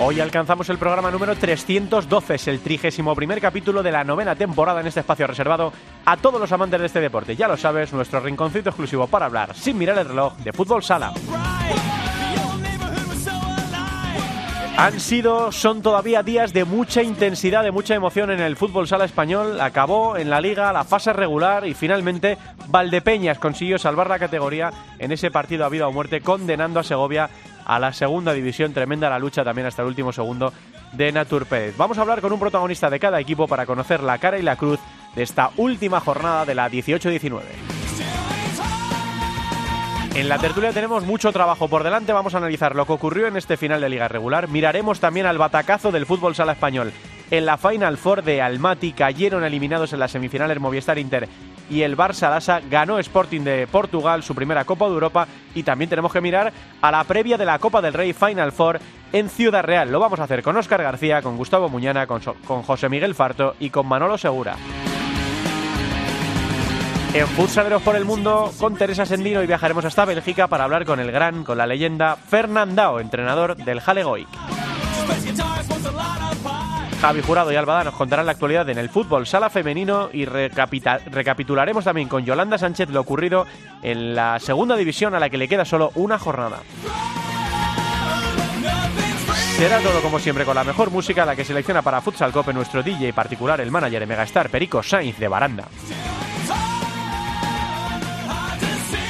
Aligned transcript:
Hoy 0.00 0.18
alcanzamos 0.18 0.68
el 0.70 0.78
programa 0.78 1.10
número 1.10 1.36
312, 1.36 2.34
es 2.34 2.48
el 2.48 2.60
trigésimo 2.60 3.14
primer 3.14 3.40
capítulo 3.40 3.80
de 3.80 3.92
la 3.92 4.02
novena 4.02 4.34
temporada 4.34 4.80
en 4.80 4.88
este 4.88 5.00
espacio 5.00 5.26
reservado 5.26 5.72
a 6.04 6.16
todos 6.16 6.40
los 6.40 6.50
amantes 6.50 6.80
de 6.80 6.86
este 6.86 7.00
deporte. 7.00 7.36
Ya 7.36 7.46
lo 7.46 7.56
sabes, 7.56 7.92
nuestro 7.92 8.18
rinconcito 8.18 8.70
exclusivo 8.70 9.06
para 9.06 9.26
hablar, 9.26 9.54
sin 9.54 9.78
mirar 9.78 9.96
el 9.98 10.08
reloj, 10.08 10.36
de 10.38 10.52
fútbol 10.52 10.82
sala. 10.82 11.12
Han 14.76 14.98
sido, 14.98 15.52
son 15.52 15.82
todavía 15.82 16.24
días 16.24 16.52
de 16.52 16.64
mucha 16.64 17.00
intensidad, 17.00 17.62
de 17.62 17.70
mucha 17.70 17.94
emoción 17.94 18.32
en 18.32 18.40
el 18.40 18.56
fútbol 18.56 18.88
sala 18.88 19.04
español. 19.04 19.60
Acabó 19.60 20.16
en 20.16 20.28
la 20.28 20.40
liga 20.40 20.72
la 20.72 20.82
fase 20.82 21.12
regular 21.12 21.64
y 21.64 21.74
finalmente 21.74 22.36
Valdepeñas 22.66 23.38
consiguió 23.38 23.78
salvar 23.78 24.08
la 24.08 24.18
categoría 24.18 24.72
en 24.98 25.12
ese 25.12 25.30
partido 25.30 25.64
a 25.64 25.68
vida 25.68 25.86
o 25.86 25.92
muerte, 25.92 26.20
condenando 26.20 26.80
a 26.80 26.82
Segovia 26.82 27.30
a 27.64 27.78
la 27.78 27.92
segunda 27.92 28.32
división. 28.32 28.72
Tremenda 28.72 29.10
la 29.10 29.18
lucha 29.18 29.44
también 29.44 29.66
hasta 29.66 29.82
el 29.82 29.88
último 29.88 30.12
segundo 30.12 30.52
de 30.92 31.12
Natur 31.12 31.46
Pérez. 31.46 31.76
Vamos 31.76 31.98
a 31.98 32.02
hablar 32.02 32.20
con 32.20 32.32
un 32.32 32.40
protagonista 32.40 32.90
de 32.90 33.00
cada 33.00 33.20
equipo 33.20 33.46
para 33.46 33.66
conocer 33.66 34.02
la 34.02 34.18
cara 34.18 34.38
y 34.38 34.42
la 34.42 34.56
cruz 34.56 34.80
de 35.14 35.22
esta 35.22 35.50
última 35.56 36.00
jornada 36.00 36.44
de 36.44 36.54
la 36.54 36.70
18-19. 36.70 37.40
En 40.14 40.28
la 40.28 40.38
tertulia 40.38 40.72
tenemos 40.72 41.04
mucho 41.04 41.32
trabajo 41.32 41.66
por 41.66 41.82
delante, 41.82 42.12
vamos 42.12 42.34
a 42.34 42.38
analizar 42.38 42.76
lo 42.76 42.86
que 42.86 42.92
ocurrió 42.92 43.26
en 43.26 43.36
este 43.36 43.56
final 43.56 43.80
de 43.80 43.88
liga 43.88 44.06
regular, 44.06 44.46
miraremos 44.46 45.00
también 45.00 45.26
al 45.26 45.38
batacazo 45.38 45.90
del 45.90 46.06
fútbol 46.06 46.36
sala 46.36 46.52
español. 46.52 46.92
En 47.32 47.46
la 47.46 47.58
Final 47.58 47.98
Four 47.98 48.22
de 48.22 48.40
Almaty 48.40 48.92
cayeron 48.92 49.42
eliminados 49.42 49.92
en 49.92 49.98
las 49.98 50.12
semifinales 50.12 50.60
Movistar 50.60 50.98
Inter 50.98 51.28
y 51.70 51.82
el 51.82 51.96
Barça 51.96 52.30
Lassa 52.30 52.60
ganó 52.68 52.98
Sporting 52.98 53.42
de 53.42 53.66
Portugal 53.66 54.22
su 54.22 54.34
primera 54.34 54.64
Copa 54.64 54.86
de 54.86 54.92
Europa 54.92 55.26
y 55.54 55.62
también 55.62 55.88
tenemos 55.88 56.12
que 56.12 56.20
mirar 56.20 56.52
a 56.80 56.90
la 56.90 57.04
previa 57.04 57.36
de 57.36 57.44
la 57.44 57.58
Copa 57.58 57.80
del 57.80 57.94
Rey 57.94 58.12
Final 58.12 58.52
Four 58.52 58.80
en 59.12 59.28
Ciudad 59.28 59.62
Real. 59.62 59.90
Lo 59.90 60.00
vamos 60.00 60.20
a 60.20 60.24
hacer 60.24 60.42
con 60.42 60.56
Óscar 60.56 60.82
García, 60.82 61.22
con 61.22 61.36
Gustavo 61.36 61.68
Muñana, 61.68 62.06
con, 62.06 62.20
José 62.20 62.88
Miguel 62.88 63.14
Farto 63.14 63.54
y 63.60 63.70
con 63.70 63.86
Manolo 63.86 64.18
Segura. 64.18 64.56
En 67.14 67.28
Futsaleros 67.28 67.80
por 67.82 67.94
el 67.94 68.04
Mundo, 68.04 68.52
con 68.58 68.74
Teresa 68.74 69.06
Sendino 69.06 69.40
y 69.40 69.46
viajaremos 69.46 69.84
hasta 69.84 70.04
Bélgica 70.04 70.48
para 70.48 70.64
hablar 70.64 70.84
con 70.84 70.98
el 70.98 71.12
gran, 71.12 71.44
con 71.44 71.56
la 71.56 71.66
leyenda 71.66 72.16
Fernandao, 72.16 72.98
entrenador 72.98 73.56
del 73.56 73.80
Halegoic. 73.84 74.26
Javi 77.04 77.20
Jurado 77.20 77.52
y 77.52 77.56
Albada 77.56 77.84
nos 77.84 77.92
contarán 77.92 78.24
la 78.24 78.32
actualidad 78.32 78.66
en 78.70 78.78
el 78.78 78.88
fútbol 78.88 79.26
sala 79.26 79.50
femenino 79.50 80.08
y 80.10 80.24
recapitularemos 80.24 81.84
también 81.84 82.08
con 82.08 82.24
Yolanda 82.24 82.56
Sánchez 82.56 82.88
lo 82.88 83.02
ocurrido 83.02 83.44
en 83.82 84.14
la 84.14 84.40
segunda 84.40 84.74
división 84.74 85.14
a 85.14 85.20
la 85.20 85.28
que 85.28 85.36
le 85.36 85.46
queda 85.46 85.66
solo 85.66 85.92
una 85.96 86.18
jornada. 86.18 86.60
Será 89.58 89.80
todo 89.80 90.00
como 90.00 90.18
siempre 90.18 90.46
con 90.46 90.54
la 90.54 90.64
mejor 90.64 90.90
música, 90.90 91.26
la 91.26 91.36
que 91.36 91.44
selecciona 91.44 91.82
para 91.82 92.00
Futsal 92.00 92.32
Cope 92.32 92.54
nuestro 92.54 92.82
DJ 92.82 93.12
particular, 93.12 93.60
el 93.60 93.70
manager 93.70 94.00
de 94.00 94.06
Megastar, 94.06 94.48
Perico 94.48 94.82
Sainz 94.82 95.18
de 95.18 95.28
Baranda. 95.28 95.64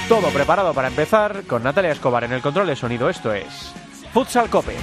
Todo 0.09 0.31
preparado 0.31 0.75
para 0.75 0.89
empezar 0.89 1.45
con 1.47 1.63
Natalia 1.63 1.93
Escobar 1.93 2.25
en 2.25 2.33
el 2.33 2.43
control 2.43 2.67
de 2.67 2.75
sonido. 2.75 3.09
Esto 3.09 3.33
es 3.33 3.73
Futsal 4.13 4.51
Cope. 4.51 4.75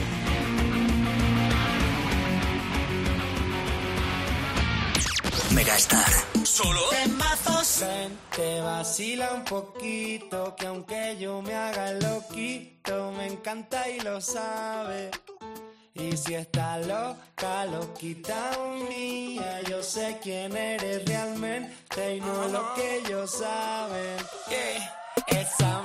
Megastar. 5.54 6.12
Solo 6.44 6.80
temazos. 6.90 7.80
Ven, 7.82 8.18
te 8.36 8.62
vacila 8.62 9.34
un 9.34 9.44
poquito, 9.44 10.56
que 10.56 10.68
aunque 10.68 11.18
yo 11.20 11.42
me 11.42 11.54
haga 11.54 11.94
loquito, 11.94 13.12
me 13.18 13.28
encanta 13.28 13.90
y 13.90 14.00
lo 14.00 14.22
sabe. 14.22 15.12
Y 15.94 16.16
si 16.16 16.36
está 16.36 16.78
loca, 16.80 17.66
loquita 17.66 18.52
mía, 18.90 19.62
yo 19.70 19.84
sé 19.84 20.20
quién 20.24 20.56
eres 20.56 21.06
realmente 21.06 22.16
y 22.16 22.22
no 22.22 22.48
lo 22.48 22.74
que 22.76 23.00
ellos 23.00 23.32
saben. 23.32 24.18
Esa 25.28 25.82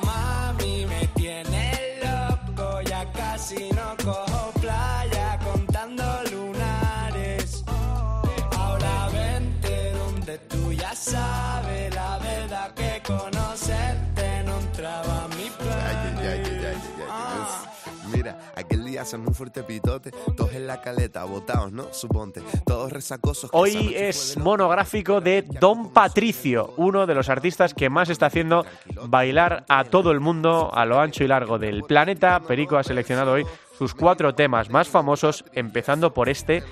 hacemos 19.06 19.28
un 19.28 19.34
fuerte 19.34 19.62
pitote, 19.62 20.10
todos 20.36 20.52
en 20.54 20.66
la 20.66 20.80
caleta, 20.80 21.24
botados, 21.24 21.70
¿no? 21.70 21.92
Suponte, 21.92 22.42
todos 22.64 22.92
resacosos. 22.92 23.50
que 23.50 23.56
esa 23.56 23.78
Hoy 23.78 23.94
es 23.94 24.36
monográfico 24.36 25.20
de 25.20 25.42
Don 25.42 25.92
Patricio, 25.92 26.74
uno 26.76 27.06
de 27.06 27.14
los 27.14 27.28
artistas 27.28 27.72
que 27.72 27.88
más 27.88 28.10
está 28.10 28.26
haciendo 28.26 28.66
bailar 29.08 29.64
a 29.68 29.84
todo 29.84 30.10
el 30.10 30.18
mundo 30.18 30.72
a 30.74 30.84
lo 30.84 30.98
ancho 30.98 31.22
y 31.22 31.28
largo 31.28 31.56
del 31.58 31.84
planeta. 31.84 32.40
Perico 32.40 32.78
ha 32.78 32.82
seleccionado 32.82 33.32
hoy 33.32 33.46
sus 33.78 33.94
cuatro 33.94 34.34
temas 34.34 34.70
más 34.70 34.88
famosos, 34.88 35.44
empezando 35.52 36.12
por 36.12 36.28
este 36.28 36.64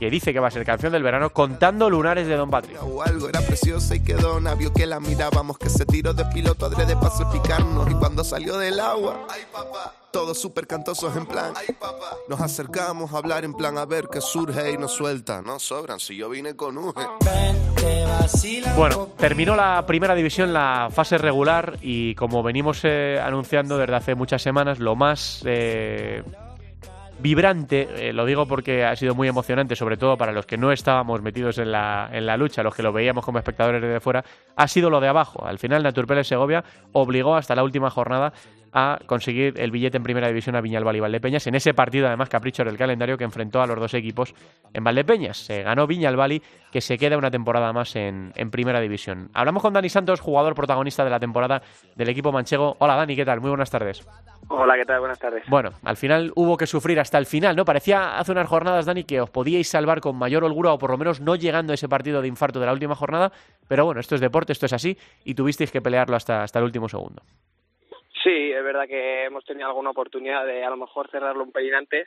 que 0.00 0.08
dice 0.08 0.32
que 0.32 0.40
va 0.40 0.48
a 0.48 0.50
ser 0.50 0.64
canción 0.64 0.92
del 0.92 1.02
verano, 1.02 1.30
contando 1.30 1.90
lunares 1.90 2.26
de 2.26 2.34
Don 2.34 2.50
Patricio. 2.50 2.80
o 2.82 3.02
algo, 3.02 3.28
era 3.28 3.42
preciosa 3.42 3.94
y 3.94 4.00
quedó 4.00 4.40
vio 4.56 4.72
que 4.72 4.86
la 4.86 4.98
mirábamos, 4.98 5.58
que 5.58 5.68
se 5.68 5.84
tiró 5.84 6.14
de 6.14 6.24
piloto 6.24 6.64
adrede 6.64 6.96
para 6.96 7.10
salpicarnos 7.10 7.90
y 7.90 7.94
cuando 7.94 8.24
salió 8.24 8.56
del 8.56 8.80
agua, 8.80 9.26
ay 9.28 9.42
papá, 9.52 9.94
todos 10.10 10.40
súper 10.40 10.66
cantosos 10.66 11.14
en 11.16 11.26
plan, 11.26 11.52
ay 11.54 11.74
papá, 11.78 12.16
nos 12.30 12.40
acercamos 12.40 13.12
a 13.12 13.18
hablar 13.18 13.44
en 13.44 13.52
plan 13.52 13.76
a 13.76 13.84
ver 13.84 14.08
qué 14.10 14.22
surge 14.22 14.72
y 14.72 14.78
nos 14.78 14.92
suelta, 14.92 15.42
no 15.42 15.58
sobran, 15.58 16.00
si 16.00 16.16
yo 16.16 16.30
vine 16.30 16.56
con 16.56 16.78
un 16.78 16.94
Bueno, 18.74 19.08
terminó 19.18 19.54
la 19.54 19.84
primera 19.86 20.14
división, 20.14 20.54
la 20.54 20.88
fase 20.90 21.18
regular, 21.18 21.76
y 21.82 22.14
como 22.14 22.42
venimos 22.42 22.80
eh, 22.84 23.20
anunciando 23.22 23.76
desde 23.76 23.96
hace 23.96 24.14
muchas 24.14 24.40
semanas, 24.40 24.78
lo 24.78 24.96
más 24.96 25.42
eh, 25.44 26.22
vibrante, 27.20 28.08
eh, 28.08 28.12
lo 28.12 28.24
digo 28.24 28.46
porque 28.46 28.84
ha 28.84 28.96
sido 28.96 29.14
muy 29.14 29.28
emocionante, 29.28 29.76
sobre 29.76 29.96
todo 29.96 30.16
para 30.16 30.32
los 30.32 30.46
que 30.46 30.56
no 30.56 30.72
estábamos 30.72 31.22
metidos 31.22 31.58
en 31.58 31.72
la, 31.72 32.08
en 32.12 32.26
la 32.26 32.36
lucha, 32.36 32.62
los 32.62 32.74
que 32.74 32.82
lo 32.82 32.92
veíamos 32.92 33.24
como 33.24 33.38
espectadores 33.38 33.80
desde 33.82 34.00
fuera, 34.00 34.24
ha 34.56 34.68
sido 34.68 34.90
lo 34.90 35.00
de 35.00 35.08
abajo. 35.08 35.44
Al 35.44 35.58
final, 35.58 35.82
Naturpele 35.82 36.24
Segovia 36.24 36.64
obligó 36.92 37.36
hasta 37.36 37.54
la 37.54 37.62
última 37.62 37.90
jornada 37.90 38.32
a 38.72 38.98
conseguir 39.06 39.54
el 39.56 39.72
billete 39.72 39.96
en 39.96 40.02
primera 40.04 40.28
división 40.28 40.54
a 40.54 40.60
Viñalbal 40.60 40.94
y 40.94 41.00
Valdepeñas. 41.00 41.46
En 41.48 41.56
ese 41.56 41.74
partido, 41.74 42.06
además, 42.06 42.28
capricho 42.28 42.62
del 42.64 42.76
calendario 42.76 43.18
que 43.18 43.24
enfrentó 43.24 43.60
a 43.60 43.66
los 43.66 43.78
dos 43.78 43.94
equipos 43.94 44.32
en 44.72 44.84
Valdepeñas. 44.84 45.38
Se 45.38 45.64
ganó 45.64 45.88
Viñalbali, 45.88 46.40
que 46.70 46.80
se 46.80 46.96
queda 46.96 47.18
una 47.18 47.32
temporada 47.32 47.72
más 47.72 47.96
en, 47.96 48.32
en 48.36 48.50
primera 48.50 48.80
división. 48.80 49.28
Hablamos 49.34 49.62
con 49.62 49.72
Dani 49.72 49.88
Santos, 49.88 50.20
jugador 50.20 50.54
protagonista 50.54 51.02
de 51.02 51.10
la 51.10 51.18
temporada 51.18 51.62
del 51.96 52.08
equipo 52.10 52.30
manchego. 52.30 52.76
Hola 52.78 52.94
Dani, 52.94 53.16
¿qué 53.16 53.24
tal? 53.24 53.40
Muy 53.40 53.50
buenas 53.50 53.70
tardes. 53.70 54.06
Hola, 54.52 54.74
¿qué 54.76 54.84
tal? 54.84 55.00
Buenas 55.00 55.18
tardes. 55.18 55.44
Bueno, 55.48 55.70
al 55.84 55.96
final 55.96 56.32
hubo 56.34 56.56
que 56.56 56.66
sufrir 56.66 56.98
hasta 56.98 57.09
el 57.18 57.26
final, 57.26 57.56
¿no? 57.56 57.64
Parecía 57.64 58.18
hace 58.18 58.32
unas 58.32 58.48
jornadas, 58.48 58.86
Dani, 58.86 59.04
que 59.04 59.20
os 59.20 59.30
podíais 59.30 59.68
salvar 59.68 60.00
con 60.00 60.16
mayor 60.16 60.44
holgura 60.44 60.72
o 60.72 60.78
por 60.78 60.90
lo 60.90 60.98
menos 60.98 61.20
no 61.20 61.36
llegando 61.36 61.72
a 61.72 61.74
ese 61.74 61.88
partido 61.88 62.22
de 62.22 62.28
infarto 62.28 62.60
de 62.60 62.66
la 62.66 62.72
última 62.72 62.94
jornada, 62.94 63.32
pero 63.68 63.84
bueno, 63.84 64.00
esto 64.00 64.14
es 64.14 64.20
deporte, 64.20 64.52
esto 64.52 64.66
es 64.66 64.72
así 64.72 64.96
y 65.24 65.34
tuvisteis 65.34 65.70
que 65.70 65.80
pelearlo 65.80 66.16
hasta, 66.16 66.42
hasta 66.42 66.58
el 66.58 66.64
último 66.64 66.88
segundo. 66.88 67.22
Sí, 68.22 68.52
es 68.52 68.62
verdad 68.62 68.86
que 68.86 69.24
hemos 69.24 69.44
tenido 69.44 69.68
alguna 69.68 69.90
oportunidad 69.90 70.44
de 70.44 70.64
a 70.64 70.70
lo 70.70 70.76
mejor 70.76 71.10
cerrarlo 71.10 71.42
un 71.42 71.52
pelín 71.52 71.74
antes, 71.74 72.06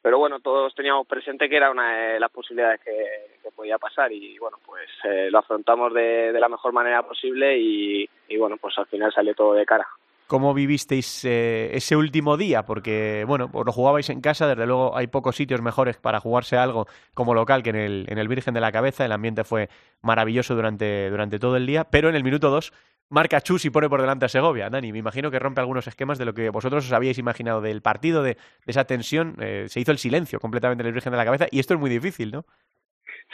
pero 0.00 0.18
bueno, 0.18 0.40
todos 0.40 0.74
teníamos 0.74 1.06
presente 1.06 1.48
que 1.48 1.56
era 1.56 1.70
una 1.70 2.12
de 2.12 2.20
las 2.20 2.30
posibilidades 2.30 2.80
que, 2.80 3.50
podía 3.54 3.78
pasar 3.78 4.10
y 4.10 4.36
bueno, 4.38 4.58
pues 4.66 4.88
eh, 5.04 5.28
lo 5.30 5.38
afrontamos 5.38 5.94
de, 5.94 6.32
de 6.32 6.40
la 6.40 6.48
mejor 6.48 6.72
manera 6.72 7.02
posible 7.02 7.56
y, 7.56 8.08
y 8.26 8.36
bueno, 8.36 8.56
pues 8.56 8.76
al 8.78 8.86
final 8.86 9.12
salió 9.12 9.32
todo 9.32 9.54
de 9.54 9.64
cara. 9.64 9.86
¿Cómo 10.26 10.54
vivisteis 10.54 11.24
eh, 11.24 11.70
ese 11.74 11.96
último 11.96 12.38
día? 12.38 12.64
Porque, 12.64 13.24
bueno, 13.26 13.50
pues 13.50 13.66
lo 13.66 13.72
jugabais 13.72 14.08
en 14.08 14.22
casa, 14.22 14.46
desde 14.46 14.66
luego 14.66 14.96
hay 14.96 15.06
pocos 15.06 15.36
sitios 15.36 15.60
mejores 15.60 15.98
para 15.98 16.18
jugarse 16.18 16.56
algo 16.56 16.86
como 17.12 17.34
local 17.34 17.62
que 17.62 17.70
en 17.70 17.76
el, 17.76 18.06
en 18.08 18.18
el 18.18 18.28
Virgen 18.28 18.54
de 18.54 18.60
la 18.60 18.72
Cabeza. 18.72 19.04
El 19.04 19.12
ambiente 19.12 19.44
fue 19.44 19.68
maravilloso 20.00 20.54
durante, 20.54 21.10
durante 21.10 21.38
todo 21.38 21.56
el 21.56 21.66
día, 21.66 21.84
pero 21.84 22.08
en 22.08 22.14
el 22.14 22.24
minuto 22.24 22.48
2 22.48 22.72
marca 23.10 23.40
Chus 23.40 23.64
y 23.64 23.70
pone 23.70 23.88
por 23.88 24.00
delante 24.00 24.24
a 24.24 24.28
Segovia. 24.28 24.70
Dani, 24.70 24.92
me 24.92 24.98
imagino 24.98 25.30
que 25.30 25.38
rompe 25.38 25.60
algunos 25.60 25.86
esquemas 25.86 26.18
de 26.18 26.24
lo 26.24 26.34
que 26.34 26.50
vosotros 26.50 26.86
os 26.86 26.92
habíais 26.92 27.18
imaginado 27.18 27.60
del 27.60 27.82
partido, 27.82 28.22
de, 28.22 28.36
esa 28.66 28.84
tensión. 28.84 29.36
Eh, 29.40 29.66
se 29.68 29.80
hizo 29.80 29.92
el 29.92 29.98
silencio 29.98 30.40
completamente 30.40 30.82
en 30.82 30.88
el 30.88 30.92
virgen 30.94 31.12
de 31.12 31.18
la 31.18 31.24
cabeza 31.24 31.46
y 31.50 31.60
esto 31.60 31.74
es 31.74 31.80
muy 31.80 31.90
difícil, 31.90 32.32
¿no? 32.32 32.46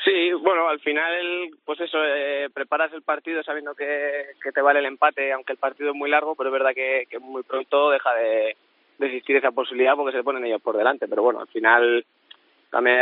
Sí, 0.05 0.33
bueno, 0.33 0.69
al 0.69 0.81
final, 0.81 1.51
pues 1.65 1.81
eso, 1.81 1.99
eh, 2.03 2.49
preparas 2.55 2.93
el 2.93 3.03
partido 3.03 3.43
sabiendo 3.43 3.75
que, 3.75 4.29
te 4.55 4.63
vale 4.63 4.79
el 4.79 4.87
empate, 4.87 5.33
aunque 5.33 5.53
el 5.53 5.59
partido 5.59 5.91
es 5.91 5.97
muy 5.97 6.09
largo, 6.09 6.35
pero 6.35 6.49
es 6.49 6.53
verdad 6.53 6.75
que, 6.75 7.07
muy 7.21 7.43
pronto 7.43 7.91
deja 7.91 8.15
de, 8.15 8.57
de, 8.99 9.07
existir 9.07 9.37
esa 9.37 9.51
posibilidad 9.51 9.97
porque 9.97 10.17
se 10.17 10.25
ponen 10.25 10.45
ellos 10.45 10.63
por 10.63 10.77
delante. 10.77 11.07
Pero 11.07 11.23
bueno, 11.23 11.41
al 11.41 11.49
final 11.49 12.05
también 12.71 12.99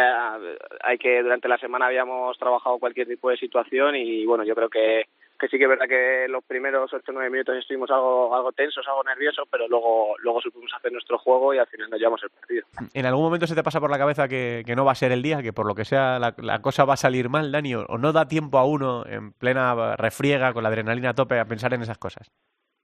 hay 0.83 0.99
que, 0.99 1.23
durante 1.23 1.49
la 1.49 1.59
semana 1.59 1.87
habíamos 1.87 2.37
trabajado 2.39 2.79
cualquier 2.79 3.07
tipo 3.07 3.31
de 3.31 3.37
situación 3.37 3.95
y 3.95 4.25
bueno, 4.25 4.43
yo 4.45 4.55
creo 4.55 4.69
que 4.69 5.05
que 5.39 5.49
sí 5.49 5.57
que 5.57 5.65
es 5.65 5.69
verdad 5.69 5.87
que 5.87 6.27
los 6.29 6.45
primeros 6.45 6.93
8 6.93 7.05
o 7.09 7.13
9 7.13 7.31
minutos 7.31 7.57
estuvimos 7.57 7.91
algo, 7.91 8.35
algo 8.35 8.53
tensos, 8.53 8.87
algo 8.89 9.05
nerviosos, 9.05 9.47
pero 9.51 9.69
luego, 9.69 10.17
luego 10.19 10.41
supimos 10.41 10.73
hacer 10.75 10.93
nuestro 10.93 11.19
juego 11.19 11.55
y 11.55 11.59
al 11.59 11.67
final 11.67 11.89
nos 11.91 11.99
llevamos 11.99 12.23
el 12.23 12.31
partido. 12.31 12.67
¿En 12.93 13.07
algún 13.07 13.25
momento 13.25 13.47
se 13.47 13.55
te 13.55 13.63
pasa 13.63 13.81
por 13.81 13.91
la 13.91 13.99
cabeza 13.99 14.29
que, 14.29 14.63
que 14.67 14.75
no 14.75 14.85
va 14.85 14.93
a 14.93 14.97
ser 14.97 15.13
el 15.13 15.23
día, 15.23 15.43
que 15.43 15.53
por 15.53 15.67
lo 15.67 15.75
que 15.75 15.85
sea 15.85 16.19
la, 16.19 16.35
la 16.39 16.61
cosa 16.61 16.85
va 16.85 16.95
a 16.95 16.99
salir 16.99 17.29
mal, 17.29 17.53
Dani, 17.53 17.75
o, 17.75 17.87
no 17.99 18.13
da 18.13 18.27
tiempo 18.27 18.59
a 18.59 18.65
uno 18.65 19.05
en 19.07 19.33
plena 19.33 19.97
refriega, 19.97 20.53
con 20.53 20.63
la 20.63 20.71
adrenalina 20.71 21.11
a 21.11 21.15
tope, 21.15 21.39
a 21.39 21.45
pensar 21.45 21.73
en 21.75 21.83
esas 21.83 21.99
cosas? 21.99 22.31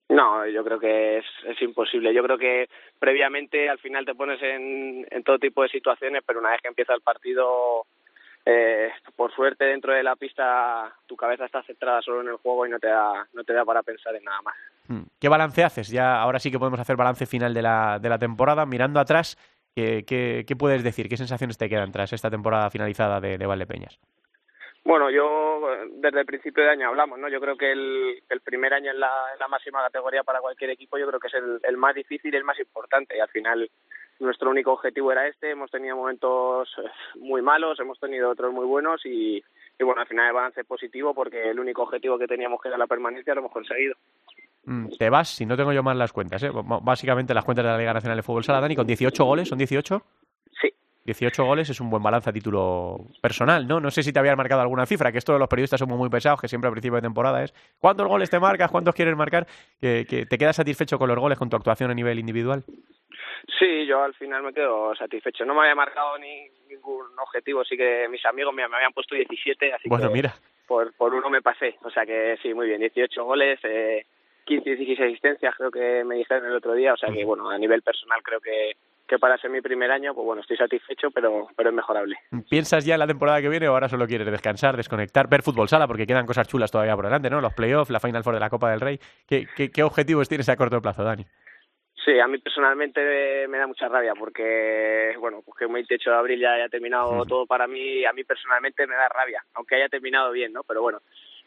No, 0.09 0.47
yo 0.47 0.63
creo 0.63 0.79
que 0.79 1.19
es, 1.19 1.25
es 1.47 1.61
imposible. 1.63 2.15
Yo 2.15 2.23
creo 2.23 2.39
que 2.39 2.69
previamente 2.99 3.69
al 3.69 3.79
final 3.79 4.05
te 4.05 4.15
pones 4.15 4.41
en, 4.43 5.07
en 5.11 5.23
todo 5.25 5.39
tipo 5.39 5.63
de 5.63 5.71
situaciones, 5.71 6.23
pero 6.27 6.41
una 6.41 6.51
vez 6.51 6.61
que 6.61 6.69
empieza 6.69 6.95
el 6.95 7.01
partido 7.01 7.87
eh, 8.47 8.91
por 9.17 9.33
suerte 9.33 9.65
dentro 9.65 9.93
de 9.93 10.03
la 10.03 10.17
pista 10.17 10.93
tu 11.07 11.17
cabeza 11.17 11.47
está 11.47 11.63
centrada 11.63 12.03
solo 12.03 12.21
en 12.21 12.29
el 12.29 12.37
juego 12.37 12.67
y 12.67 12.71
no 12.71 12.79
te 12.79 12.89
da, 12.89 13.27
no 13.33 13.43
te 13.43 13.55
da 13.55 13.65
para 13.65 13.83
pensar 13.83 14.15
en 14.15 14.25
nada 14.25 14.43
más. 14.43 14.55
Hmm. 14.87 15.05
¿Qué 15.19 15.29
balance 15.29 15.65
haces? 15.65 15.89
Ya 15.89 16.21
ahora 16.21 16.39
sí 16.39 16.51
que 16.51 16.59
podemos 16.59 16.81
hacer 16.81 16.97
balance 16.97 17.27
final 17.27 17.55
de 17.55 17.63
la, 17.63 17.99
de 17.99 18.09
la 18.09 18.19
temporada. 18.19 18.67
Mirando 18.67 19.01
atrás, 19.01 19.39
¿qué, 19.75 20.05
qué, 20.07 20.57
puedes 20.57 20.85
decir? 20.85 21.09
¿Qué 21.09 21.17
sensaciones 21.17 21.57
te 21.57 21.71
quedan 21.71 21.91
tras 21.91 22.13
esta 22.13 22.31
temporada 22.31 22.69
finalizada 22.71 23.21
de, 23.21 23.39
de 23.39 23.47
Valdepeñas? 23.47 23.99
Bueno, 24.85 25.09
yo 25.09 25.63
desde 25.97 26.21
el 26.21 26.27
principio 26.27 26.63
de 26.63 26.71
año 26.71 26.89
hablamos, 26.89 27.19
¿no? 27.19 27.31
Yo 27.31 27.41
creo 27.41 27.57
que 27.57 27.73
el, 27.73 28.23
el 28.29 28.41
primer 28.43 28.75
año 28.75 28.91
en 28.91 29.01
la, 29.01 29.11
en 29.33 29.39
la, 29.39 29.49
máxima 29.49 29.83
categoría 29.83 30.23
para 30.23 30.41
cualquier 30.41 30.69
equipo 30.71 30.99
yo 30.99 31.07
creo 31.07 31.19
que 31.19 31.29
es 31.29 31.35
el, 31.35 31.61
el 31.63 31.79
más 31.79 31.95
difícil 31.95 32.35
y 32.35 32.37
el 32.37 32.45
más 32.45 32.61
importante 32.61 33.17
y 33.17 33.21
al 33.21 33.29
final 33.29 33.71
nuestro 34.21 34.51
único 34.51 34.73
objetivo 34.73 35.13
era 35.13 35.27
este, 35.27 35.51
hemos 35.51 35.71
tenido 35.71 35.97
momentos 35.97 36.69
eh, 36.79 36.89
muy 37.19 37.43
malos, 37.43 37.79
hemos 37.81 37.99
tenido 37.99 38.31
otros 38.31 38.53
muy 38.53 38.67
buenos 38.67 39.05
y, 39.05 39.43
bueno, 39.81 40.01
al 40.01 40.07
final 40.07 40.29
el 40.29 40.35
balance 40.35 40.61
es 40.61 40.67
positivo 40.67 41.15
porque 41.15 41.51
el 41.51 41.59
único 41.59 41.83
objetivo 41.83 42.19
que 42.19 42.27
teníamos 42.27 42.61
que 42.61 42.69
era 42.69 42.79
la 42.79 42.87
permanencia 42.87 43.35
lo 43.35 43.41
hemos 43.41 43.53
conseguido. 43.53 43.95
Mm, 44.65 44.89
te 44.99 45.11
vas, 45.11 45.29
si 45.29 45.45
no 45.45 45.57
tengo 45.57 45.73
yo 45.73 45.83
mal 45.83 45.99
las 45.99 46.13
cuentas, 46.13 46.43
¿eh? 46.43 46.51
básicamente 46.53 47.35
las 47.35 47.45
cuentas 47.45 47.65
de 47.65 47.71
la 47.71 47.79
Liga 47.79 47.93
Nacional 47.93 48.17
de 48.17 48.23
Fútbol 48.23 48.45
Sala, 48.45 48.61
Dani, 48.61 48.77
con 48.77 48.87
18 48.87 49.25
goles, 49.25 49.49
¿son 49.49 49.59
18? 49.59 50.03
Sí. 51.05 51.13
18 51.13 51.45
goles 51.45 51.69
es 51.69 51.81
un 51.81 51.91
buen 51.91 52.03
balance 52.03 52.31
a 52.31 52.33
título 52.33 52.97
personal, 53.21 53.67
¿no? 53.67 53.79
No 53.81 53.91
sé 53.91 54.03
si 54.03 54.13
te 54.13 54.19
habían 54.19 54.37
marcado 54.37 54.63
alguna 54.63 54.87
cifra, 54.87 55.13
que 55.13 55.19
esto 55.19 55.35
de 55.35 55.39
los 55.39 55.49
periodistas 55.49 55.79
somos 55.79 55.99
muy 55.99 56.09
pesados, 56.09 56.41
que 56.41 56.49
siempre 56.49 56.69
al 56.69 56.73
principio 56.73 56.97
de 56.97 57.03
temporada 57.03 57.45
es 57.45 57.53
¿cuántos 57.79 58.09
goles 58.09 58.31
te 58.31 58.41
marcas? 58.41 58.71
¿Cuántos 58.71 58.95
quieres 58.95 59.17
marcar? 59.17 59.47
¿Que, 59.81 60.07
que 60.09 60.27
te 60.27 60.39
quedas 60.39 60.57
satisfecho 60.57 60.99
con 60.99 61.09
los 61.09 61.19
goles, 61.19 61.39
con 61.39 61.51
tu 61.51 61.57
actuación 61.57 61.91
a 61.91 61.95
nivel 61.95 62.19
individual? 62.19 62.65
Sí, 63.59 63.87
yo 63.87 64.03
al 64.03 64.15
final 64.15 64.43
me 64.43 64.53
quedo 64.53 64.95
satisfecho. 64.95 65.45
No 65.45 65.55
me 65.55 65.61
había 65.63 65.75
marcado 65.75 66.19
ni 66.19 66.49
ningún 66.69 67.07
objetivo, 67.19 67.65
sí 67.65 67.77
que 67.77 68.09
mis 68.09 68.25
amigos 68.25 68.55
me, 68.55 68.63
habían 68.63 68.93
puesto 68.93 69.15
17, 69.15 69.73
así 69.73 69.89
bueno, 69.89 70.09
que 70.09 70.15
mira. 70.15 70.35
Por, 70.67 70.95
por 70.95 71.15
uno 71.15 71.29
me 71.29 71.43
pasé. 71.43 71.77
O 71.83 71.91
sea 71.91 72.07
que 72.07 72.39
sí, 72.43 72.55
muy 72.55 72.67
bien, 72.67 72.81
18 72.81 73.25
goles, 73.25 73.61
eh, 73.65 74.07
15, 74.45 74.77
16 74.77 75.01
asistencias 75.01 75.55
creo 75.57 75.71
que 75.71 76.05
me 76.05 76.17
dijeron 76.17 76.47
el 76.47 76.57
otro 76.57 76.75
día. 76.75 76.95
O 76.95 76.97
sea 76.97 77.13
que 77.13 77.25
bueno, 77.25 77.51
a 77.51 77.59
nivel 77.59 77.83
personal 77.83 78.23
creo 78.23 78.41
que, 78.41 78.73
que 79.07 79.19
para 79.19 79.37
ser 79.39 79.51
mi 79.51 79.61
primer 79.61 79.91
año, 79.91 80.15
pues 80.15 80.25
bueno, 80.25 80.43
estoy 80.43 80.57
satisfecho, 80.57 81.11
pero, 81.11 81.49
pero 81.57 81.71
es 81.71 81.75
mejorable. 81.75 82.17
¿Piensas 82.49 82.85
ya 82.85 82.95
en 82.95 83.01
la 83.01 83.07
temporada 83.07 83.41
que 83.41 83.49
viene 83.49 83.69
o 83.69 83.73
ahora 83.73 83.89
solo 83.89 84.07
quieres 84.07 84.31
descansar, 84.31 84.77
desconectar, 84.77 85.29
ver 85.29 85.43
fútbol 85.43 85.69
sala? 85.69 85.87
Porque 85.87 86.07
quedan 86.07 86.27
cosas 86.27 86.49
chulas 86.49 86.71
todavía 86.71 86.97
por 86.97 87.05
delante, 87.05 87.31
¿no? 87.31 87.41
Los 87.41 87.55
playoffs, 87.55 87.91
la 87.91 88.01
Final 88.01 88.25
Four 88.25 88.35
de 88.35 88.41
la 88.41 88.51
Copa 88.51 88.71
del 88.71 88.81
Rey. 88.81 88.99
¿Qué, 89.27 89.47
qué, 89.55 89.71
qué 89.71 89.83
objetivos 89.83 90.29
tienes 90.29 90.49
a 90.49 90.57
corto 90.57 90.81
plazo, 90.81 91.05
Dani? 91.05 91.25
Sí, 92.05 92.21
a 92.21 92.27
mí 92.27 92.37
personalmente 92.39 93.49
me 93.49 93.57
da 93.57 93.67
mucha 93.67 93.89
rabia 93.89 94.13
porque, 94.15 95.15
bueno, 95.19 95.41
pues 95.43 95.57
que 95.57 95.65
el 95.65 95.73
28 95.73 96.11
de 96.11 96.17
abril 96.17 96.41
ya 96.41 96.53
haya 96.53 96.69
terminado 96.69 97.25
todo 97.25 97.47
para 97.47 97.67
mí, 97.67 98.05
a 98.05 98.13
mí 98.13 98.25
personalmente 98.25 98.87
me 98.87 98.95
da 98.95 99.09
rabia, 99.09 99.43
aunque 99.55 99.77
haya 99.77 99.89
terminado 99.89 100.31
bien, 100.31 100.53
¿no? 100.53 100.63
Pero 100.65 100.83
bueno, 100.83 101.01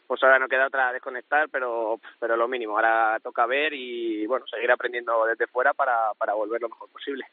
pues 0.08 0.20
ahora 0.22 0.40
no 0.40 0.48
queda 0.48 0.66
otra 0.66 0.92
desconectar, 0.92 1.48
pero, 1.50 2.00
pero 2.18 2.36
lo 2.36 2.48
mínimo, 2.48 2.74
ahora 2.74 3.20
toca 3.22 3.46
ver 3.46 3.72
y, 3.72 4.26
bueno, 4.26 4.46
seguir 4.48 4.70
aprendiendo 4.72 5.26
desde 5.26 5.46
fuera 5.46 5.74
para, 5.74 6.12
para 6.18 6.34
volver 6.34 6.60
lo 6.60 6.70
mejor 6.70 6.88
posible. 6.90 7.24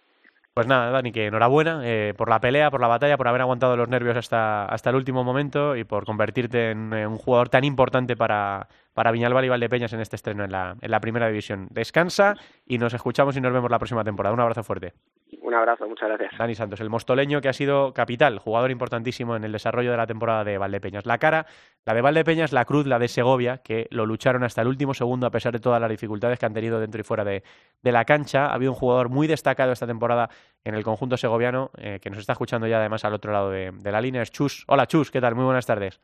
Pues 0.56 0.68
nada, 0.68 0.90
Dani, 0.90 1.12
que 1.12 1.26
enhorabuena 1.26 1.82
eh, 1.84 2.14
por 2.16 2.30
la 2.30 2.40
pelea, 2.40 2.72
por 2.72 2.80
la 2.80 2.88
batalla, 2.88 3.18
por 3.18 3.28
haber 3.28 3.42
aguantado 3.42 3.76
los 3.76 3.90
nervios 3.90 4.16
hasta, 4.16 4.64
hasta 4.64 4.90
el 4.90 4.96
último 4.96 5.22
momento 5.22 5.76
y 5.76 5.84
por 5.84 6.06
convertirte 6.06 6.72
en, 6.72 6.94
un 6.94 7.18
jugador 7.18 7.50
tan 7.50 7.66
importante 7.66 8.16
para, 8.16 8.70
para 8.94 9.12
Viñalbal 9.12 9.44
y 9.44 9.50
Valdepeñas 9.50 9.92
en 9.92 10.00
este 10.00 10.16
estreno 10.16 10.46
en 10.46 10.54
la, 10.54 10.78
en 10.80 10.92
la 10.92 11.02
primera 11.02 11.28
división. 11.28 11.68
Descansa 11.72 12.36
y 12.66 12.78
nos 12.78 12.94
escuchamos 12.94 13.36
y 13.36 13.42
nos 13.42 13.52
vemos 13.52 13.70
la 13.70 13.80
próxima 13.80 14.06
temporada. 14.06 14.34
Un 14.34 14.40
abrazo 14.40 14.64
fuerte. 14.64 14.94
Un 15.46 15.54
abrazo, 15.54 15.88
muchas 15.88 16.10
gracias. 16.10 16.32
Dani 16.40 16.56
Santos, 16.56 16.82
el 16.82 16.90
mostoleño 16.90 17.40
que 17.40 17.50
ha 17.50 17.54
sido 17.54 17.94
capital, 17.94 18.40
jugador 18.40 18.72
importantísimo 18.72 19.36
en 19.36 19.44
el 19.44 19.52
desarrollo 19.52 19.92
de 19.92 19.98
la 19.98 20.08
temporada 20.08 20.44
de 20.44 20.58
Valdepeñas. 20.58 21.06
La 21.06 21.20
cara, 21.20 21.46
la 21.86 21.94
de 21.94 22.02
Valdepeñas, 22.02 22.52
la 22.52 22.66
cruz, 22.66 22.88
la 22.88 22.98
de 22.98 23.08
Segovia, 23.08 23.60
que 23.60 23.86
lo 23.92 24.08
lucharon 24.08 24.44
hasta 24.44 24.64
el 24.64 24.68
último 24.68 24.96
segundo 24.96 25.28
a 25.28 25.30
pesar 25.30 25.54
de 25.54 25.60
todas 25.60 25.80
las 25.80 25.92
dificultades 25.92 26.40
que 26.40 26.48
han 26.48 26.54
tenido 26.56 26.80
dentro 26.80 27.00
y 27.00 27.04
fuera 27.04 27.24
de, 27.24 27.44
de 27.84 27.92
la 27.92 28.06
cancha. 28.06 28.48
Ha 28.48 28.56
habido 28.56 28.72
un 28.72 28.78
jugador 28.78 29.10
muy 29.10 29.28
destacado 29.28 29.72
esta 29.72 29.86
temporada 29.86 30.32
en 30.64 30.74
el 30.74 30.84
conjunto 30.84 31.16
segoviano, 31.16 31.70
eh, 31.78 32.00
que 32.02 32.10
nos 32.10 32.18
está 32.18 32.34
escuchando 32.34 32.66
ya 32.66 32.80
además 32.80 33.06
al 33.06 33.14
otro 33.14 33.32
lado 33.32 33.52
de, 33.52 33.72
de 33.72 33.92
la 33.92 34.02
línea, 34.02 34.24
es 34.24 34.32
Chus. 34.32 34.64
Hola 34.68 34.88
Chus, 34.88 35.12
¿qué 35.12 35.22
tal? 35.22 35.36
Muy 35.36 35.46
buenas 35.46 35.68
tardes. 35.68 36.02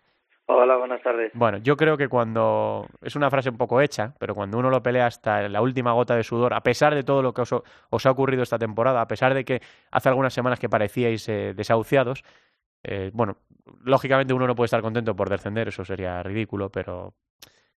Hola, 0.53 0.75
buenas 0.75 1.01
tardes. 1.01 1.31
Bueno, 1.33 1.59
yo 1.59 1.77
creo 1.77 1.95
que 1.95 2.09
cuando. 2.09 2.85
Es 3.01 3.15
una 3.15 3.29
frase 3.29 3.49
un 3.49 3.57
poco 3.57 3.79
hecha, 3.79 4.13
pero 4.19 4.35
cuando 4.35 4.57
uno 4.57 4.69
lo 4.69 4.83
pelea 4.83 5.05
hasta 5.05 5.47
la 5.47 5.61
última 5.61 5.93
gota 5.93 6.13
de 6.13 6.23
sudor, 6.23 6.53
a 6.53 6.59
pesar 6.59 6.93
de 6.93 7.03
todo 7.03 7.21
lo 7.21 7.33
que 7.33 7.41
os, 7.41 8.05
ha 8.05 8.11
ocurrido 8.11 8.43
esta 8.43 8.59
temporada, 8.59 8.99
a 8.99 9.07
pesar 9.07 9.33
de 9.33 9.45
que 9.45 9.61
hace 9.91 10.09
algunas 10.09 10.33
semanas 10.33 10.59
que 10.59 10.67
parecíais 10.67 11.29
eh, 11.29 11.53
desahuciados, 11.55 12.25
eh, 12.83 13.11
bueno, 13.13 13.37
lógicamente 13.85 14.33
uno 14.33 14.45
no 14.45 14.53
puede 14.53 14.65
estar 14.65 14.81
contento 14.81 15.15
por 15.15 15.29
descender, 15.29 15.69
eso 15.69 15.85
sería 15.85 16.21
ridículo, 16.21 16.69
pero 16.69 17.13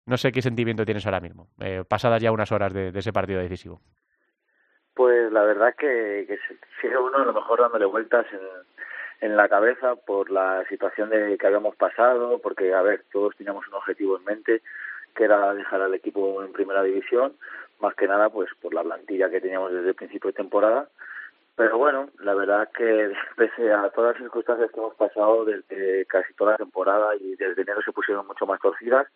no 0.06 0.16
sé 0.16 0.32
qué 0.32 0.40
sentimiento 0.40 0.86
tienes 0.86 1.04
ahora 1.04 1.20
mismo, 1.20 1.48
eh, 1.60 1.84
pasadas 1.86 2.22
ya 2.22 2.32
unas 2.32 2.52
horas 2.52 2.72
de, 2.72 2.88
ese 2.88 3.12
partido 3.12 3.40
decisivo. 3.40 3.82
Pues 4.94 5.30
la 5.30 5.42
verdad 5.42 5.74
que, 5.76 6.24
que 6.26 6.38
sigue 6.80 6.96
uno 6.96 7.19
a 7.19 7.24
lo 7.26 7.34
mejor 7.34 7.60
dándole 7.60 7.84
vueltas 7.84 8.24
en 8.32 8.40
en 9.22 9.36
la 9.36 9.48
cabeza 9.48 9.94
por 9.94 10.30
la 10.32 10.64
situación 10.69 11.08
de 11.08 11.38
que 11.38 11.46
habíamos 11.46 11.76
pasado, 11.76 12.41
porque, 12.41 12.74
a 12.74 12.82
ver, 12.82 13.05
todos 13.12 13.36
teníamos 13.36 13.67
un 13.69 13.74
objetivo 13.74 14.19
en 14.19 14.24
mente, 14.24 14.62
que 15.14 15.24
era 15.24 15.55
dejar 15.55 15.81
al 15.81 15.94
equipo 15.94 16.43
en 16.43 16.52
primera 16.52 16.82
división, 16.82 17.32
más 17.81 17.94
que 17.94 18.08
nada, 18.08 18.31
pues 18.31 18.50
por 18.60 18.74
la 18.74 18.82
plantilla 18.82 19.31
que 19.31 19.41
teníamos 19.41 19.72
desde 19.72 19.91
el 19.91 19.94
principio 19.94 20.29
de 20.29 20.36
temporada. 20.36 20.88
Pero 21.55 21.79
bueno, 21.79 22.08
la 22.19 22.34
verdad 22.34 22.69
que 22.76 23.12
pese 23.36 23.72
a 23.72 23.91
todas 23.91 24.14
las 24.14 24.22
circunstancias 24.22 24.72
que 24.72 24.81
hemos 24.81 24.96
pasado 24.96 25.44
desde 25.44 26.05
casi 26.06 26.34
toda 26.34 26.52
la 26.52 26.58
temporada 26.58 27.14
y 27.14 27.36
desde 27.36 27.62
enero 27.62 27.81
se 27.82 27.93
pusieron 27.93 28.26
mucho 28.26 28.44
más 28.44 28.60
torcidas, 28.60 29.06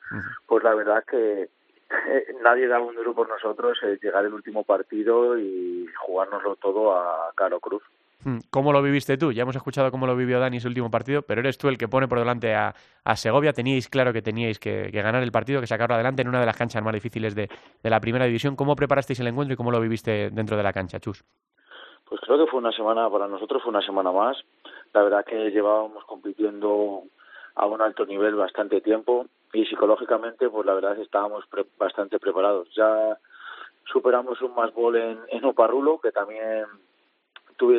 pues 0.47 0.63
la 0.63 0.75
verdad 0.77 1.03
que 1.05 1.49
nadie 2.45 2.69
daba 2.69 2.85
un 2.85 2.95
duro 2.95 3.13
por 3.13 3.29
nosotros 3.29 3.77
eh, 3.83 3.99
llegar 4.01 4.25
el 4.25 4.35
último 4.35 4.63
partido 4.63 5.37
y 5.37 5.89
jugárnoslo 5.97 6.55
todo 6.55 6.97
a 6.97 7.33
Caro 7.35 7.59
Cruz. 7.59 7.83
Hmm, 8.27 8.39
¿Cómo 8.51 8.73
lo 8.73 8.83
viviste 8.83 9.17
tú? 9.17 9.31
Ya 9.31 9.43
hemos 9.43 9.55
escuchado 9.55 9.93
cómo 9.93 10.05
lo 10.05 10.17
vivió 10.17 10.41
Dani 10.41 10.59
su 10.59 10.67
último 10.67 10.91
partido, 10.91 11.23
pero 11.23 11.43
eres 11.43 11.59
tú 11.59 11.69
el 11.69 11.79
que 11.79 11.87
pone 11.87 12.09
por 12.09 12.19
delante 12.19 12.57
a, 12.57 12.75
Segovia. 13.15 13.53
Teníais 13.53 13.89
claro 13.89 14.13
que 14.13 14.21
teníais 14.21 14.59
que, 14.59 14.91
ganar 14.91 15.23
el 15.23 15.31
partido, 15.31 15.61
que 15.61 15.69
sacarlo 15.69 15.95
adelante 15.95 16.23
en 16.23 16.29
una 16.29 16.41
de 16.41 16.47
las 16.47 16.57
canchas 16.57 16.83
más 16.83 16.93
difíciles 16.93 17.37
de, 17.37 17.49
la 17.85 18.01
primera 18.01 18.25
división. 18.25 18.57
¿Cómo 18.57 18.75
preparasteis 18.75 19.21
el 19.21 19.29
encuentro 19.29 19.55
y 19.55 19.57
cómo 19.57 19.71
lo 19.71 19.81
viviste 19.81 20.31
dentro 20.31 20.57
de 20.57 20.65
la 20.65 20.73
cancha, 20.73 20.99
Chus? 20.99 21.25
Pues 22.05 22.21
creo 22.21 22.37
que 22.37 22.51
fue 22.51 22.59
una 22.59 22.73
semana, 22.73 23.09
para 23.09 23.29
nosotros 23.29 23.63
fue 23.63 23.71
una 23.71 23.87
semana 23.87 24.11
más. 24.11 24.37
La 24.93 25.05
verdad 25.05 25.25
que 25.25 25.53
llevábamos 25.53 26.05
compitiendo 26.07 27.05
a 27.55 27.67
un 27.67 27.81
alto 27.81 28.07
nivel 28.07 28.35
bastante 28.35 28.81
tiempo 28.81 29.27
y 29.53 29.67
psicológicamente, 29.67 30.51
pues 30.51 30.67
la 30.67 30.75
verdad 30.75 30.99
estábamos 30.99 31.45
bastante 31.79 32.19
preparados. 32.19 32.67
Ya 32.75 33.17
superamos 33.85 34.43
un 34.43 34.53
más 34.57 34.75
gol 34.75 34.97
en, 34.97 35.21
en 35.29 35.45
Oparrulo, 35.45 36.01
que 36.01 36.11
también 36.11 36.67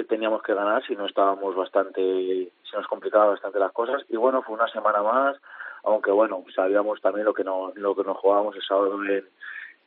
teníamos 0.07 0.41
que 0.43 0.53
ganar 0.53 0.86
si 0.86 0.96
no 0.96 1.05
estábamos 1.05 1.55
bastante, 1.55 2.01
si 2.01 2.75
nos 2.75 2.88
complicaba 2.88 3.27
bastante 3.27 3.60
las 3.60 3.72
cosas. 3.72 4.03
Y 4.10 4.15
bueno, 4.17 4.41
fue 4.41 4.55
una 4.55 4.67
semana 4.67 5.01
más, 5.01 5.38
aunque 5.84 6.12
bueno, 6.12 6.43
sabíamos 6.55 7.01
también 7.01 7.25
lo 7.25 7.34
que 7.34 7.43
no, 7.43 7.72
lo 7.75 7.96
que 7.96 8.03
nos 8.03 8.17
jugábamos 8.17 8.55
el 8.55 8.62
sábado 8.62 9.03
en, 9.03 9.25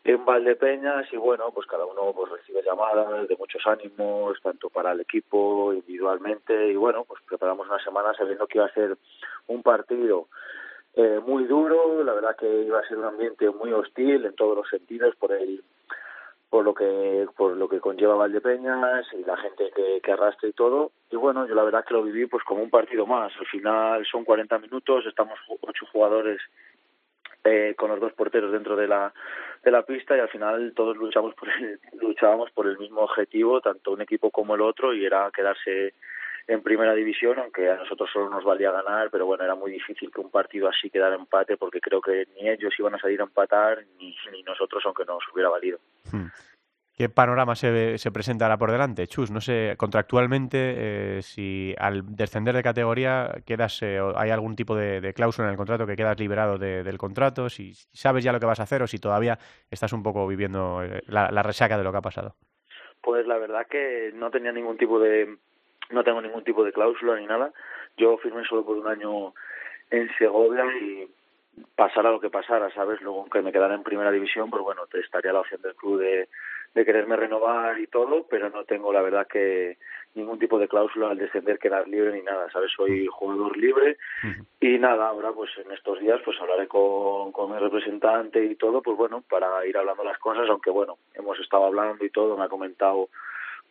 en 0.04 0.24
Valdepeñas. 0.24 1.12
Y 1.12 1.16
bueno, 1.16 1.50
pues 1.52 1.66
cada 1.66 1.84
uno 1.84 2.12
pues 2.14 2.30
recibe 2.30 2.62
llamadas 2.62 3.28
de 3.28 3.36
muchos 3.36 3.66
ánimos, 3.66 4.40
tanto 4.42 4.70
para 4.70 4.92
el 4.92 5.00
equipo, 5.00 5.72
individualmente, 5.72 6.68
y 6.68 6.76
bueno, 6.76 7.04
pues 7.04 7.20
preparamos 7.26 7.66
una 7.68 7.82
semana 7.82 8.14
sabiendo 8.14 8.46
que 8.46 8.58
iba 8.58 8.66
a 8.66 8.74
ser 8.74 8.96
un 9.48 9.62
partido 9.62 10.28
eh, 10.94 11.20
muy 11.24 11.44
duro, 11.44 12.02
la 12.02 12.14
verdad 12.14 12.36
que 12.36 12.62
iba 12.62 12.80
a 12.80 12.88
ser 12.88 12.98
un 12.98 13.04
ambiente 13.04 13.48
muy 13.50 13.72
hostil 13.72 14.24
en 14.24 14.34
todos 14.34 14.56
los 14.56 14.68
sentidos 14.68 15.14
por 15.16 15.32
el 15.32 15.62
por 16.50 16.64
lo 16.64 16.74
que 16.74 17.26
por 17.36 17.56
lo 17.56 17.68
que 17.68 17.80
conlleva 17.80 18.16
Valdepeñas 18.16 19.06
y 19.12 19.24
la 19.24 19.36
gente 19.36 19.70
que, 19.74 20.00
que 20.02 20.12
arrastra 20.12 20.48
y 20.48 20.52
todo. 20.52 20.90
Y 21.10 21.16
bueno 21.16 21.46
yo 21.46 21.54
la 21.54 21.62
verdad 21.62 21.84
que 21.86 21.94
lo 21.94 22.02
viví 22.02 22.26
pues 22.26 22.42
como 22.44 22.62
un 22.62 22.70
partido 22.70 23.06
más. 23.06 23.32
Al 23.38 23.46
final 23.46 24.04
son 24.04 24.24
40 24.24 24.58
minutos 24.58 25.06
estamos 25.06 25.38
ocho 25.60 25.86
jugadores 25.92 26.40
eh, 27.44 27.74
con 27.78 27.90
los 27.90 28.00
dos 28.00 28.12
porteros 28.12 28.52
dentro 28.52 28.76
de 28.76 28.88
la 28.88 29.14
de 29.62 29.70
la 29.70 29.82
pista 29.82 30.16
y 30.16 30.20
al 30.20 30.28
final 30.28 30.72
todos 30.74 30.96
luchamos 30.96 31.34
por 31.34 31.48
el, 31.48 31.78
luchábamos 32.00 32.50
por 32.50 32.66
el 32.66 32.78
mismo 32.78 33.02
objetivo 33.02 33.60
tanto 33.60 33.92
un 33.92 34.02
equipo 34.02 34.30
como 34.30 34.56
el 34.56 34.60
otro 34.60 34.92
y 34.92 35.04
era 35.04 35.30
quedarse 35.30 35.94
en 36.50 36.62
primera 36.62 36.94
división, 36.94 37.38
aunque 37.38 37.70
a 37.70 37.76
nosotros 37.76 38.10
solo 38.12 38.28
nos 38.28 38.42
valía 38.42 38.72
ganar, 38.72 39.08
pero 39.10 39.24
bueno, 39.24 39.44
era 39.44 39.54
muy 39.54 39.70
difícil 39.70 40.10
que 40.10 40.20
un 40.20 40.32
partido 40.32 40.68
así 40.68 40.90
quedara 40.90 41.14
empate, 41.14 41.56
porque 41.56 41.80
creo 41.80 42.00
que 42.00 42.26
ni 42.34 42.48
ellos 42.48 42.74
iban 42.76 42.94
a 42.96 42.98
salir 42.98 43.20
a 43.20 43.24
empatar, 43.24 43.84
ni, 43.98 44.16
ni 44.32 44.42
nosotros, 44.42 44.82
aunque 44.84 45.04
nos 45.04 45.22
hubiera 45.32 45.48
valido. 45.48 45.78
Hmm. 46.10 46.26
¿Qué 46.92 47.08
panorama 47.08 47.54
se, 47.54 47.98
se 47.98 48.10
presenta 48.10 48.46
ahora 48.46 48.58
por 48.58 48.72
delante? 48.72 49.06
Chus, 49.06 49.30
no 49.30 49.40
sé, 49.40 49.76
contractualmente, 49.78 50.58
eh, 50.58 51.22
si 51.22 51.72
al 51.78 52.16
descender 52.16 52.56
de 52.56 52.64
categoría 52.64 53.32
quedas, 53.46 53.80
eh, 53.82 54.00
hay 54.16 54.30
algún 54.30 54.56
tipo 54.56 54.74
de, 54.74 55.00
de, 55.00 55.14
cláusula 55.14 55.46
en 55.46 55.52
el 55.52 55.56
contrato 55.56 55.86
que 55.86 55.96
quedas 55.96 56.18
liberado 56.18 56.58
de, 56.58 56.82
del 56.82 56.98
contrato, 56.98 57.48
si 57.48 57.74
sabes 57.92 58.24
ya 58.24 58.32
lo 58.32 58.40
que 58.40 58.46
vas 58.46 58.60
a 58.60 58.64
hacer 58.64 58.82
o 58.82 58.88
si 58.88 58.98
todavía 58.98 59.38
estás 59.70 59.92
un 59.92 60.02
poco 60.02 60.26
viviendo 60.26 60.82
eh, 60.82 61.00
la, 61.06 61.30
la 61.30 61.44
resaca 61.44 61.78
de 61.78 61.84
lo 61.84 61.92
que 61.92 61.98
ha 61.98 62.02
pasado. 62.02 62.34
Pues 63.00 63.24
la 63.26 63.38
verdad 63.38 63.66
que 63.70 64.10
no 64.14 64.30
tenía 64.30 64.52
ningún 64.52 64.76
tipo 64.76 64.98
de, 64.98 65.38
no 65.90 66.04
tengo 66.04 66.20
ningún 66.20 66.44
tipo 66.44 66.64
de 66.64 66.72
cláusula 66.72 67.16
ni 67.16 67.26
nada. 67.26 67.52
Yo 67.96 68.16
firmé 68.18 68.44
solo 68.44 68.64
por 68.64 68.76
un 68.76 68.86
año 68.86 69.34
en 69.90 70.08
Segovia 70.18 70.64
y 70.80 71.08
pasara 71.74 72.10
lo 72.10 72.20
que 72.20 72.30
pasara, 72.30 72.70
¿sabes? 72.72 73.00
Luego, 73.00 73.20
aunque 73.20 73.42
me 73.42 73.52
quedara 73.52 73.74
en 73.74 73.82
primera 73.82 74.10
división, 74.10 74.50
pues 74.50 74.62
bueno, 74.62 74.86
te 74.86 75.00
estaría 75.00 75.32
la 75.32 75.40
opción 75.40 75.60
del 75.62 75.74
club 75.74 76.00
de, 76.00 76.28
de 76.74 76.84
quererme 76.84 77.16
renovar 77.16 77.78
y 77.80 77.86
todo, 77.88 78.26
pero 78.28 78.50
no 78.50 78.64
tengo 78.64 78.92
la 78.92 79.02
verdad 79.02 79.26
que 79.26 79.78
ningún 80.14 80.38
tipo 80.38 80.58
de 80.58 80.68
cláusula 80.68 81.10
al 81.10 81.18
descender 81.18 81.58
quedar 81.58 81.86
libre 81.86 82.12
ni 82.12 82.22
nada, 82.22 82.50
¿sabes? 82.50 82.70
Soy 82.72 83.06
jugador 83.06 83.56
libre 83.56 83.96
y 84.60 84.78
nada, 84.78 85.08
ahora 85.08 85.32
pues 85.32 85.50
en 85.64 85.70
estos 85.72 86.00
días 86.00 86.20
pues 86.24 86.40
hablaré 86.40 86.66
con, 86.66 87.32
con 87.32 87.52
mi 87.52 87.58
representante 87.58 88.44
y 88.44 88.56
todo, 88.56 88.82
pues 88.82 88.96
bueno, 88.96 89.22
para 89.28 89.64
ir 89.66 89.76
hablando 89.76 90.02
las 90.02 90.18
cosas, 90.18 90.48
aunque 90.48 90.70
bueno, 90.70 90.98
hemos 91.14 91.38
estado 91.38 91.66
hablando 91.66 92.04
y 92.04 92.10
todo, 92.10 92.36
me 92.36 92.44
ha 92.44 92.48
comentado 92.48 93.08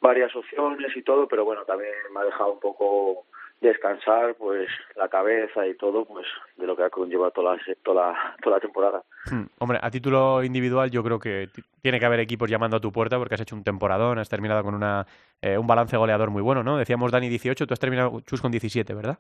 varias 0.02 0.36
opciones 0.36 0.96
y 0.96 1.04
todo, 1.04 1.28
pero 1.28 1.46
bueno, 1.46 1.64
también 1.66 1.92
me 2.14 2.22
ha 2.22 2.24
dejado 2.24 2.54
un 2.54 2.60
poco 2.60 3.26
descansar 3.62 4.36
pues 4.36 4.70
la 4.96 5.10
cabeza 5.10 5.68
y 5.68 5.76
todo 5.76 6.06
pues 6.06 6.26
de 6.56 6.66
lo 6.66 6.76
que 6.76 6.84
ha 6.84 6.90
conllevado 6.90 7.32
toda 7.32 7.56
la, 7.56 7.62
toda 7.84 8.12
la, 8.12 8.36
toda 8.42 8.56
la 8.56 8.62
temporada. 8.62 9.04
Hmm. 9.30 9.44
Hombre, 9.60 9.80
a 9.82 9.92
título 9.92 10.44
individual 10.44 10.90
yo 10.90 11.04
creo 11.04 11.20
que 11.20 11.50
tiene 11.82 12.00
que 12.00 12.06
haber 12.06 12.22
equipos 12.22 12.50
llamando 12.50 12.78
a 12.78 12.80
tu 12.80 12.92
puerta 12.92 13.18
porque 13.18 13.36
has 13.36 13.42
hecho 13.42 13.56
un 13.56 13.64
temporadón, 13.64 14.18
has 14.18 14.30
terminado 14.30 14.64
con 14.64 14.76
una 14.76 15.06
eh, 15.42 15.58
un 15.58 15.68
balance 15.68 15.98
goleador 15.98 16.30
muy 16.30 16.42
bueno, 16.42 16.64
¿no? 16.64 16.78
Decíamos 16.78 17.12
Dani 17.12 17.28
18, 17.28 17.68
tú 17.68 17.74
has 17.74 17.80
terminado 17.80 18.22
Chus 18.22 18.42
con 18.42 18.52
17, 18.52 18.94
¿verdad? 18.94 19.20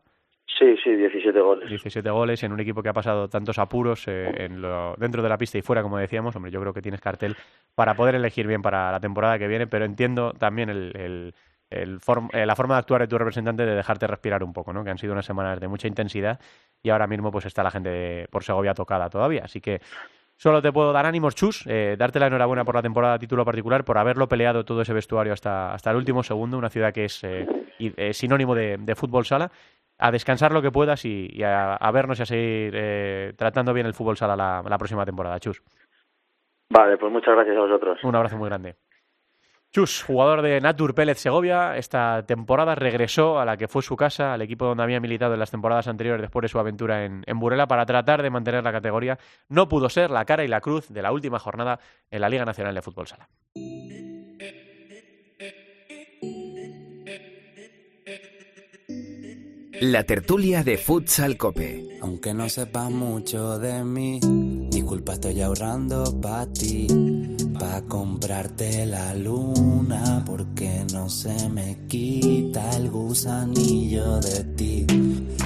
Sí, 0.58 0.76
sí, 0.84 0.96
17 0.96 1.40
goles. 1.40 1.70
17 1.70 2.10
goles 2.10 2.44
en 2.44 2.52
un 2.52 2.60
equipo 2.60 2.82
que 2.82 2.90
ha 2.90 2.94
pasado 2.94 3.30
tantos 3.30 3.60
apuros 3.60 4.08
eh, 4.08 4.46
en 4.46 4.62
lo, 4.62 4.96
dentro 4.98 5.22
de 5.22 5.30
la 5.30 5.38
pista 5.38 5.58
y 5.58 5.62
fuera, 5.62 5.82
como 5.82 5.98
decíamos. 5.98 6.36
Hombre, 6.36 6.52
yo 6.52 6.60
creo 6.60 6.74
que 6.74 6.82
tienes 6.82 7.02
cartel 7.02 7.36
para 7.76 7.94
poder 7.94 8.16
elegir 8.16 8.48
bien 8.48 8.62
para 8.62 8.92
la 8.92 9.00
temporada 9.00 9.38
que 9.38 9.48
viene, 9.48 9.68
pero 9.68 9.86
entiendo 9.86 10.34
también 10.34 10.70
el, 10.70 10.92
el, 10.96 11.34
eh, 11.72 12.46
la 12.46 12.56
forma 12.56 12.76
de 12.76 12.80
actuar 12.80 13.02
de 13.02 13.08
tu 13.08 13.18
representante 13.18 13.66
de 13.66 13.76
dejarte 13.76 14.08
respirar 14.08 14.44
un 14.44 14.52
poco, 14.52 14.74
¿no? 14.74 14.84
Que 14.84 14.90
han 14.90 14.98
sido 14.98 15.14
unas 15.14 15.26
semanas 15.26 15.60
de 15.60 15.68
mucha 15.68 15.88
intensidad 15.88 16.40
y 16.82 16.90
ahora 16.90 17.08
mismo 17.08 17.32
pues 17.32 17.46
está 17.46 17.64
la 17.64 17.72
gente 17.72 17.90
de, 17.90 18.28
por 18.30 18.44
Segovia 18.44 18.74
tocada 18.74 19.10
todavía. 19.10 19.44
Así 19.46 19.62
que 19.62 19.82
solo 20.36 20.62
te 20.62 20.74
puedo 20.74 20.92
dar 20.92 21.06
ánimos, 21.06 21.36
Chus, 21.36 21.64
eh, 21.68 21.96
darte 21.98 22.20
la 22.20 22.28
enhorabuena 22.28 22.66
por 22.66 22.76
la 22.76 22.82
temporada 22.82 23.14
a 23.14 23.20
título 23.20 23.46
particular, 23.46 23.86
por 23.86 23.98
haberlo 23.98 24.28
peleado 24.28 24.66
todo 24.66 24.82
ese 24.82 24.94
vestuario 24.94 25.32
hasta, 25.32 25.74
hasta 25.74 25.92
el 25.92 25.98
último 25.98 26.24
segundo, 26.24 26.58
una 26.58 26.70
ciudad 26.70 26.92
que 26.92 27.06
es 27.06 27.24
eh, 27.24 27.48
eh, 27.80 28.14
sinónimo 28.14 28.56
de 28.56 28.96
fútbol 28.96 29.26
sala 29.26 29.52
a 30.00 30.12
descansar 30.12 30.54
lo 30.54 30.62
que 30.62 30.72
puedas 30.72 31.04
y, 31.06 31.30
y 31.32 31.44
a, 31.44 31.76
a, 31.76 31.92
vernos 31.92 32.20
y 32.20 32.24
a 32.24 32.26
seguir 32.26 32.74
eh, 32.76 33.34
tratando 33.38 33.74
bien 33.74 33.86
el 33.86 33.94
fútbol 33.94 34.18
sala 34.18 34.36
la, 34.36 34.64
la, 34.68 34.78
próxima 34.78 35.06
temporada, 35.06 35.40
Chus. 35.40 35.62
Vale, 36.70 36.98
pues 36.98 37.12
muchas 37.12 37.36
gracias 37.36 37.58
a 37.58 37.62
vosotros. 37.62 38.00
Un 38.04 38.16
abrazo 38.16 38.38
muy 38.38 38.48
grande. 38.48 38.76
Chus, 39.72 40.04
jugador 40.04 40.42
de 40.42 40.60
Natur 40.62 40.96
Pérez 40.96 41.20
Segovia, 41.20 41.78
esta 41.78 42.26
temporada 42.26 42.74
regresó 42.74 43.40
a 43.40 43.46
la 43.46 43.56
que 43.56 43.68
fue 43.68 43.84
su 43.84 43.96
casa, 43.96 44.34
al 44.34 44.42
equipo 44.42 44.66
donde 44.66 44.82
había 44.82 45.00
militado 45.00 45.34
en 45.34 45.40
las 45.40 45.52
temporadas 45.52 45.88
anteriores 45.88 46.22
después 46.22 46.42
de 46.42 46.48
su 46.48 46.58
aventura 46.58 47.06
en, 47.06 47.22
en 47.28 47.40
Burela, 47.40 47.68
para 47.68 47.86
tratar 47.86 48.24
de 48.24 48.32
mantener 48.32 48.64
la 48.64 48.72
categoría. 48.72 49.20
No 49.48 49.68
pudo 49.68 49.90
ser 49.90 50.10
la 50.10 50.26
cara 50.26 50.44
y 50.44 50.48
la 50.48 50.62
cruz 50.62 50.90
de 50.90 51.04
la 51.04 51.12
última 51.12 51.38
jornada 51.38 51.80
en 52.10 52.22
la 52.22 52.30
Liga 52.30 52.46
Nacional 52.46 52.74
de 52.74 52.82
Fútbol 52.82 53.06
Sala. 53.06 53.28
La 59.82 60.04
tertulia 60.04 60.62
de 60.62 60.78
Futsal 60.78 61.38
Cope. 61.38 62.00
Aunque 62.02 62.34
no 62.34 62.50
sepas 62.50 62.92
mucho 62.92 63.58
de 63.60 63.82
mí, 63.86 64.20
disculpa, 64.70 65.14
estoy 65.14 65.40
ahorrando 65.42 66.20
para 66.20 66.52
ti. 66.52 66.88
Pa' 67.58 67.82
comprarte 67.84 68.86
la 68.86 69.14
luna, 69.14 70.22
porque 70.26 70.86
no 70.92 71.10
se 71.10 71.48
me 71.48 71.78
quita 71.88 72.70
el 72.72 72.90
gusanillo 72.90 74.20
de 74.20 74.44
ti. 74.56 74.86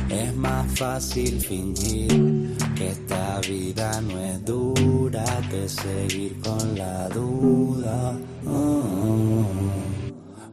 Es 0.09 0.35
más 0.35 0.79
fácil 0.79 1.39
fingir 1.39 2.55
que 2.75 2.89
esta 2.89 3.39
vida 3.41 4.01
no 4.01 4.19
es 4.19 4.43
dura 4.43 5.25
que 5.51 5.69
seguir 5.69 6.39
con 6.39 6.75
la 6.75 7.07
duda. 7.09 8.17
Oh, 8.47 9.45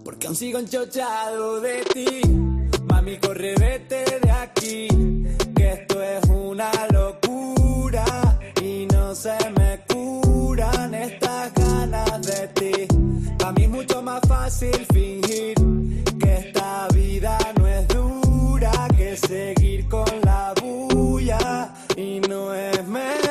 porque 0.04 0.26
aún 0.26 0.36
sigo 0.36 0.58
enchochado 0.58 1.62
de 1.62 1.82
ti. 1.94 2.49
Mami, 3.00 3.16
corre, 3.16 3.54
vete 3.58 4.04
de 4.20 4.30
aquí, 4.30 4.86
que 5.56 5.72
esto 5.72 6.02
es 6.02 6.22
una 6.28 6.70
locura 6.92 8.04
y 8.60 8.86
no 8.92 9.14
se 9.14 9.38
me 9.58 9.80
curan 9.88 10.92
estas 10.92 11.54
ganas 11.54 12.20
de 12.20 12.48
ti. 12.48 12.72
Para 13.38 13.52
mí 13.52 13.62
es 13.62 13.70
mucho 13.70 14.02
más 14.02 14.20
fácil 14.28 14.86
fingir 14.92 15.54
que 16.20 16.34
esta 16.44 16.88
vida 16.88 17.38
no 17.58 17.66
es 17.66 17.88
dura 17.88 18.70
que 18.94 19.16
seguir 19.16 19.88
con 19.88 20.20
la 20.22 20.52
bulla 20.60 21.72
y 21.96 22.20
no 22.20 22.54
es 22.54 22.86
mejor. 22.86 23.29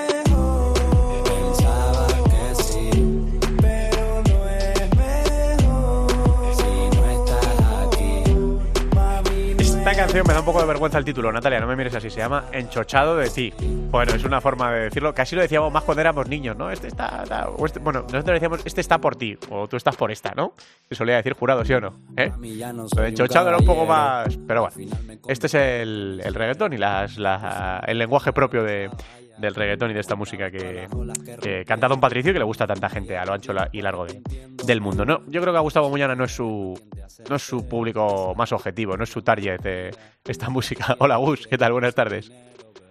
Canción 10.09 10.25
me 10.27 10.33
da 10.33 10.39
un 10.39 10.45
poco 10.45 10.59
de 10.59 10.65
vergüenza 10.65 10.97
el 10.97 11.05
título, 11.05 11.31
Natalia, 11.31 11.59
no 11.59 11.67
me 11.67 11.75
mires 11.75 11.93
así, 11.93 12.09
se 12.09 12.17
llama 12.17 12.45
Enchochado 12.51 13.15
de 13.15 13.29
ti. 13.29 13.53
Bueno, 13.91 14.11
es 14.15 14.23
una 14.23 14.41
forma 14.41 14.71
de 14.71 14.85
decirlo, 14.85 15.13
casi 15.13 15.35
lo 15.35 15.43
decíamos 15.43 15.71
más 15.71 15.83
cuando 15.83 16.01
éramos 16.01 16.27
niños, 16.27 16.57
¿no? 16.57 16.71
Este 16.71 16.87
está, 16.87 17.21
está 17.21 17.47
este, 17.63 17.77
bueno, 17.77 18.01
nosotros 18.01 18.33
decíamos, 18.33 18.61
este 18.65 18.81
está 18.81 18.97
por 18.97 19.15
ti, 19.15 19.37
o 19.51 19.67
tú 19.67 19.77
estás 19.77 19.95
por 19.95 20.11
esta, 20.11 20.33
¿no? 20.35 20.53
Se 20.89 20.95
solía 20.95 21.17
decir 21.17 21.33
jurado, 21.33 21.63
¿sí 21.63 21.73
o 21.73 21.79
no? 21.79 21.93
¿Eh? 22.17 22.31
Lo 22.95 23.03
de 23.03 23.09
enchochado 23.09 23.49
era 23.49 23.59
un 23.59 23.65
poco 23.65 23.85
más, 23.85 24.35
pero 24.47 24.61
bueno, 24.61 24.95
este 25.27 25.45
es 25.45 25.53
el, 25.53 26.21
el 26.25 26.33
reggaetón 26.33 26.73
y 26.73 26.77
las, 26.77 27.19
la, 27.19 27.83
el 27.85 27.99
lenguaje 27.99 28.33
propio 28.33 28.63
de, 28.63 28.89
del 29.39 29.55
reggaetón 29.55 29.91
y 29.91 29.93
de 29.93 29.99
esta 29.99 30.15
música 30.15 30.51
que, 30.51 30.87
canta 31.65 31.87
Don 31.87 31.99
Patricio 31.99 32.31
y 32.31 32.33
que 32.33 32.39
le 32.39 32.45
gusta 32.45 32.65
a 32.65 32.67
tanta 32.67 32.89
gente 32.89 33.17
a 33.17 33.25
lo 33.25 33.33
ancho 33.33 33.53
y 33.71 33.81
largo 33.81 34.05
de, 34.05 34.21
del 34.65 34.81
mundo. 34.81 35.05
No, 35.05 35.21
yo 35.27 35.41
creo 35.41 35.53
que 35.53 35.57
a 35.57 35.61
Gustavo 35.61 35.89
Muñana 35.89 36.15
no 36.15 36.25
es 36.25 36.31
su 36.35 36.79
no 37.29 37.35
es 37.35 37.41
su 37.41 37.67
público 37.67 38.33
más 38.35 38.51
objetivo, 38.51 38.95
no 38.95 39.03
es 39.03 39.09
su 39.09 39.21
target 39.21 39.95
esta 40.25 40.49
música. 40.49 40.95
Hola 40.99 41.17
Gus, 41.17 41.47
¿qué 41.47 41.57
tal? 41.57 41.73
Buenas 41.73 41.95
tardes. 41.95 42.31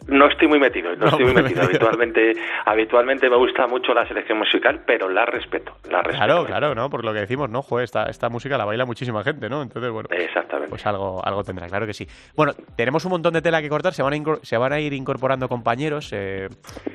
No 0.08 0.26
estoy 0.26 0.48
muy 0.48 0.58
metido, 0.58 0.90
no, 0.96 1.04
no 1.04 1.06
estoy 1.06 1.24
muy 1.26 1.34
metido. 1.34 1.62
Habitualmente, 1.62 2.32
habitualmente 2.64 3.28
me 3.28 3.36
gusta 3.36 3.66
mucho 3.66 3.92
la 3.92 4.08
selección 4.08 4.38
musical, 4.38 4.80
pero 4.86 5.08
la 5.08 5.26
respeto, 5.26 5.76
la 5.90 6.02
respeto. 6.02 6.24
Claro, 6.24 6.44
claro, 6.46 6.74
¿no? 6.74 6.88
Por 6.88 7.04
lo 7.04 7.12
que 7.12 7.20
decimos, 7.20 7.50
¿no? 7.50 7.60
Joder, 7.60 7.84
esta, 7.84 8.04
esta 8.04 8.30
música 8.30 8.56
la 8.56 8.64
baila 8.64 8.86
muchísima 8.86 9.22
gente, 9.22 9.50
¿no? 9.50 9.60
Entonces, 9.60 9.90
bueno. 9.92 10.08
Exactamente. 10.10 10.70
Pues 10.70 10.86
algo, 10.86 11.24
algo 11.24 11.44
tendrá, 11.44 11.66
claro 11.68 11.86
que 11.86 11.92
sí. 11.92 12.06
Bueno, 12.34 12.52
tenemos 12.74 13.04
un 13.04 13.10
montón 13.10 13.34
de 13.34 13.42
tela 13.42 13.60
que 13.60 13.68
cortar, 13.68 13.92
se 13.92 14.02
van 14.02 14.14
a, 14.14 14.36
se 14.42 14.56
van 14.56 14.72
a 14.72 14.80
ir 14.80 14.94
incorporando 14.94 15.46
compañeros. 15.46 16.10
Eh, 16.14 16.48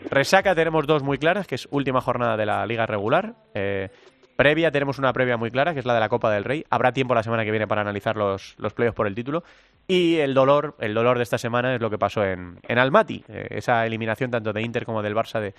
resaca 0.10 0.56
tenemos 0.56 0.88
dos 0.88 1.04
muy 1.04 1.20
claras, 1.20 1.46
que 1.46 1.56
es 1.56 1.68
última 1.70 2.02
jornada 2.02 2.36
de 2.36 2.48
la 2.48 2.66
liga 2.66 2.88
regular. 2.88 3.36
Eh, 3.54 3.90
Previa, 4.36 4.72
tenemos 4.72 4.98
una 4.98 5.14
previa 5.14 5.38
muy 5.38 5.52
clara, 5.52 5.74
que 5.74 5.80
es 5.80 5.86
la 5.86 5.94
de 5.94 6.00
la 6.00 6.10
Copa 6.10 6.32
del 6.32 6.44
Rey. 6.44 6.64
Habrá 6.72 6.92
tiempo 6.92 7.14
la 7.14 7.22
semana 7.22 7.46
que 7.46 7.52
viene 7.52 7.68
para 7.68 7.82
analizar 7.82 8.16
los, 8.16 8.56
los 8.58 8.74
playoffs 8.74 8.96
por 8.96 9.06
el 9.06 9.14
título. 9.14 9.44
Y 9.88 10.18
el 10.18 10.34
dolor, 10.34 10.76
el 10.80 10.94
dolor 10.94 11.18
de 11.18 11.24
esta 11.24 11.38
semana 11.38 11.76
es 11.76 11.82
lo 11.82 11.90
que 11.90 11.98
pasó 11.98 12.24
en, 12.24 12.60
en 12.68 12.78
Almaty. 12.78 13.26
Eh, 13.28 13.48
esa 13.52 13.86
eliminación 13.86 14.32
tanto 14.32 14.54
de 14.54 14.62
Inter 14.62 14.86
como 14.86 15.02
del 15.02 15.16
Barça 15.16 15.42
de, 15.42 15.54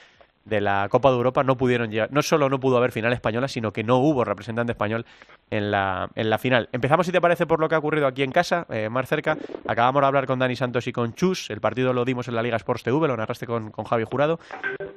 de 0.44 0.60
la 0.60 0.88
Copa 0.88 1.10
de 1.10 1.16
Europa 1.16 1.42
no 1.42 1.56
pudieron 1.56 1.90
llegar. 1.90 2.12
No 2.12 2.22
solo 2.22 2.48
no 2.48 2.60
pudo 2.60 2.76
haber 2.76 2.92
final 2.92 3.12
española, 3.12 3.48
sino 3.48 3.72
que 3.72 3.82
no 3.82 3.98
hubo 3.98 4.24
representante 4.24 4.72
español 4.72 5.06
en 5.50 5.70
la, 5.70 6.10
en 6.14 6.30
la 6.30 6.38
final. 6.38 6.68
Empezamos, 6.72 7.06
si 7.06 7.12
te 7.12 7.20
parece, 7.20 7.46
por 7.46 7.60
lo 7.60 7.68
que 7.68 7.74
ha 7.74 7.78
ocurrido 7.78 8.06
aquí 8.06 8.22
en 8.22 8.32
casa, 8.32 8.66
eh, 8.70 8.88
más 8.88 9.08
cerca. 9.08 9.36
Acabamos 9.66 10.02
de 10.02 10.06
hablar 10.06 10.26
con 10.26 10.38
Dani 10.38 10.56
Santos 10.56 10.86
y 10.86 10.92
con 10.92 11.14
Chus. 11.14 11.50
El 11.50 11.60
partido 11.60 11.92
lo 11.92 12.04
dimos 12.04 12.28
en 12.28 12.34
la 12.34 12.42
Liga 12.42 12.56
Sports 12.56 12.82
TV, 12.82 13.08
lo 13.08 13.16
narraste 13.16 13.46
con, 13.46 13.70
con 13.70 13.84
Javi 13.84 14.04
Jurado. 14.04 14.38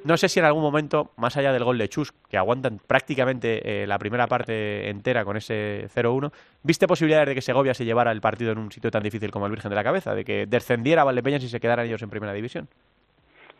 No 0.04 0.16
sé 0.16 0.28
si 0.28 0.40
en 0.40 0.46
algún 0.46 0.62
momento, 0.62 1.12
más 1.16 1.36
allá 1.36 1.52
del 1.52 1.64
gol 1.64 1.78
de 1.78 1.88
Chus, 1.88 2.12
que 2.28 2.36
aguantan 2.36 2.80
prácticamente 2.86 3.82
eh, 3.82 3.86
la 3.86 3.98
primera 3.98 4.26
parte 4.26 4.88
entera 4.88 5.24
con 5.24 5.36
ese 5.36 5.88
0-1, 5.94 6.32
¿viste 6.62 6.86
posibilidades 6.86 7.28
de 7.28 7.34
que 7.34 7.42
Segovia 7.42 7.74
se 7.74 7.84
llevara 7.84 8.12
el 8.12 8.20
partido 8.20 8.52
en 8.52 8.58
un 8.58 8.72
sitio 8.72 8.90
tan 8.90 9.02
difícil 9.02 9.30
como 9.30 9.46
el 9.46 9.52
Virgen 9.52 9.70
de 9.70 9.76
la 9.76 9.84
Cabeza? 9.84 10.14
De 10.14 10.24
que 10.24 10.46
descendiera 10.46 11.04
Valdepeñas 11.04 11.42
y 11.42 11.48
se 11.48 11.60
quedaran 11.60 11.86
ellos 11.86 12.02
en 12.02 12.10
primera 12.10 12.32
división. 12.32 12.68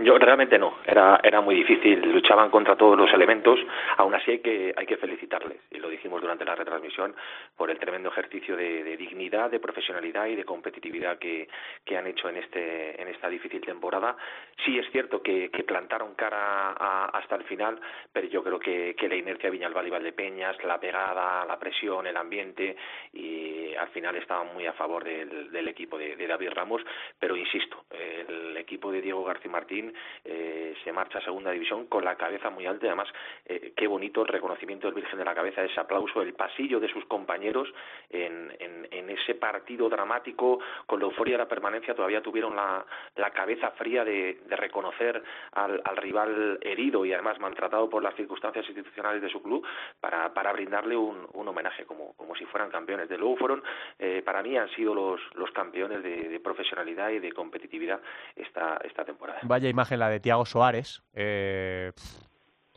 Yo 0.00 0.16
realmente 0.16 0.60
no, 0.60 0.78
era, 0.86 1.18
era 1.24 1.40
muy 1.40 1.56
difícil, 1.56 2.12
luchaban 2.12 2.50
contra 2.50 2.76
todos 2.76 2.96
los 2.96 3.12
elementos, 3.12 3.58
aún 3.96 4.14
así 4.14 4.30
hay 4.30 4.38
que, 4.38 4.72
hay 4.76 4.86
que 4.86 4.96
felicitarles, 4.96 5.58
y 5.72 5.78
lo 5.78 5.88
dijimos 5.88 6.20
durante 6.20 6.44
la 6.44 6.54
retransmisión, 6.54 7.16
por 7.56 7.68
el 7.68 7.80
tremendo 7.80 8.10
ejercicio 8.10 8.56
de, 8.56 8.96
dignidad, 8.96 9.50
de 9.50 9.58
profesionalidad 9.58 10.26
y 10.26 10.36
de 10.36 10.44
competitividad 10.44 11.18
que, 11.18 11.48
que 11.84 11.96
han 11.96 12.06
hecho 12.06 12.28
en, 12.28 12.36
este, 12.36 13.02
en 13.02 13.08
esta 13.08 13.28
difícil 13.28 13.60
temporada. 13.60 14.16
Sí 14.64 14.78
es 14.78 14.88
cierto 14.92 15.20
que, 15.20 15.50
que 15.50 15.64
plantaron 15.64 16.14
cara 16.14 16.74
hasta 17.06 17.34
el 17.34 17.42
final, 17.42 17.80
pero 18.12 18.28
yo 18.28 18.44
creo 18.44 18.60
que, 18.60 18.94
que 18.94 19.08
la 19.08 19.16
inercia 19.16 19.50
Viñalbal 19.50 19.88
y 19.88 19.90
Valdepeñas, 19.90 20.62
la 20.62 20.78
pegada, 20.78 21.44
la 21.44 21.58
presión, 21.58 22.06
el 22.06 22.16
ambiente, 22.16 22.76
y 23.14 23.74
al 23.74 23.88
final 23.88 24.14
estaban 24.14 24.54
muy 24.54 24.64
a 24.64 24.74
favor 24.74 25.02
del, 25.02 25.66
equipo 25.66 25.98
de, 25.98 26.14
de 26.14 26.26
David 26.28 26.50
Ramos, 26.54 26.82
pero 27.18 27.36
insisto, 27.36 27.84
el 27.90 28.56
equipo 28.56 28.92
de 28.92 29.02
Diego 29.02 29.24
García 29.24 29.50
Martín 29.50 29.87
eh, 30.24 30.74
se 30.84 30.92
marcha 30.92 31.18
a 31.18 31.22
segunda 31.22 31.50
división 31.50 31.86
con 31.86 32.04
la 32.04 32.16
cabeza 32.16 32.50
muy 32.50 32.66
alta 32.66 32.86
además 32.86 33.08
eh, 33.46 33.72
qué 33.76 33.86
bonito 33.86 34.22
el 34.22 34.28
reconocimiento 34.28 34.86
del 34.86 34.94
Virgen 34.94 35.18
de 35.18 35.24
la 35.24 35.34
Cabeza, 35.34 35.62
ese 35.62 35.80
aplauso, 35.80 36.22
el 36.22 36.34
pasillo 36.34 36.80
de 36.80 36.88
sus 36.88 37.04
compañeros 37.06 37.72
en, 38.10 38.54
en, 38.60 39.08
ese 39.08 39.34
partido 39.34 39.88
dramático 39.88 40.58
con 40.86 41.00
la 41.00 41.06
euforia 41.06 41.34
de 41.34 41.38
la 41.38 41.48
permanencia 41.48 41.94
todavía 41.94 42.20
tuvieron 42.20 42.54
la, 42.54 42.84
cabeza 43.32 43.70
fría 43.72 44.04
de, 44.04 44.38
reconocer 44.50 45.22
al, 45.52 45.80
al, 45.84 45.96
rival 45.96 46.58
herido 46.60 47.04
y 47.04 47.12
además 47.12 47.38
maltratado 47.38 47.88
por 47.88 48.02
las 48.02 48.14
circunstancias 48.16 48.66
institucionales 48.66 49.22
de 49.22 49.30
su 49.30 49.42
club 49.42 49.66
para, 50.00 50.32
para 50.34 50.52
brindarle 50.52 50.96
un, 50.96 51.26
homenaje 51.32 51.84
como, 51.86 52.12
como 52.14 52.34
si 52.34 52.44
fueran 52.46 52.70
campeones. 52.70 53.08
De 53.08 53.16
luego 53.16 53.36
fueron, 53.36 53.62
eh, 53.98 54.22
para 54.24 54.42
mí 54.42 54.56
han 54.56 54.68
sido 54.70 54.94
los, 54.94 55.50
campeones 55.52 56.02
de, 56.02 56.40
profesionalidad 56.40 57.10
y 57.10 57.18
de 57.18 57.32
competitividad 57.32 58.00
esta, 58.36 58.78
esta 58.84 59.04
temporada. 59.04 59.40
Imagen 59.78 60.00
la 60.00 60.10
de 60.10 60.18
Tiago 60.18 60.44
Soares. 60.44 61.02
Eh, 61.14 61.92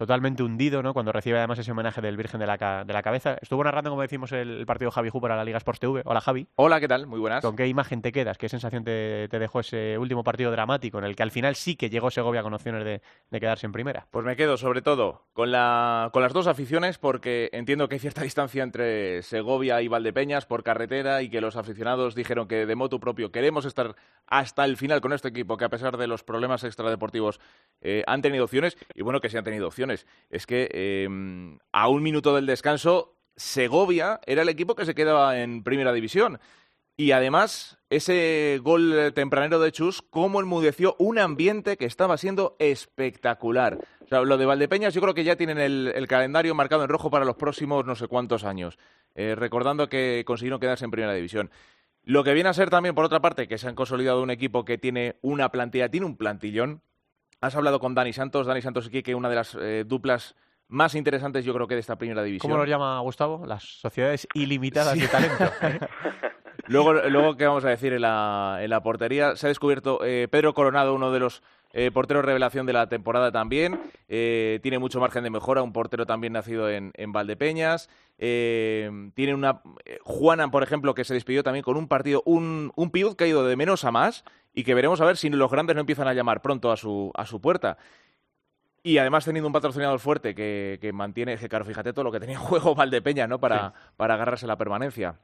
totalmente 0.02 0.42
hundido, 0.42 0.82
¿no? 0.82 0.96
Cuando 0.96 1.12
recibe 1.12 1.38
además 1.38 1.60
ese 1.60 1.72
homenaje 1.72 2.02
del 2.02 2.18
Virgen 2.18 2.40
de 2.40 2.48
la, 2.48 2.84
de 2.84 2.92
la 2.92 3.04
Cabeza. 3.04 3.38
Estuvo 3.40 3.64
narrando, 3.64 3.92
como 3.92 4.02
decimos, 4.02 4.32
el, 4.32 4.66
partido 4.66 4.90
Javi 4.90 5.12
Hu 5.14 5.22
para 5.22 5.36
la 5.36 5.44
Liga 5.44 5.60
Sports 5.60 5.80
TV. 5.80 6.02
Hola, 6.06 6.22
Javi. 6.22 6.48
Hola, 6.56 6.80
¿qué 6.80 6.88
tal? 6.88 7.06
Muy 7.06 7.20
buenas. 7.20 7.44
¿Con 7.44 7.56
qué 7.56 7.68
imagen 7.68 8.02
te 8.02 8.12
quedas? 8.12 8.40
¿Qué 8.40 8.50
sensación 8.50 8.84
te, 8.84 9.28
dejó 9.28 9.60
ese 9.60 10.00
último 10.00 10.24
partido 10.24 10.50
dramático 10.50 10.98
en 10.98 11.04
el 11.04 11.16
que 11.16 11.22
al 11.22 11.30
final 11.30 11.54
sí 11.54 11.76
que 11.76 11.92
llegó 11.92 12.10
Segovia 12.10 12.42
con 12.42 12.52
opciones 12.52 12.84
de, 12.84 13.40
quedarse 13.40 13.68
en 13.68 13.74
primera? 13.74 14.08
Pues 14.10 14.26
me 14.26 14.36
quedo, 14.36 14.58
sobre 14.58 14.82
todo, 14.82 15.28
con, 15.34 15.52
la, 15.52 16.10
con 16.12 16.24
las 16.24 16.34
dos 16.34 16.48
aficiones 16.48 16.98
porque 16.98 17.52
entiendo 17.54 17.88
que 17.88 17.94
hay 17.94 18.00
cierta 18.00 18.24
distancia 18.24 18.64
entre 18.64 19.22
Segovia 19.22 19.84
y 19.84 19.88
Valdepeñas 19.88 20.48
por 20.48 20.64
carretera 20.64 21.22
y 21.22 21.30
que 21.30 21.42
los 21.42 21.58
aficionados 21.58 22.16
dijeron 22.16 22.48
que 22.48 22.66
de 22.66 22.76
moto 22.76 23.00
propio 23.00 23.32
queremos 23.32 23.66
estar 23.66 23.96
hasta 24.26 24.66
el 24.66 24.78
final 24.78 25.00
con 25.00 25.14
este 25.14 25.28
equipo, 25.28 25.58
que 25.58 25.66
a 25.66 25.70
pesar 25.70 25.98
de 25.98 26.08
los 26.08 26.24
problemas 26.24 26.64
extradeportivos 26.64 27.40
eh, 27.82 28.04
han 28.08 28.24
tenido 28.24 28.46
opciones 28.46 28.78
y 28.96 29.04
bueno 29.04 29.20
que 29.20 29.30
sí 29.30 29.38
han 29.38 29.44
tenido 29.44 29.68
opciones. 29.68 29.91
Es 30.30 30.46
que 30.46 30.70
Em, 30.82 31.60
a 31.72 31.88
un 31.88 32.04
minuto 32.04 32.36
del 32.36 32.46
descanso, 32.46 33.16
Segovia 33.36 34.20
era 34.26 34.42
el 34.42 34.50
equipo 34.50 34.76
que 34.76 34.86
se 34.86 34.96
quedaba 34.96 35.40
en 35.40 35.64
primera 35.64 35.94
división. 35.94 36.40
Y 36.98 37.14
además, 37.14 37.80
ese 37.90 38.60
gol 38.62 39.12
tempranero 39.16 39.60
de 39.60 39.72
Chus, 39.72 40.02
cómo 40.02 40.40
enmudeció 40.40 40.96
un 41.00 41.18
ambiente 41.18 41.78
que 41.78 41.86
estaba 41.86 42.18
siendo 42.18 42.56
espectacular. 42.60 43.80
Lo 44.10 44.38
de 44.38 44.46
Valdepeñas, 44.46 44.94
yo 44.94 45.02
creo 45.02 45.14
que 45.14 45.24
ya 45.24 45.38
tienen 45.38 45.58
el, 45.58 46.08
calendario 46.08 46.54
marcado 46.54 46.84
en 46.84 46.90
rojo 46.90 47.10
para 47.10 47.26
los 47.26 47.38
próximos 47.38 47.86
no 47.86 47.96
sé 47.96 48.08
cuántos 48.08 48.44
años, 48.44 48.78
eh, 49.16 49.36
recordando 49.36 49.88
que 49.88 50.24
consiguieron 50.28 50.60
quedarse 50.60 50.86
en 50.86 50.92
primera 50.92 51.14
división. 51.14 51.50
Lo 52.04 52.24
que 52.24 52.34
viene 52.34 52.50
a 52.50 52.54
ser 52.54 52.70
también, 52.70 52.94
por 52.94 53.06
otra 53.06 53.22
parte, 53.22 53.48
que 53.48 53.58
se 53.58 53.68
han 53.68 53.76
consolidado 53.76 54.22
un 54.22 54.32
equipo 54.32 54.66
que 54.66 54.78
tiene 54.78 55.16
una 55.22 55.50
plantilla, 55.50 55.90
tiene 55.90 56.06
un 56.06 56.18
plantillón, 56.18 56.82
Has 57.42 57.56
hablado 57.56 57.80
con 57.80 57.96
Dani 57.96 58.14
Santos, 58.14 58.46
Dani 58.46 58.62
Santos 58.62 58.88
y 58.92 59.02
que 59.02 59.16
una 59.16 59.28
de 59.28 59.36
las 59.36 59.58
eh, 59.60 59.84
duplas 59.86 60.36
más 60.68 60.94
interesantes 60.94 61.44
yo 61.44 61.56
creo 61.56 61.68
que 61.68 61.74
de 61.74 61.82
esta 61.82 61.98
primera 61.98 62.22
división. 62.22 62.50
¿Cómo 62.50 62.62
los 62.62 62.70
llama 62.70 63.00
Gustavo? 63.00 63.48
Las 63.48 63.64
sociedades 63.64 64.28
ilimitadas 64.36 64.98
de 64.98 65.08
talento. 65.08 65.52
luego, 66.68 66.94
luego, 66.94 67.36
¿qué 67.38 67.48
vamos 67.48 67.66
a 67.66 67.70
decir 67.70 67.94
en 67.94 68.02
la, 68.02 68.60
en 68.62 68.70
la 68.70 68.84
portería? 68.84 69.36
Se 69.36 69.48
ha 69.48 69.50
descubierto 69.50 70.06
eh, 70.06 70.28
Pedro 70.30 70.54
Coronado, 70.54 70.94
uno 70.94 71.12
de 71.12 71.20
los 71.20 71.42
eh, 71.74 71.90
portero 71.92 72.22
revelación 72.22 72.66
de 72.66 72.74
la 72.74 72.88
temporada 72.88 73.32
también. 73.32 73.80
Eh, 74.10 74.60
tiene 74.62 74.80
mucho 74.80 75.00
margen 75.00 75.24
de 75.24 75.30
mejora. 75.30 75.62
Un 75.62 75.74
portero 75.74 76.06
también 76.06 76.34
nacido 76.34 76.70
en, 76.70 76.92
Valdepeñas. 77.08 77.90
Eh, 78.18 79.12
tiene 79.14 79.34
una. 79.34 79.62
Juana, 80.04 80.50
por 80.52 80.64
ejemplo, 80.64 80.94
que 80.94 81.04
se 81.04 81.14
despidió 81.14 81.44
también 81.44 81.64
con 81.64 81.78
un 81.78 81.88
partido. 81.88 82.22
Un, 82.26 82.72
un 82.76 82.92
Piud 82.92 83.16
que 83.16 83.26
ha 83.26 83.28
ido 83.28 83.46
de 83.46 83.56
menos 83.56 83.86
a 83.86 83.92
más. 83.92 84.24
Y 84.54 84.64
que 84.64 84.74
veremos 84.74 85.00
a 85.02 85.06
ver 85.06 85.18
si 85.18 85.30
los 85.30 85.52
grandes 85.52 85.76
no 85.76 85.82
empiezan 85.82 86.08
a 86.08 86.14
llamar 86.14 86.42
pronto 86.42 86.72
a 86.72 86.78
su, 86.78 87.12
a 87.16 87.26
su 87.26 87.40
puerta. 87.40 87.78
Y 88.84 88.98
además 88.98 89.26
teniendo 89.26 89.48
un 89.48 89.54
patrocinador 89.54 90.00
fuerte 90.00 90.34
que, 90.34 90.80
que 90.82 90.92
mantiene, 90.92 91.38
que 91.38 91.48
claro, 91.48 91.66
fíjate 91.66 91.94
todo 91.94 92.04
lo 92.04 92.12
que 92.12 92.20
tenía 92.20 92.36
en 92.40 92.42
juego 92.42 92.76
Valdepeñas, 92.76 93.30
¿no? 93.30 93.40
Para, 93.40 93.74
para 93.96 94.16
agarrarse 94.16 94.48
la 94.48 94.58
permanencia. 94.58 95.20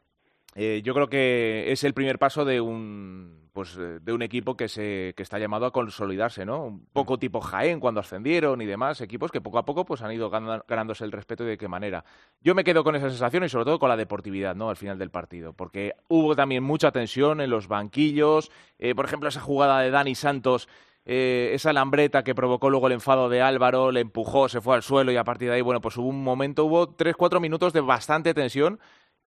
Eh, 0.55 0.81
yo 0.83 0.93
creo 0.93 1.07
que 1.07 1.71
es 1.71 1.83
el 1.83 1.93
primer 1.93 2.17
paso 2.17 2.43
de 2.43 2.59
un 2.61 3.47
pues 3.53 3.75
eh, 3.77 3.99
de 4.01 4.13
un 4.13 4.21
equipo 4.21 4.55
que 4.55 4.67
se 4.67 5.13
que 5.15 5.23
está 5.23 5.39
llamado 5.39 5.65
a 5.65 5.71
consolidarse, 5.71 6.45
¿no? 6.45 6.65
Un 6.65 6.85
poco 6.87 7.19
tipo 7.19 7.41
Jaén 7.41 7.79
cuando 7.79 7.99
ascendieron 7.99 8.61
y 8.61 8.65
demás, 8.65 9.01
equipos 9.01 9.31
que 9.31 9.41
poco 9.41 9.59
a 9.59 9.65
poco 9.65 9.85
pues 9.85 10.01
han 10.01 10.11
ido 10.11 10.29
ganándose 10.29 11.03
el 11.03 11.11
respeto 11.11 11.43
y 11.43 11.47
de 11.47 11.57
qué 11.57 11.67
manera. 11.67 12.05
Yo 12.41 12.55
me 12.55 12.63
quedo 12.63 12.83
con 12.83 12.95
esa 12.95 13.09
sensación 13.09 13.43
y 13.43 13.49
sobre 13.49 13.65
todo 13.65 13.79
con 13.79 13.89
la 13.89 13.97
deportividad, 13.97 14.55
¿no? 14.55 14.69
Al 14.69 14.77
final 14.77 14.97
del 14.97 15.11
partido, 15.11 15.53
porque 15.53 15.93
hubo 16.07 16.35
también 16.35 16.63
mucha 16.63 16.91
tensión 16.91 17.41
en 17.41 17.49
los 17.49 17.67
banquillos, 17.67 18.51
eh, 18.79 18.95
por 18.95 19.05
ejemplo 19.05 19.29
esa 19.29 19.41
jugada 19.41 19.81
de 19.81 19.91
Dani 19.91 20.15
Santos 20.15 20.67
esa 21.09 21.71
lambreta 21.71 22.25
que 22.25 22.35
provocó 22.35 22.69
luego 22.69 22.87
el 22.87 22.93
enfado 22.93 23.29
de 23.29 23.41
Álvaro, 23.41 23.93
le 23.93 24.01
empujó, 24.01 24.49
se 24.49 24.59
fue 24.59 24.75
al 24.75 24.83
suelo 24.83 25.09
y 25.09 25.15
a 25.15 25.23
partir 25.23 25.47
de 25.47 25.55
ahí, 25.55 25.61
bueno, 25.61 25.79
pues 25.79 25.95
hubo 25.95 26.09
un 26.09 26.21
momento, 26.21 26.65
hubo 26.65 26.89
tres, 26.89 27.15
cuatro 27.15 27.39
minutos 27.39 27.71
de 27.71 27.79
bastante 27.79 28.33
tensión 28.33 28.77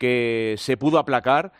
que 0.00 0.54
se 0.56 0.78
pudo 0.78 0.98
aplacar 0.98 1.52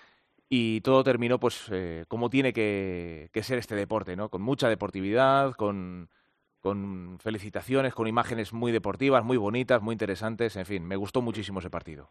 y 0.49 0.81
todo 0.81 1.05
terminó 1.05 1.39
pues 1.39 1.67
eh, 1.71 2.07
como 2.09 2.31
tiene 2.31 2.55
que, 2.55 3.31
ser 3.43 3.59
este 3.59 3.77
deporte, 3.77 4.17
¿no? 4.17 4.31
Con 4.31 4.41
mucha 4.41 4.69
deportividad, 4.71 5.53
con, 5.53 6.09
con 6.61 7.19
felicitaciones, 7.21 7.93
con 7.93 8.09
imágenes 8.09 8.55
muy 8.55 8.73
deportivas, 8.73 9.23
muy 9.25 9.37
bonitas, 9.37 9.83
muy 9.83 9.93
interesantes, 9.93 10.57
en 10.57 10.65
fin, 10.65 10.85
me 10.87 10.97
gustó 10.97 11.21
muchísimo 11.21 11.61
ese 11.61 11.69
partido. 11.69 12.09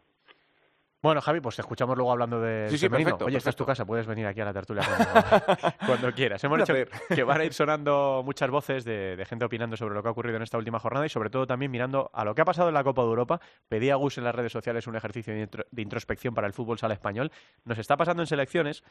Bueno, 1.02 1.22
Javi, 1.22 1.40
pues 1.40 1.56
te 1.56 1.62
escuchamos 1.62 1.96
luego 1.96 2.12
hablando 2.12 2.40
de 2.40 2.68
sí, 2.68 2.76
sí, 2.76 2.88
Perfecto, 2.90 3.24
Oye, 3.24 3.38
esta 3.38 3.48
es 3.48 3.56
tu 3.56 3.64
casa, 3.64 3.86
puedes 3.86 4.06
venir 4.06 4.26
aquí 4.26 4.40
a 4.42 4.44
la 4.44 4.52
tertulia 4.52 4.82
cuando, 5.86 6.12
quieras. 6.12 6.44
Hemos 6.44 6.58
dicho 6.58 6.74
que 7.08 7.24
van 7.24 7.40
a 7.40 7.44
ir 7.44 7.54
sonando 7.54 8.22
muchas 8.22 8.50
voces 8.50 8.84
de, 8.84 9.24
gente 9.26 9.46
opinando 9.46 9.78
sobre 9.78 9.94
lo 9.94 10.02
que 10.02 10.08
ha 10.08 10.12
ocurrido 10.12 10.36
en 10.36 10.42
esta 10.42 10.58
última 10.58 10.78
jornada 10.78 11.06
y 11.06 11.08
sobre 11.08 11.30
todo 11.30 11.46
también 11.46 11.70
mirando 11.70 12.10
a 12.12 12.24
lo 12.24 12.34
que 12.34 12.42
ha 12.42 12.44
pasado 12.44 12.68
en 12.68 12.74
la 12.74 12.84
Copa 12.84 13.00
de 13.00 13.08
Europa. 13.08 13.40
Pedía 13.68 13.94
Gus 13.94 14.18
en 14.18 14.24
las 14.24 14.34
redes 14.34 14.52
sociales 14.52 14.86
un 14.86 14.96
ejercicio 14.96 15.32
de 15.32 15.82
introspección 15.82 16.34
para 16.34 16.46
el 16.46 16.52
fútbol 16.52 16.78
sala 16.78 16.92
español. 16.92 17.32
Nos 17.64 17.78
está 17.78 17.96
pasando 17.96 18.22
en 18.22 18.26
selecciones 18.26 18.82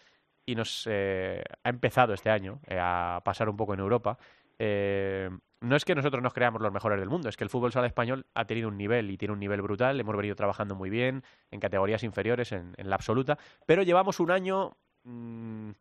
y 0.50 0.56
nos 0.56 0.88
eh, 0.90 1.44
ha 1.64 1.70
empezado 1.70 2.14
este 2.14 2.32
año 2.32 2.60
eh, 2.66 2.80
a 2.82 3.22
pasar 3.24 3.50
un 3.50 3.56
poco 3.56 3.76
en 3.76 3.82
Europa. 3.82 4.18
Eh, 4.60 5.30
no 5.62 5.76
es 5.76 5.84
que 5.84 5.96
nosotros 5.96 6.24
nos 6.24 6.34
creamos 6.34 6.62
los 6.62 6.72
mejores 6.72 7.00
del 7.00 7.10
mundo, 7.10 7.28
es 7.28 7.36
que 7.36 7.44
el 7.44 7.50
fútbol 7.50 7.72
sala 7.72 7.88
español 7.88 8.26
ha 8.34 8.46
tenido 8.46 8.70
un 8.70 8.78
nivel 8.78 9.10
y 9.12 9.18
tiene 9.18 9.34
un 9.34 9.40
nivel 9.40 9.62
brutal. 9.62 10.00
Hemos 10.00 10.16
venido 10.16 10.36
trabajando 10.36 10.76
muy 10.76 10.90
bien 10.90 11.24
en 11.52 11.60
categorías 11.60 12.04
inferiores, 12.04 12.52
en, 12.52 12.76
la 12.78 12.96
absoluta, 12.96 13.38
pero 13.66 13.84
llevamos 13.84 14.20
un 14.20 14.32
año 14.32 14.78
mm, 15.04 15.72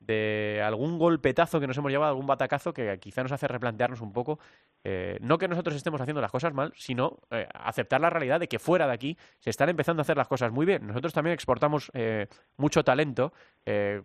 de 0.00 0.62
algún 0.64 0.98
golpetazo 0.98 1.60
que 1.60 1.66
nos 1.66 1.76
hemos 1.78 1.90
llevado, 1.92 2.10
algún 2.10 2.26
batacazo 2.26 2.72
que 2.72 2.98
quizá 2.98 3.22
nos 3.22 3.32
hace 3.32 3.46
replantearnos 3.46 4.00
un 4.00 4.12
poco, 4.12 4.38
eh, 4.84 5.18
no 5.20 5.38
que 5.38 5.48
nosotros 5.48 5.76
estemos 5.76 6.00
haciendo 6.00 6.20
las 6.20 6.30
cosas 6.30 6.54
mal, 6.54 6.72
sino 6.76 7.18
eh, 7.30 7.46
aceptar 7.52 8.00
la 8.00 8.10
realidad 8.10 8.40
de 8.40 8.48
que 8.48 8.58
fuera 8.58 8.86
de 8.86 8.92
aquí 8.92 9.18
se 9.38 9.50
están 9.50 9.68
empezando 9.68 10.00
a 10.00 10.02
hacer 10.02 10.16
las 10.16 10.28
cosas 10.28 10.52
muy 10.52 10.66
bien. 10.66 10.86
Nosotros 10.86 11.12
también 11.12 11.34
exportamos 11.34 11.90
eh, 11.94 12.26
mucho 12.56 12.84
talento 12.84 13.32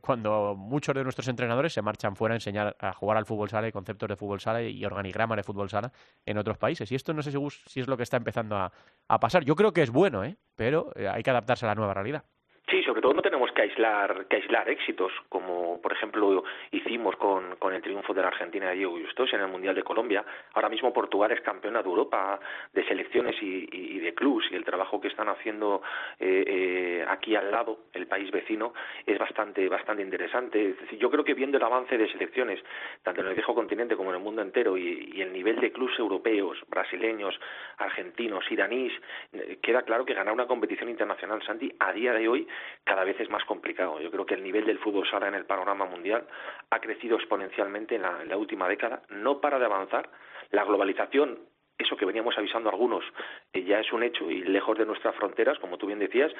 cuando 0.01 0.55
muchos 0.57 0.93
de 0.93 1.03
nuestros 1.03 1.29
entrenadores 1.29 1.71
se 1.71 1.81
marchan 1.81 2.17
fuera 2.17 2.33
a 2.33 2.35
enseñar 2.35 2.75
a 2.81 2.91
jugar 2.91 3.15
al 3.15 3.25
fútbol 3.25 3.49
sala 3.49 3.65
y 3.69 3.71
conceptos 3.71 4.09
de 4.09 4.17
fútbol 4.17 4.41
sala 4.41 4.61
y 4.61 4.83
organigramas 4.83 5.37
de 5.37 5.43
fútbol 5.43 5.69
sala 5.69 5.89
en 6.25 6.37
otros 6.37 6.57
países. 6.57 6.91
Y 6.91 6.95
esto 6.95 7.13
no 7.13 7.21
sé 7.21 7.31
si, 7.31 7.79
es 7.79 7.87
lo 7.87 7.95
que 7.95 8.03
está 8.03 8.17
empezando 8.17 8.57
a, 8.57 8.73
a 9.07 9.19
pasar. 9.21 9.45
Yo 9.45 9.55
creo 9.55 9.71
que 9.71 9.83
es 9.83 9.89
bueno, 9.89 10.21
pero 10.57 10.91
hay 11.09 11.23
que 11.23 11.29
adaptarse 11.29 11.65
a 11.65 11.69
la 11.69 11.75
nueva 11.75 11.93
realidad. 11.93 12.25
Sí, 12.73 12.81
sobre 12.81 13.03
todo 13.03 13.13
no 13.13 13.21
tenemos 13.21 13.51
que 13.51 13.61
aislar, 13.61 14.25
que 14.25 14.37
aislar 14.37 14.67
éxitos, 14.67 15.11
como 15.29 15.79
por 15.79 15.93
ejemplo 15.93 16.43
hicimos 16.71 17.15
con, 17.17 17.55
con 17.57 17.71
el 17.71 17.83
triunfo 17.83 18.15
de 18.15 18.23
la 18.23 18.29
Argentina 18.29 18.69
de 18.69 18.77
Diego 18.77 18.97
Justos 18.97 19.31
en 19.31 19.41
el 19.41 19.47
Mundial 19.47 19.75
de 19.75 19.83
Colombia. 19.83 20.25
Ahora 20.55 20.69
mismo 20.69 20.91
Portugal 20.91 21.31
es 21.31 21.41
campeona 21.41 21.83
de 21.83 21.89
Europa 21.89 22.39
de 22.73 22.83
selecciones 22.87 23.35
y, 23.43 23.69
y, 23.71 23.99
de 23.99 24.15
clubs 24.15 24.47
y 24.49 24.55
el 24.55 24.65
trabajo 24.65 24.99
que 24.99 25.09
están 25.09 25.29
haciendo 25.29 25.83
eh, 26.19 26.45
eh, 26.47 27.05
aquí 27.07 27.35
al 27.35 27.51
lado, 27.51 27.77
el 27.93 28.07
país 28.07 28.31
vecino, 28.31 28.73
es 29.05 29.19
bastante, 29.19 29.69
bastante 29.69 30.01
interesante. 30.01 30.75
Yo 30.97 31.11
creo 31.11 31.23
que 31.23 31.35
viendo 31.35 31.57
el 31.57 31.63
avance 31.63 31.95
de 31.95 32.11
selecciones, 32.11 32.59
tanto 33.03 33.21
en 33.21 33.27
el 33.27 33.35
viejo 33.35 33.53
continente 33.53 33.95
como 33.95 34.09
en 34.09 34.15
el 34.15 34.23
mundo 34.23 34.41
entero, 34.41 34.79
y, 34.79 35.11
y 35.13 35.21
el 35.21 35.31
nivel 35.31 35.59
de 35.59 35.71
clubs 35.71 35.99
europeos, 35.99 36.57
brasileños, 36.69 37.39
argentinos, 37.77 38.51
iraníes, 38.51 38.93
eh, 39.31 39.59
queda 39.61 39.83
claro 39.83 40.05
que 40.05 40.15
ganar 40.15 40.33
una 40.33 40.47
competición 40.47 40.89
internacional, 40.89 41.39
Santi, 41.43 41.71
a 41.77 41.93
día 41.93 42.13
de 42.13 42.27
hoy 42.27 42.47
cada 42.83 43.03
vez 43.03 43.19
es 43.19 43.29
más 43.29 43.43
complicado. 43.45 43.99
Yo 43.99 44.11
creo 44.11 44.25
que 44.25 44.35
el 44.35 44.43
nivel 44.43 44.65
del 44.65 44.79
fútbol 44.79 45.07
sala 45.09 45.27
en 45.27 45.35
el 45.35 45.45
panorama 45.45 45.85
mundial 45.85 46.27
ha 46.69 46.79
crecido 46.79 47.17
exponencialmente 47.17 47.95
en 47.95 48.01
la, 48.01 48.37
última 48.37 48.67
década, 48.67 49.01
no 49.09 49.39
para 49.39 49.59
de 49.59 49.65
avanzar. 49.65 50.09
La 50.51 50.63
globalización 50.63 51.39
eso 51.75 51.97
que 51.97 52.05
veníamos 52.05 52.37
avisando 52.37 52.69
algunos 52.69 53.03
eh, 53.51 53.63
ya 53.63 53.79
es 53.79 53.91
un 53.91 54.03
hecho 54.03 54.29
y 54.29 54.43
lejos 54.43 54.77
de 54.77 54.85
nuestras 54.85 55.15
fronteras, 55.15 55.57
como 55.59 55.77
tú 55.77 55.87
bien 55.87 55.99
decías, 55.99 56.31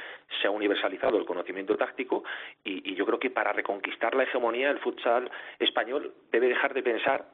se 0.42 0.48
ha 0.48 0.52
universalizado 0.52 1.18
el 1.18 1.26
conocimiento 1.26 1.76
táctico 1.76 2.24
y, 2.64 2.92
y 2.92 2.96
yo 2.96 3.06
creo 3.06 3.20
que 3.20 3.32
para 3.32 3.52
reconquistar 3.52 4.14
la 4.14 4.24
hegemonía 4.24 4.70
el 4.70 4.80
futsal 4.80 5.30
español 5.60 6.14
debe 6.32 6.48
dejar 6.48 6.74
de 6.74 6.84
pensar 6.84 7.26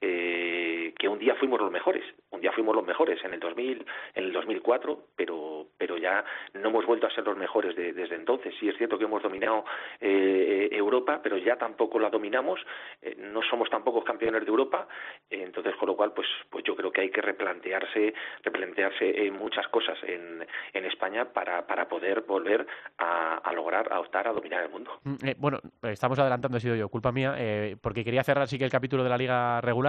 eh, 0.00 0.92
que 0.98 1.08
un 1.08 1.18
día 1.18 1.34
fuimos 1.36 1.58
los 1.58 1.70
mejores, 1.70 2.04
un 2.30 2.40
día 2.40 2.52
fuimos 2.52 2.74
los 2.74 2.84
mejores 2.84 3.22
en 3.24 3.32
el 3.32 3.40
2000, 3.40 3.86
en 4.14 4.24
el 4.24 4.32
2004, 4.32 5.06
pero 5.16 5.68
pero 5.78 5.96
ya 5.96 6.24
no 6.54 6.68
hemos 6.68 6.86
vuelto 6.86 7.06
a 7.06 7.10
ser 7.10 7.24
los 7.24 7.36
mejores 7.36 7.74
desde 7.76 8.14
entonces. 8.14 8.54
Sí 8.60 8.68
es 8.68 8.76
cierto 8.76 8.98
que 8.98 9.04
hemos 9.04 9.22
dominado 9.22 9.64
eh, 10.00 10.68
Europa, 10.72 11.20
pero 11.22 11.38
ya 11.38 11.56
tampoco 11.56 11.98
la 11.98 12.10
dominamos, 12.10 12.60
eh, 13.02 13.14
no 13.18 13.42
somos 13.42 13.70
tampoco 13.70 14.04
campeones 14.04 14.42
de 14.42 14.50
Europa, 14.50 14.86
entonces 15.30 15.74
con 15.76 15.88
lo 15.88 15.96
cual 15.96 16.12
pues 16.12 16.26
pues 16.50 16.64
yo 16.64 16.76
creo 16.76 16.90
que 16.90 17.02
hay 17.02 17.10
que 17.10 17.22
replantearse 17.22 18.12
replantearse 18.42 19.30
muchas 19.30 19.66
cosas 19.68 19.98
en, 20.02 20.46
en 20.72 20.84
España 20.84 21.26
para, 21.32 21.66
para 21.66 21.88
poder 21.88 22.22
volver 22.22 22.66
a, 22.98 23.52
lograr 23.54 23.92
a 23.92 24.00
optar 24.00 24.28
a 24.28 24.32
dominar 24.32 24.62
el 24.64 24.70
mundo. 24.70 25.00
Mm, 25.04 25.30
bueno, 25.38 25.58
estamos 25.82 26.18
adelantando, 26.18 26.58
ha 26.58 26.60
sido 26.60 26.74
yo, 26.74 26.88
culpa 26.88 27.12
mía, 27.12 27.34
porque 27.80 28.04
quería 28.04 28.22
cerrar 28.22 28.46
sí 28.46 28.58
que 28.58 28.64
el 28.64 28.70
capítulo 28.70 29.02
de 29.02 29.08
la 29.08 29.16
Liga 29.16 29.60
regular 29.60 29.85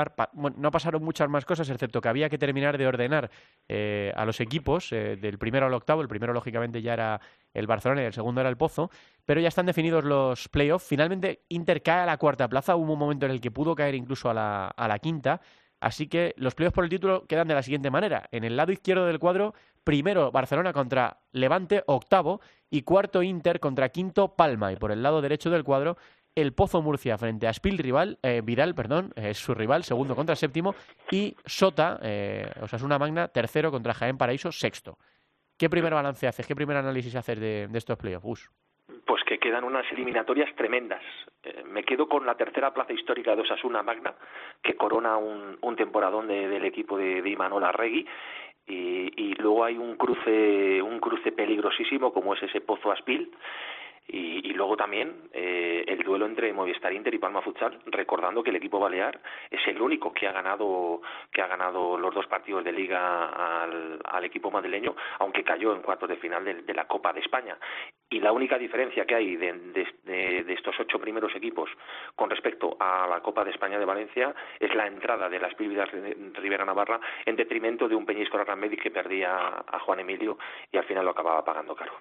no 0.55 0.71
pasaron 0.71 1.03
muchas 1.03 1.29
más 1.29 1.45
cosas, 1.45 1.69
excepto 1.69 2.01
que 2.01 2.09
había 2.09 2.29
que 2.29 2.37
terminar 2.37 2.77
de 2.77 2.87
ordenar 2.87 3.29
eh, 3.67 4.11
a 4.15 4.25
los 4.25 4.39
equipos 4.39 4.91
eh, 4.91 5.17
del 5.19 5.37
primero 5.37 5.65
al 5.65 5.73
octavo. 5.73 6.01
El 6.01 6.07
primero, 6.07 6.33
lógicamente, 6.33 6.81
ya 6.81 6.93
era 6.93 7.21
el 7.53 7.67
Barcelona 7.67 8.03
y 8.03 8.05
el 8.05 8.13
segundo 8.13 8.41
era 8.41 8.49
el 8.49 8.57
Pozo, 8.57 8.89
pero 9.25 9.41
ya 9.41 9.47
están 9.47 9.65
definidos 9.65 10.03
los 10.03 10.49
playoffs. 10.49 10.87
Finalmente, 10.87 11.43
Inter 11.49 11.81
cae 11.81 12.01
a 12.01 12.05
la 12.05 12.17
cuarta 12.17 12.47
plaza. 12.47 12.75
Hubo 12.75 12.93
un 12.93 12.99
momento 12.99 13.25
en 13.25 13.31
el 13.31 13.41
que 13.41 13.51
pudo 13.51 13.75
caer 13.75 13.95
incluso 13.95 14.29
a 14.29 14.33
la, 14.33 14.67
a 14.67 14.87
la 14.87 14.99
quinta. 14.99 15.41
Así 15.79 16.07
que 16.07 16.33
los 16.37 16.55
playoffs 16.55 16.73
por 16.73 16.83
el 16.83 16.89
título 16.89 17.25
quedan 17.27 17.47
de 17.47 17.53
la 17.53 17.61
siguiente 17.61 17.91
manera. 17.91 18.27
En 18.31 18.43
el 18.43 18.57
lado 18.57 18.71
izquierdo 18.71 19.05
del 19.05 19.19
cuadro, 19.19 19.53
primero 19.83 20.31
Barcelona 20.31 20.73
contra 20.73 21.19
Levante, 21.31 21.83
octavo, 21.85 22.41
y 22.69 22.81
cuarto 22.81 23.23
Inter 23.23 23.59
contra 23.59 23.89
quinto 23.89 24.35
Palma. 24.35 24.71
Y 24.71 24.75
por 24.75 24.91
el 24.91 25.03
lado 25.03 25.21
derecho 25.21 25.49
del 25.49 25.63
cuadro, 25.63 25.97
el 26.37 26.53
Pozo 26.53 26.83
Murcia 26.83 27.17
frente 27.17 27.47
a 27.47 27.53
Spil 27.53 27.79
rival, 27.79 28.19
eh, 28.21 28.41
Viral, 28.43 28.75
perdón, 28.75 29.11
es 29.15 29.39
su 29.39 29.55
rival, 29.55 29.83
segundo 29.83 30.15
contra 30.15 30.35
séptimo, 30.35 30.75
y 31.09 31.35
Sota, 31.43 31.99
eh, 32.03 32.45
o 32.61 32.67
sea, 32.67 32.77
es 32.77 32.83
una 32.83 32.99
magna, 32.99 33.27
tercero 33.27 33.71
contra 33.71 33.95
Jaén 33.95 34.19
Paraíso, 34.19 34.51
sexto. 34.51 34.99
¿Qué 35.57 35.67
primer 35.67 35.95
balance 35.95 36.27
haces? 36.27 36.45
¿Qué 36.45 36.55
primer 36.55 36.77
análisis 36.77 37.15
haces 37.15 37.39
de, 37.39 37.67
estos 37.73 37.97
playoffs? 37.97 38.51
Pues 39.03 39.23
que 39.23 39.39
quedan 39.39 39.63
unas 39.63 39.91
eliminatorias 39.91 40.55
tremendas. 40.55 41.01
Eh, 41.41 41.63
me 41.65 41.83
quedo 41.83 42.07
con 42.07 42.23
la 42.23 42.35
tercera 42.35 42.71
plaza 42.71 42.93
histórica 42.93 43.35
de 43.35 43.41
Osasuna 43.41 43.81
Magna, 43.81 44.13
que 44.61 44.75
corona 44.75 45.17
un, 45.17 45.57
un 45.59 45.75
temporadón 45.75 46.27
del 46.27 46.63
equipo 46.65 46.99
de, 46.99 47.23
de 47.23 47.29
Imanol 47.31 47.63
Arregui. 47.63 48.05
Y, 48.67 49.11
y, 49.15 49.33
luego 49.35 49.63
hay 49.63 49.77
un 49.77 49.95
cruce, 49.95 50.81
un 50.81 50.99
cruce 50.99 51.31
peligrosísimo 51.31 52.13
como 52.13 52.35
es 52.35 52.43
ese 52.43 52.59
Pozo 52.59 52.91
Aspil 52.91 53.31
y, 54.09 54.53
luego 54.53 54.77
también 54.77 55.29
eh, 55.33 55.83
el 55.85 55.99
duelo 55.99 56.25
entre 56.25 56.53
Movistar 56.53 56.93
Inter 56.93 57.13
y 57.13 57.19
Palma 57.19 57.41
Futsal, 57.41 57.79
recordando 57.85 58.41
que 58.41 58.49
el 58.51 58.55
equipo 58.55 58.79
balear 58.79 59.19
es 59.51 59.59
el 59.67 59.81
único 59.81 60.13
que 60.13 60.27
ha 60.27 60.31
ganado 60.31 61.01
que 61.31 61.41
ha 61.41 61.47
ganado 61.47 61.97
los 61.97 62.15
dos 62.15 62.25
partidos 62.27 62.63
de 62.63 62.71
liga 62.71 63.63
al, 63.63 64.23
equipo 64.23 64.49
madrileño, 64.49 64.95
aunque 65.19 65.43
cayó 65.43 65.73
en 65.73 65.81
cuartos 65.81 66.09
de 66.09 66.17
final 66.17 66.43
de, 66.43 66.73
la 66.73 66.85
Copa 66.85 67.13
de 67.13 67.19
España. 67.19 67.57
Y 68.09 68.19
la 68.19 68.31
única 68.31 68.57
diferencia 68.57 69.05
que 69.05 69.15
hay 69.15 69.35
de, 69.35 69.85
estos 70.49 70.77
ocho 70.79 70.99
primeros 70.99 71.33
equipos 71.35 71.69
con 72.15 72.29
respecto 72.29 72.75
a 72.79 73.07
la 73.07 73.21
Copa 73.21 73.43
de 73.43 73.51
España 73.51 73.77
de 73.77 73.85
Valencia 73.85 74.33
es 74.59 74.73
la 74.75 74.87
entrada 74.87 75.29
de 75.29 75.39
las 75.39 75.53
Pívidas 75.55 75.89
Rivera 75.91 76.65
Navarra 76.65 76.99
en 77.25 77.35
detrimento 77.35 77.87
de 77.87 77.95
un 77.95 78.05
Peñíscola 78.05 78.43
Ramedic 78.43 78.81
que 78.81 78.91
perdía 78.91 79.63
a 79.67 79.79
Juan 79.79 79.99
Emilio 79.99 80.37
y 80.71 80.77
al 80.77 80.85
final 80.85 81.05
lo 81.05 81.11
acababa 81.11 81.45
pagando 81.45 81.75
caro. 81.75 81.93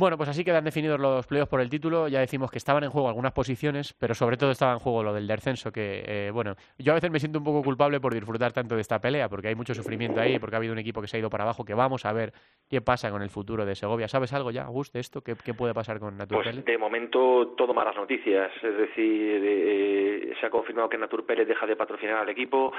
Bueno, 0.00 0.16
pues 0.16 0.30
así 0.30 0.44
quedan 0.44 0.64
definidos 0.64 0.98
los 0.98 1.26
playoffs 1.26 1.50
por 1.50 1.60
el 1.60 1.68
título. 1.68 2.08
Ya 2.08 2.20
decimos 2.20 2.50
que 2.50 2.56
estaban 2.56 2.82
en 2.84 2.88
juego 2.88 3.08
algunas 3.08 3.32
posiciones, 3.32 3.92
pero 3.92 4.14
sobre 4.14 4.38
todo 4.38 4.50
estaba 4.50 4.72
en 4.72 4.78
juego 4.78 5.02
lo 5.02 5.12
del 5.12 5.26
descenso, 5.26 5.70
que, 5.70 6.02
eh, 6.06 6.30
bueno, 6.32 6.54
yo 6.78 6.92
a 6.92 6.94
veces 6.94 7.10
me 7.10 7.18
siento 7.18 7.38
un 7.38 7.44
poco 7.44 7.62
culpable 7.62 8.00
por 8.00 8.14
disfrutar 8.14 8.50
tanto 8.50 8.76
de 8.76 8.80
esta 8.80 8.98
pelea, 8.98 9.28
porque 9.28 9.48
hay 9.48 9.54
mucho 9.54 9.74
sufrimiento 9.74 10.18
ahí, 10.18 10.38
porque 10.38 10.56
ha 10.56 10.58
habido 10.58 10.72
un 10.72 10.78
equipo 10.78 11.02
que 11.02 11.06
se 11.06 11.18
ha 11.18 11.20
ido 11.20 11.28
para 11.28 11.44
abajo, 11.44 11.66
que 11.66 11.74
vamos 11.74 12.06
a 12.06 12.14
ver 12.14 12.32
qué 12.70 12.80
pasa 12.80 13.10
con 13.10 13.20
el 13.20 13.28
futuro 13.28 13.66
de 13.66 13.74
Segovia. 13.74 14.08
¿Sabes 14.08 14.32
algo 14.32 14.50
ya, 14.50 14.64
Augusto, 14.64 14.96
de 14.96 15.00
esto? 15.00 15.20
¿Qué, 15.20 15.34
puede 15.52 15.74
pasar 15.74 16.00
con 16.00 16.16
Naturpele? 16.16 16.62
Pues 16.62 16.64
de 16.64 16.78
momento 16.78 17.48
todo 17.48 17.74
malas 17.74 17.96
noticias, 17.96 18.50
es 18.56 18.76
decir, 18.78 19.42
eh, 19.44 20.32
se 20.40 20.46
ha 20.46 20.48
confirmado 20.48 20.88
que 20.88 20.96
Naturpele 20.96 21.44
deja 21.44 21.66
de 21.66 21.76
patrocinar 21.76 22.16
al 22.16 22.28
equipo, 22.30 22.72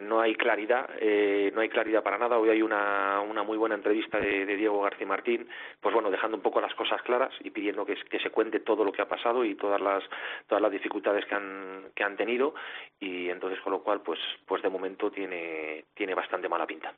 no 0.00 0.20
hay 0.20 0.34
claridad, 0.34 0.88
eh, 1.00 1.50
no 1.54 1.60
hay 1.60 1.68
claridad 1.68 2.02
para 2.02 2.18
nada. 2.18 2.38
Hoy 2.38 2.50
hay 2.50 2.62
una, 2.62 3.20
una 3.20 3.42
muy 3.42 3.56
buena 3.56 3.74
entrevista 3.74 4.18
de, 4.18 4.46
Diego 4.56 4.82
García 4.82 5.06
Martín, 5.06 5.48
pues 5.80 5.92
bueno, 5.92 6.10
dejando 6.10 6.36
un 6.36 6.42
poco 6.42 6.60
las 6.60 6.74
cosas 6.74 7.02
claras 7.02 7.32
y 7.40 7.50
pidiendo 7.50 7.84
que, 7.84 7.96
se 7.96 8.30
cuente 8.30 8.60
todo 8.60 8.84
lo 8.84 8.92
que 8.92 9.02
ha 9.02 9.08
pasado 9.08 9.44
y 9.44 9.54
todas 9.56 9.80
las 9.80 10.04
todas 10.46 10.62
las 10.62 10.70
dificultades 10.70 11.24
que 11.26 11.34
han 11.34 11.84
que 11.94 12.04
han 12.04 12.16
tenido 12.16 12.54
y 13.00 13.28
entonces 13.28 13.60
con 13.60 13.72
lo 13.72 13.82
cual 13.82 14.00
pues 14.00 14.20
pues 14.46 14.62
de 14.62 14.68
momento 14.68 15.10
tiene 15.10 15.84
tiene 15.94 16.14
bastante 16.14 16.48
mala 16.48 16.66
pinta. 16.66 16.94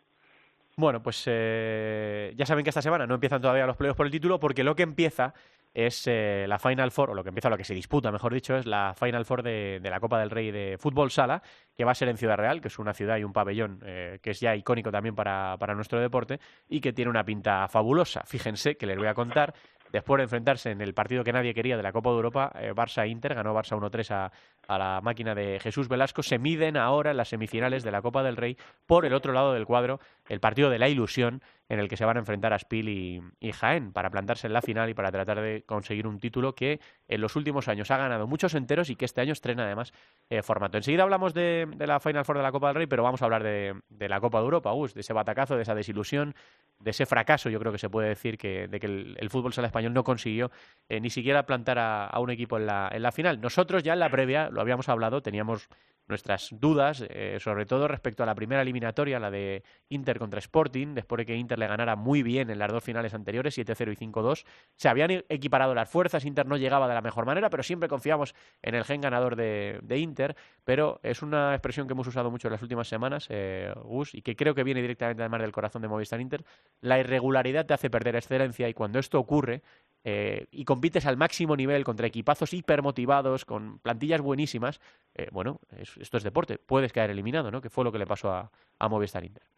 Bueno, 0.77 1.03
pues 1.03 1.25
eh, 1.27 2.33
ya 2.37 2.45
saben 2.45 2.65
que 2.65 2.71
esta 2.71 2.83
semana 2.83 3.07
no 3.07 3.15
empiezan 3.15 3.41
todavía 3.41 3.67
los 3.67 3.77
playoffs 3.77 3.97
por 3.97 4.07
el 4.07 4.13
título 4.13 4.41
porque 4.41 4.65
lo 4.65 4.75
que 4.75 4.83
empieza 4.83 5.33
es 5.75 6.07
eh, 6.07 6.47
la 6.49 6.61
Final 6.61 6.93
Four, 6.93 7.11
o 7.11 7.15
lo 7.15 7.25
que 7.25 7.31
empieza, 7.31 7.51
lo 7.51 7.57
que 7.57 7.65
se 7.65 7.75
disputa, 7.75 8.13
mejor 8.13 8.33
dicho, 8.33 8.57
es 8.57 8.65
la 8.65 8.95
Final 8.97 9.25
Four 9.25 9.43
de, 9.43 9.81
la 9.83 9.99
Copa 9.99 10.21
del 10.21 10.31
Rey 10.31 10.53
de 10.53 10.79
Fútbol 10.79 11.11
Sala, 11.11 11.43
que 11.77 11.85
va 11.85 11.91
a 11.91 11.95
ser 11.97 12.09
en 12.09 12.17
Ciudad 12.17 12.37
Real, 12.37 12.61
que 12.61 12.69
es 12.69 12.79
una 12.79 12.95
ciudad 12.95 13.19
y 13.19 13.25
un 13.25 13.33
pabellón 13.33 13.81
eh, 13.85 14.21
que 14.23 14.31
es 14.31 14.41
ya 14.41 14.55
icónico 14.55 14.93
también 14.93 15.17
para, 15.17 15.57
para 15.59 15.75
nuestro 15.75 16.01
deporte 16.01 16.39
y 16.69 16.81
que 16.81 16.93
tiene 16.93 17.11
una 17.11 17.25
pinta 17.25 17.67
fabulosa. 17.67 18.23
Fíjense 18.25 18.77
que 18.77 18.87
les 18.87 18.97
voy 18.97 19.09
a 19.09 19.15
contar 19.15 19.53
después 19.95 20.19
de 20.19 20.25
enfrentarse 20.25 20.71
en 20.71 20.81
el 20.81 20.93
partido 20.95 21.23
que 21.23 21.33
nadie 21.33 21.55
quería 21.55 21.77
de 21.77 21.83
la 21.83 21.93
Copa 21.93 22.11
de 22.11 22.17
Europa, 22.17 22.53
eh, 22.59 22.73
Barça-Inter, 22.75 23.35
ganó 23.35 23.55
Barça 23.55 23.79
1-3 23.79 24.11
a, 24.11 24.33
a, 24.67 24.79
la 24.79 25.01
máquina 25.01 25.35
de 25.35 25.61
Jesús 25.61 25.89
Velasco, 25.89 26.23
se 26.23 26.39
miden 26.39 26.77
ahora 26.77 27.13
en 27.13 27.17
las 27.17 27.29
semifinales 27.29 27.85
de 27.85 27.93
la 27.93 28.03
Copa 28.03 28.23
del 28.23 28.37
Rey 28.37 28.57
por 28.87 29.07
el 29.07 29.15
otro 29.15 29.33
lado 29.33 29.53
del 29.53 29.67
cuadro, 29.67 30.01
el 30.29 30.41
partido 30.41 30.69
de 30.69 30.81
la 30.81 30.89
ilusión 30.89 31.43
en 31.69 31.79
el 31.79 31.89
que 31.89 31.97
se 31.97 32.05
van 32.05 32.17
a 32.17 32.21
enfrentar 32.21 32.53
a 32.53 32.59
Spil 32.59 32.89
y, 32.89 33.53
Jaén 33.53 33.93
para 33.93 34.11
plantarse 34.11 34.47
en 34.47 34.53
la 34.53 34.63
final 34.63 34.91
y 34.91 34.95
para 34.95 35.11
tratar 35.11 35.41
de 35.41 35.63
conseguir 35.65 36.07
un 36.07 36.19
título 36.19 36.55
que 36.55 36.81
en 37.09 37.21
los 37.21 37.37
últimos 37.37 37.69
años 37.69 37.91
ha 37.91 37.97
ganado 37.97 38.27
muchos 38.27 38.55
enteros 38.55 38.91
y 38.91 38.97
que 38.97 39.05
este 39.05 39.21
año 39.21 39.33
estrena 39.33 39.65
además 39.65 39.93
eh, 40.29 40.43
formato. 40.43 40.77
Enseguida 40.77 41.03
hablamos 41.05 41.35
de, 41.35 41.69
la 41.79 42.01
Final 42.01 42.25
Four 42.25 42.39
de 42.39 42.43
la 42.43 42.53
Copa 42.53 42.69
del 42.69 42.77
Rey, 42.77 42.87
pero 42.87 43.03
vamos 43.03 43.23
a 43.23 43.25
hablar 43.25 43.43
de, 43.43 43.75
la 43.91 44.21
Copa 44.21 44.39
de 44.39 44.45
Europa, 44.45 44.71
Gus, 44.73 44.95
de 44.95 45.01
ese 45.01 45.13
batacazo, 45.13 45.57
de 45.57 45.63
esa 45.63 45.75
desilusión, 45.75 46.35
de 46.79 46.91
ese 46.91 47.07
fracaso, 47.07 47.49
yo 47.49 47.59
creo 47.61 47.73
que 47.73 47.79
se 47.79 47.89
puede 47.89 48.09
decir 48.09 48.37
que, 48.37 48.69
de 48.69 48.81
que 48.81 48.87
el, 48.87 49.31
fútbol 49.31 49.53
sala 49.53 49.69
español 49.69 49.95
no 49.95 50.05
consiguió 50.05 50.51
eh, 50.89 51.01
ni 51.01 51.11
siquiera 51.11 51.47
plantar 51.47 51.79
a, 51.79 52.19
un 52.19 52.31
equipo 52.31 52.59
en 52.59 52.67
la, 52.67 52.91
en 52.93 53.03
la 53.03 53.13
final. 53.13 53.41
Nosotros 53.41 53.83
ya 53.83 53.95
en 53.95 54.01
la 54.01 54.11
previa, 54.11 54.51
lo 54.51 54.61
habíamos 54.61 54.89
hablado, 54.89 55.23
teníamos 55.23 55.69
nuestras 56.07 56.49
dudas, 56.53 57.05
eh, 57.09 57.39
sobre 57.41 57.67
todo 57.67 57.89
respecto 57.89 58.23
a 58.23 58.27
la 58.27 58.35
primera 58.35 58.63
eliminatoria, 58.63 59.19
la 59.19 59.31
de 59.31 59.63
Inter 59.89 60.19
contra 60.19 60.39
Sporting, 60.39 60.95
después 60.95 61.19
de 61.19 61.27
que 61.27 61.37
Inter 61.37 61.59
le 61.59 61.67
ganara 61.67 61.97
muy 61.97 62.23
bien 62.23 62.51
en 62.51 62.59
las 62.59 62.71
dos 62.71 62.85
finales 62.85 63.15
anteriores, 63.15 63.57
7-0 63.57 63.93
y 63.93 63.97
5-2. 63.97 64.45
Se 64.77 64.89
habían 64.89 65.11
e-, 65.11 65.25
equiparado 65.29 65.75
las 65.75 65.89
fuerzas, 65.89 66.25
Inter 66.25 66.47
no 66.47 66.57
llegaba 66.57 66.89
de 66.89 66.95
la 66.95 67.01
mejor 67.01 67.27
manera, 67.27 67.51
pero 67.51 67.63
siempre 67.63 67.89
confiamos 67.89 68.35
en 68.63 68.75
el 68.75 68.85
gen 68.85 69.01
ganador 69.01 69.37
de, 69.37 69.81
Inter. 69.95 70.37
Pero 70.65 71.01
es 71.03 71.23
una 71.23 71.55
expresión 71.55 71.87
que 71.87 71.93
hemos 71.93 72.07
usado 72.07 72.31
mucho 72.31 72.49
en 72.49 72.53
las 72.53 72.63
últimas 72.63 72.89
semanas, 72.89 73.27
eh, 73.31 73.73
Gus, 73.85 74.15
y 74.15 74.23
que 74.23 74.35
creo 74.37 74.55
que 74.55 74.65
viene 74.65 74.83
directamente 74.83 75.23
además 75.23 75.41
del 75.41 75.53
corazón 75.53 75.83
de 75.83 75.89
Movistar 75.89 76.21
Inter. 76.21 76.45
La 76.81 76.99
irregularidad 76.99 77.67
te 77.67 77.75
hace 77.75 77.91
perder 77.91 78.17
excelencia 78.17 78.69
y 78.69 78.75
cuando 78.75 78.99
esto 78.99 79.19
ocurre, 79.19 79.63
eh, 80.05 80.47
y 80.51 80.65
compites 80.65 81.07
al 81.07 81.17
máximo 81.17 81.57
nivel 81.57 81.83
contra 81.83 82.07
equipazos 82.07 82.53
hipermotivados, 82.53 83.45
con 83.45 83.79
plantillas 83.79 84.21
buenísimas, 84.21 84.81
eh, 85.15 85.29
bueno, 85.33 85.61
esto 85.99 86.19
es 86.19 86.23
deporte, 86.23 86.59
puedes 86.59 86.93
caer 86.93 87.11
eliminado, 87.11 87.51
¿no? 87.51 87.61
Que 87.61 87.71
fue 87.71 87.85
lo 87.85 87.93
que 87.93 87.99
le 87.99 88.07
pasó 88.07 88.31
a, 88.31 88.51
a 88.79 88.89
Movistar 88.89 89.25
Inter. 89.25 89.54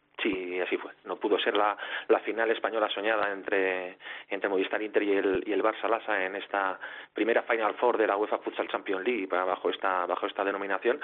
Sí, 0.68 0.74
así 0.74 0.76
fue. 0.76 0.92
No 1.04 1.16
pudo 1.16 1.38
ser 1.38 1.56
la, 1.56 1.76
la 2.08 2.18
final 2.20 2.50
española 2.50 2.88
soñada 2.90 3.32
entre, 3.32 3.98
entre 4.28 4.48
Movistar 4.48 4.82
Inter 4.82 5.02
y 5.02 5.12
el, 5.12 5.44
y 5.46 5.52
el 5.52 5.62
Barça 5.62 5.88
Lasa 5.88 6.24
en 6.24 6.36
esta 6.36 6.78
primera 7.12 7.42
Final 7.42 7.74
Four 7.74 7.98
de 7.98 8.06
la 8.06 8.16
UEFA 8.16 8.38
Futsal 8.38 8.68
Champions 8.68 9.04
League 9.04 9.26
bajo 9.26 9.70
esta, 9.70 10.06
bajo 10.06 10.26
denominación 10.44 11.00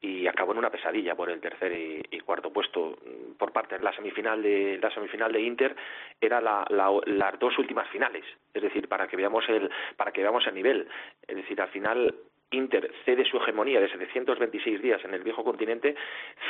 y 0.00 0.26
acabó 0.26 0.52
en 0.52 0.58
una 0.58 0.70
pesadilla 0.70 1.14
por 1.14 1.30
el 1.30 1.40
tercer 1.40 1.72
y, 1.72 2.20
cuarto 2.20 2.52
puesto 2.52 2.96
por 3.38 3.52
parte 3.52 3.78
la 3.80 3.92
semifinal 3.92 4.40
de 4.42 4.78
la 4.80 4.90
semifinal 4.90 5.32
de 5.32 5.40
Inter 5.40 5.74
era 6.20 6.40
la, 6.40 6.64
las 6.68 7.38
dos 7.38 7.58
últimas 7.58 7.88
finales 7.88 8.24
es 8.54 8.62
decir 8.62 8.88
para 8.88 9.08
que 9.08 9.16
veamos 9.16 9.48
el 9.48 9.68
para 9.96 10.12
que 10.12 10.22
veamos 10.22 10.46
el 10.46 10.54
nivel 10.54 10.86
es 11.26 11.36
decir 11.36 11.60
al 11.60 11.68
final 11.70 12.14
Inter 12.52 12.92
cede 13.04 13.24
su 13.24 13.36
hegemonía 13.36 13.80
de 13.80 13.88
726 13.88 14.82
días 14.82 15.04
en 15.04 15.14
el 15.14 15.22
viejo 15.22 15.44
continente 15.44 15.94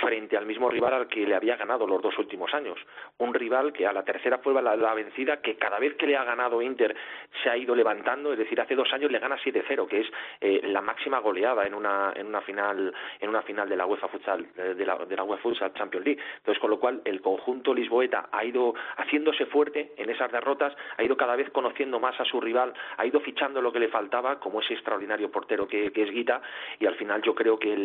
frente 0.01 0.37
al 0.37 0.47
mismo 0.47 0.71
rival 0.71 0.95
al 0.95 1.09
que 1.09 1.27
le 1.27 1.35
había 1.35 1.57
ganado 1.57 1.87
los 1.87 2.01
dos 2.01 2.17
últimos 2.19 2.55
años. 2.55 2.79
Un 3.19 3.35
rival 3.35 3.73
que 3.73 3.87
a 3.87 3.93
la 3.93 4.03
tercera 4.03 4.39
fue 4.39 4.55
la, 4.63 4.95
vencida, 4.95 5.43
que 5.43 5.57
cada 5.57 5.79
vez 5.79 5.95
que 5.97 6.07
le 6.07 6.17
ha 6.17 6.25
ganado 6.25 6.63
Inter 6.63 6.97
se 7.43 7.51
ha 7.51 7.57
ido 7.57 7.75
levantando, 7.75 8.33
es 8.33 8.39
decir, 8.39 8.61
hace 8.61 8.75
dos 8.75 8.91
años 8.93 9.11
le 9.11 9.19
gana 9.19 9.37
7-0, 9.37 9.87
que 9.89 10.01
es 10.01 10.07
eh, 10.41 10.61
la 10.65 10.81
máxima 10.81 11.19
goleada 11.19 11.67
en 11.67 11.75
una, 11.75 12.13
en 12.17 12.27
una 12.27 12.41
final 12.41 12.95
en 13.21 13.29
una 13.29 13.43
final 13.43 13.69
de 13.69 13.77
la 13.77 13.87
UEFA 13.87 14.09
Futsal 14.09 14.47
de 14.55 14.87
la, 14.87 14.97
de 14.97 15.17
la 15.17 15.25
UEFA 15.25 15.43
Futsal 15.43 15.75
Champions 15.75 16.07
League. 16.07 16.23
Entonces, 16.39 16.61
con 16.61 16.71
lo 16.71 16.81
cual 16.81 17.03
el 17.05 17.21
conjunto 17.21 17.75
lisboeta 17.75 18.29
ha 18.33 18.45
ido 18.45 18.75
haciéndose 18.97 19.47
fuerte 19.47 19.93
en 19.97 20.09
esas 20.09 20.33
derrotas, 20.33 20.75
ha 20.97 21.03
ido 21.03 21.17
cada 21.17 21.37
vez 21.37 21.51
conociendo 21.51 22.01
más 22.01 22.19
a 22.21 22.25
su 22.25 22.41
rival, 22.41 22.73
ha 22.97 23.07
ido 23.07 23.21
fichando 23.21 23.61
lo 23.61 23.73
que 23.73 23.81
le 23.81 23.89
faltaba, 23.89 24.39
como 24.39 24.61
ese 24.61 24.75
extraordinario 24.75 25.31
portero 25.31 25.69
que 25.69 25.89
que, 25.92 26.03
es 26.03 26.11
Guita, 26.11 26.40
y 26.79 26.87
al 26.87 26.96
final 26.96 27.22
yo 27.22 27.35
creo 27.35 27.59
que 27.59 27.76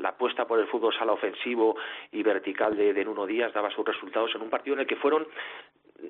la 0.00 0.10
apuesta 0.10 0.46
por 0.46 0.58
el 0.58 0.66
fútbol 0.66 0.94
sala 0.94 1.12
ofensivo 1.12 1.76
y 2.12 2.22
vertical 2.22 2.76
de, 2.76 2.92
de 2.92 3.04
Nuno 3.04 3.26
Díaz 3.26 3.52
daba 3.52 3.70
sus 3.70 3.84
resultados 3.84 4.34
en 4.34 4.42
un 4.42 4.50
partido 4.50 4.74
en 4.74 4.80
el 4.80 4.86
que 4.86 4.96
fueron 4.96 5.26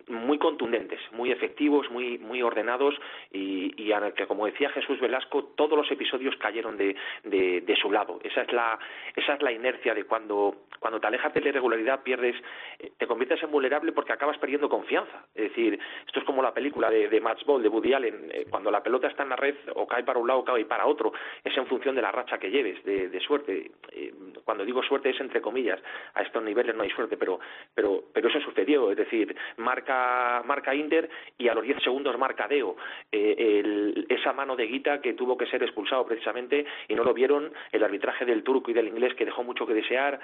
muy 0.09 0.39
contundentes, 0.39 1.01
muy 1.13 1.31
efectivos, 1.31 1.91
muy 1.91 2.19
muy 2.19 2.43
ordenados 2.43 2.95
y, 3.33 3.75
y 3.77 3.93
que 4.15 4.27
como 4.27 4.47
decía 4.47 4.71
Jesús 4.71 5.01
Velasco 5.01 5.45
todos 5.57 5.77
los 5.77 5.91
episodios 5.91 6.37
cayeron 6.37 6.77
de, 6.77 6.97
de, 7.25 7.61
de, 7.61 7.77
su 7.77 7.91
lado. 7.91 8.19
Esa 8.23 8.43
es 8.43 8.53
la 8.53 8.79
esa 9.15 9.35
es 9.35 9.43
la 9.43 9.53
inercia 9.53 9.95
de 9.95 10.05
cuando 10.05 10.67
cuando 10.79 11.01
te 11.01 11.07
alejas 11.07 11.33
de 11.35 11.41
la 11.41 11.49
irregularidad 11.49 12.03
pierdes 12.03 12.37
eh, 12.79 12.93
te 12.99 13.07
conviertes 13.07 13.43
en 13.43 13.51
vulnerable 13.51 13.93
porque 13.93 14.13
acabas 14.13 14.39
perdiendo 14.39 14.69
confianza. 14.69 15.27
Es 15.35 15.51
decir, 15.51 15.79
esto 16.07 16.21
es 16.21 16.27
como 16.27 16.43
la 16.43 16.55
película 16.55 16.91
de, 16.91 17.09
de 17.09 17.21
Match 17.21 17.45
Ball 17.45 17.63
de 17.63 17.69
Woody 17.69 17.95
Allen 17.95 18.31
eh, 18.33 18.47
cuando 18.51 18.71
la 18.71 18.83
pelota 18.83 19.09
está 19.09 19.23
en 19.23 19.31
la 19.31 19.37
red 19.37 19.57
o 19.75 19.87
cae 19.87 20.05
para 20.05 20.19
un 20.19 20.29
lado 20.29 20.41
o 20.41 20.45
cae 20.45 20.65
para 20.65 20.87
otro 20.87 21.13
es 21.45 21.57
en 21.57 21.67
función 21.67 21.95
de 21.95 22.03
la 22.03 22.13
racha 22.13 22.39
que 22.39 22.51
lleves 22.51 22.83
de, 22.85 23.09
de 23.09 23.21
suerte. 23.21 23.71
Eh, 23.93 24.13
cuando 24.45 24.65
digo 24.65 24.83
suerte 24.83 25.11
es 25.11 25.21
entre 25.21 25.41
comillas 25.41 25.81
a 26.15 26.23
estos 26.23 26.43
niveles 26.43 26.75
no 26.75 26.83
hay 26.83 26.91
suerte 26.91 27.17
pero 27.17 27.41
pero 27.75 28.05
pero 28.13 28.29
eso 28.29 28.41
sucedió 28.41 28.91
es 28.91 28.97
decir 28.97 29.35
marca, 29.77 30.43
marca 30.47 30.75
Inter 30.75 31.09
y 31.37 31.49
a 31.49 31.55
los 31.55 31.65
10 31.65 31.83
segundos 31.83 32.17
marca 32.19 32.49
Deo. 32.49 32.77
Eh, 33.13 34.07
esa 34.09 34.33
mano 34.33 34.57
de 34.57 34.67
Guita 34.67 35.01
que 35.01 35.13
tuvo 35.13 35.37
que 35.37 35.47
ser 35.47 35.63
expulsado 35.63 36.07
precisamente 36.07 36.65
y 36.89 36.95
no 36.95 37.05
lo 37.05 37.13
vieron 37.13 37.53
el 37.73 37.85
arbitraje 37.85 38.25
del 38.25 38.43
turco 38.43 38.71
y 38.71 38.75
del 38.75 38.89
inglés 38.89 39.15
que 39.15 39.25
dejó 39.25 39.45
mucho 39.45 39.67
que 39.67 39.75
desear. 39.75 40.19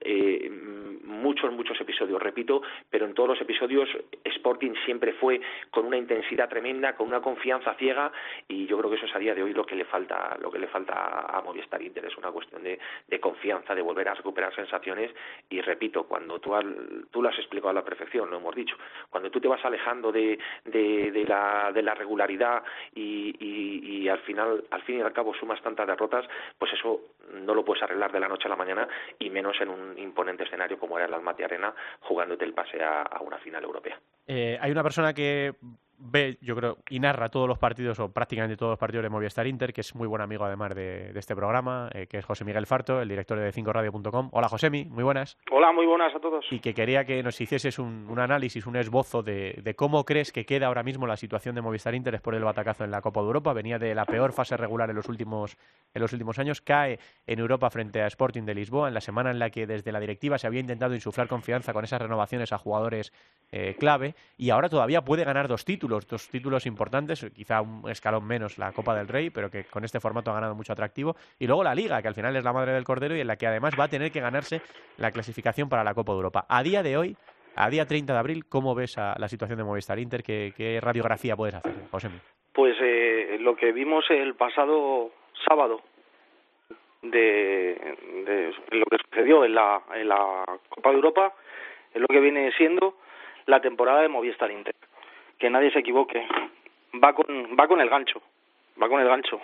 Eh, 0.00 0.50
muchos, 1.04 1.52
muchos 1.52 1.80
episodios, 1.80 2.20
repito, 2.20 2.62
pero 2.90 3.06
en 3.06 3.14
todos 3.14 3.28
los 3.30 3.40
episodios 3.40 3.88
Sporting 4.24 4.74
siempre 4.84 5.12
fue 5.14 5.40
con 5.70 5.86
una 5.86 5.96
intensidad 5.96 6.48
tremenda, 6.48 6.96
con 6.96 7.08
una 7.08 7.20
confianza 7.20 7.74
ciega 7.74 8.10
y 8.48 8.66
yo 8.66 8.78
creo 8.78 8.90
que 8.90 8.96
eso 8.96 9.06
es 9.06 9.14
a 9.14 9.18
día 9.18 9.34
de 9.34 9.42
hoy 9.42 9.52
lo 9.52 9.64
que 9.64 9.76
le 9.76 9.84
falta, 9.84 10.36
lo 10.40 10.50
que 10.50 10.58
le 10.58 10.66
falta 10.66 11.26
a 11.28 11.40
Movistar 11.42 11.80
Inter, 11.82 12.06
es 12.06 12.16
una 12.16 12.30
cuestión 12.30 12.62
de, 12.62 12.78
de 13.06 13.20
confianza, 13.20 13.74
de 13.74 13.82
volver 13.82 14.08
a 14.08 14.14
recuperar 14.14 14.54
sensaciones 14.54 15.12
y 15.50 15.60
repito, 15.60 16.04
cuando 16.04 16.38
tú, 16.40 16.52
tú 17.10 17.22
lo 17.22 17.28
has 17.28 17.38
explicado 17.38 17.70
a 17.70 17.74
la 17.74 17.84
perfección, 17.84 18.30
lo 18.30 18.38
hemos 18.38 18.54
dicho, 18.54 18.76
cuando 19.10 19.30
tú 19.30 19.40
te 19.40 19.48
vas 19.48 19.64
alejando 19.64 20.12
de, 20.12 20.38
de, 20.64 21.24
la, 21.26 21.70
de 21.72 21.82
la 21.82 21.94
regularidad 21.94 22.62
y, 22.94 23.34
y, 23.40 24.08
al 24.08 24.20
final, 24.20 24.64
al 24.70 24.82
fin 24.82 24.98
y 24.98 25.02
al 25.02 25.12
cabo, 25.12 25.34
sumas 25.34 25.62
tantas 25.62 25.86
derrotas, 25.86 26.24
pues 26.58 26.72
eso 26.72 27.00
no 27.34 27.54
lo 27.54 27.64
puedes 27.64 27.82
arreglar 27.82 28.10
de 28.12 28.20
la 28.20 28.28
noche 28.28 28.46
a 28.46 28.50
la 28.50 28.56
mañana 28.56 28.88
y 29.18 29.30
menos 29.30 29.60
en 29.60 29.68
un 29.68 29.98
imponente 29.98 30.44
escenario 30.44 30.78
como 30.78 30.96
era 30.98 31.06
el 31.06 31.14
Almaty 31.14 31.42
Arena 31.42 31.74
jugándote 32.00 32.44
el 32.44 32.54
pase 32.54 32.82
a, 32.82 33.04
una 33.20 33.38
final 33.38 33.64
europea. 33.64 33.98
Eh, 34.26 34.58
hay 34.60 34.70
una 34.70 34.82
persona 34.82 35.12
que 35.12 35.54
ve, 35.98 36.38
yo 36.40 36.54
creo, 36.56 36.78
y 36.88 37.00
narra 37.00 37.28
todos 37.28 37.48
los 37.48 37.58
partidos 37.58 37.98
o 37.98 38.12
prácticamente 38.12 38.56
todos 38.56 38.70
los 38.70 38.78
partidos 38.78 39.02
de 39.02 39.10
Movistar 39.10 39.46
Inter, 39.46 39.72
que 39.72 39.80
es 39.80 39.94
muy 39.94 40.06
buen 40.06 40.22
amigo 40.22 40.44
además 40.44 40.74
de, 40.74 41.12
este 41.14 41.34
programa, 41.34 41.90
eh, 41.92 42.06
que 42.06 42.18
es 42.18 42.24
José 42.24 42.44
Miguel 42.44 42.66
Farto, 42.66 43.00
el 43.00 43.08
director 43.08 43.38
de 43.38 43.52
5radio.com. 43.52 44.28
Hola 44.32 44.48
Josemi, 44.48 44.84
muy 44.84 45.04
buenas. 45.04 45.36
Hola, 45.50 45.72
muy 45.72 45.86
buenas 45.86 46.14
a 46.14 46.20
todos. 46.20 46.44
Y 46.50 46.60
que 46.60 46.74
quería 46.74 47.04
que 47.04 47.22
nos 47.22 47.40
hicieses 47.40 47.78
un, 47.78 48.18
análisis, 48.18 48.66
un 48.66 48.76
esbozo 48.76 49.22
de, 49.22 49.74
cómo 49.76 50.04
crees 50.04 50.32
que 50.32 50.46
queda 50.46 50.68
ahora 50.68 50.82
mismo 50.82 51.06
la 51.06 51.16
situación 51.16 51.54
de 51.54 51.62
Movistar 51.62 51.94
Inter 51.94 52.12
después 52.12 52.34
del 52.34 52.44
batacazo 52.44 52.84
en 52.84 52.90
la 52.90 53.00
Copa 53.00 53.20
de 53.20 53.26
Europa. 53.26 53.52
Venía 53.52 53.78
de 53.78 53.94
la 53.94 54.04
peor 54.04 54.32
fase 54.32 54.56
regular 54.56 54.88
en 54.90 54.96
los 54.96 55.08
últimos, 55.08 55.56
en 55.94 56.02
los 56.02 56.12
últimos 56.12 56.38
años, 56.38 56.60
cae 56.60 56.98
en 57.26 57.38
Europa 57.38 57.70
frente 57.70 58.02
a 58.02 58.06
Sporting 58.06 58.42
de 58.42 58.54
Lisboa, 58.54 58.88
en 58.88 58.94
la 58.94 59.00
semana 59.00 59.30
en 59.30 59.38
la 59.38 59.50
que 59.50 59.66
desde 59.66 59.92
la 59.92 60.00
directiva 60.00 60.38
se 60.38 60.46
había 60.46 60.60
intentado 60.60 60.94
insuflar 60.94 61.28
confianza 61.28 61.72
con 61.72 61.84
esas 61.84 62.00
renovaciones 62.00 62.52
a 62.52 62.58
jugadores 62.58 63.12
eh, 63.50 63.76
clave, 63.78 64.14
y 64.36 64.50
ahora 64.50 64.68
todavía 64.68 65.02
puede 65.02 65.24
ganar 65.24 65.48
dos 65.48 65.64
títulos, 65.64 65.87
dos 65.88 66.28
títulos 66.28 66.66
importantes, 66.66 67.26
quizá 67.34 67.60
un 67.60 67.88
escalón 67.88 68.26
menos 68.26 68.58
la 68.58 68.72
Copa 68.72 68.94
del 68.94 69.08
Rey, 69.08 69.30
pero 69.30 69.50
que 69.50 69.64
con 69.64 69.84
este 69.84 70.00
formato 70.00 70.30
ha 70.30 70.34
ganado 70.34 70.54
mucho 70.54 70.72
atractivo. 70.72 71.16
Y 71.38 71.46
luego 71.46 71.64
la 71.64 71.74
Liga, 71.74 72.00
que 72.02 72.08
al 72.08 72.14
final 72.14 72.36
es 72.36 72.44
la 72.44 72.52
madre 72.52 72.72
del 72.72 72.84
cordero 72.84 73.16
y 73.16 73.20
en 73.20 73.26
la 73.26 73.36
que 73.36 73.46
además 73.46 73.74
va 73.78 73.84
a 73.84 73.88
tener 73.88 74.12
que 74.12 74.20
ganarse 74.20 74.60
la 74.98 75.10
clasificación 75.10 75.68
para 75.68 75.84
la 75.84 75.94
Copa 75.94 76.12
de 76.12 76.16
Europa. 76.16 76.46
A 76.48 76.62
día 76.62 76.82
de 76.82 76.96
hoy, 76.96 77.16
a 77.56 77.68
día 77.70 77.86
30 77.86 78.12
de 78.12 78.18
abril, 78.18 78.44
¿cómo 78.48 78.74
ves 78.74 78.96
la 78.96 79.28
situación 79.28 79.58
de 79.58 79.64
Movistar 79.64 79.98
Inter? 79.98 80.22
¿Qué, 80.22 80.78
radiografía 80.80 81.36
puedes 81.36 81.54
hacer, 81.54 81.72
José? 81.90 82.08
Pues 82.52 82.76
eh, 82.80 83.38
lo 83.40 83.56
que 83.56 83.72
vimos 83.72 84.04
el 84.10 84.34
pasado 84.34 85.10
sábado 85.48 85.80
de, 87.02 87.78
de, 88.26 88.52
lo 88.70 88.84
que 88.86 88.98
sucedió 89.04 89.44
en 89.44 89.54
la, 89.54 89.82
en 89.94 90.08
la 90.08 90.44
Copa 90.68 90.90
de 90.90 90.96
Europa 90.96 91.34
es 91.92 92.00
lo 92.00 92.06
que 92.08 92.20
viene 92.20 92.52
siendo 92.52 92.94
la 93.46 93.60
temporada 93.60 94.02
de 94.02 94.08
Movistar 94.08 94.50
Inter 94.50 94.74
que 95.38 95.50
nadie 95.50 95.70
se 95.70 95.80
equivoque, 95.80 96.26
va 97.02 97.12
con, 97.12 97.26
va 97.58 97.68
con 97.68 97.80
el 97.80 97.88
gancho, 97.88 98.20
va 98.80 98.88
con 98.88 99.00
el 99.00 99.08
gancho. 99.08 99.40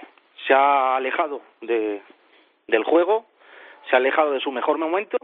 Se 0.46 0.54
ha 0.54 0.96
alejado 0.96 1.42
de, 1.60 2.02
del 2.66 2.84
juego, 2.84 3.26
se 3.88 3.96
ha 3.96 3.98
alejado 3.98 4.32
de 4.32 4.40
su 4.40 4.50
mejor 4.50 4.78
momento 4.78 5.16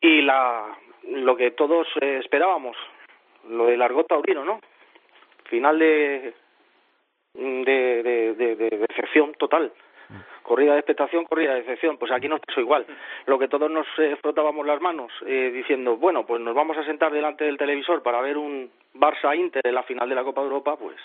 y 0.00 0.22
la, 0.22 0.76
lo 1.04 1.36
que 1.36 1.50
todos 1.50 1.86
eh, 2.00 2.20
esperábamos, 2.22 2.76
lo 3.48 3.66
de 3.66 3.76
Largota 3.76 4.14
Taurino, 4.14 4.44
¿no? 4.44 4.60
Final 5.44 5.78
de, 5.78 6.34
de 7.34 8.86
decepción 8.88 9.34
total 9.34 9.72
corrida 10.42 10.72
de 10.72 10.78
expectación, 10.78 11.24
corrida 11.24 11.54
de 11.54 11.62
decepción. 11.62 11.96
Pues 11.98 12.12
aquí 12.12 12.28
nos 12.28 12.40
pasó 12.40 12.60
igual. 12.60 12.86
Lo 13.26 13.38
que 13.38 13.48
todos 13.48 13.70
nos 13.70 13.86
eh, 13.98 14.16
frotábamos 14.20 14.66
las 14.66 14.80
manos 14.80 15.12
eh, 15.26 15.50
diciendo, 15.52 15.96
bueno, 15.96 16.24
pues 16.26 16.40
nos 16.40 16.54
vamos 16.54 16.76
a 16.78 16.84
sentar 16.84 17.12
delante 17.12 17.44
del 17.44 17.58
televisor 17.58 18.02
para 18.02 18.20
ver 18.20 18.36
un 18.36 18.70
Barça-Inter 18.94 19.62
en 19.64 19.74
la 19.74 19.82
final 19.82 20.08
de 20.08 20.14
la 20.14 20.24
Copa 20.24 20.40
de 20.40 20.46
Europa, 20.46 20.76
pues 20.76 20.96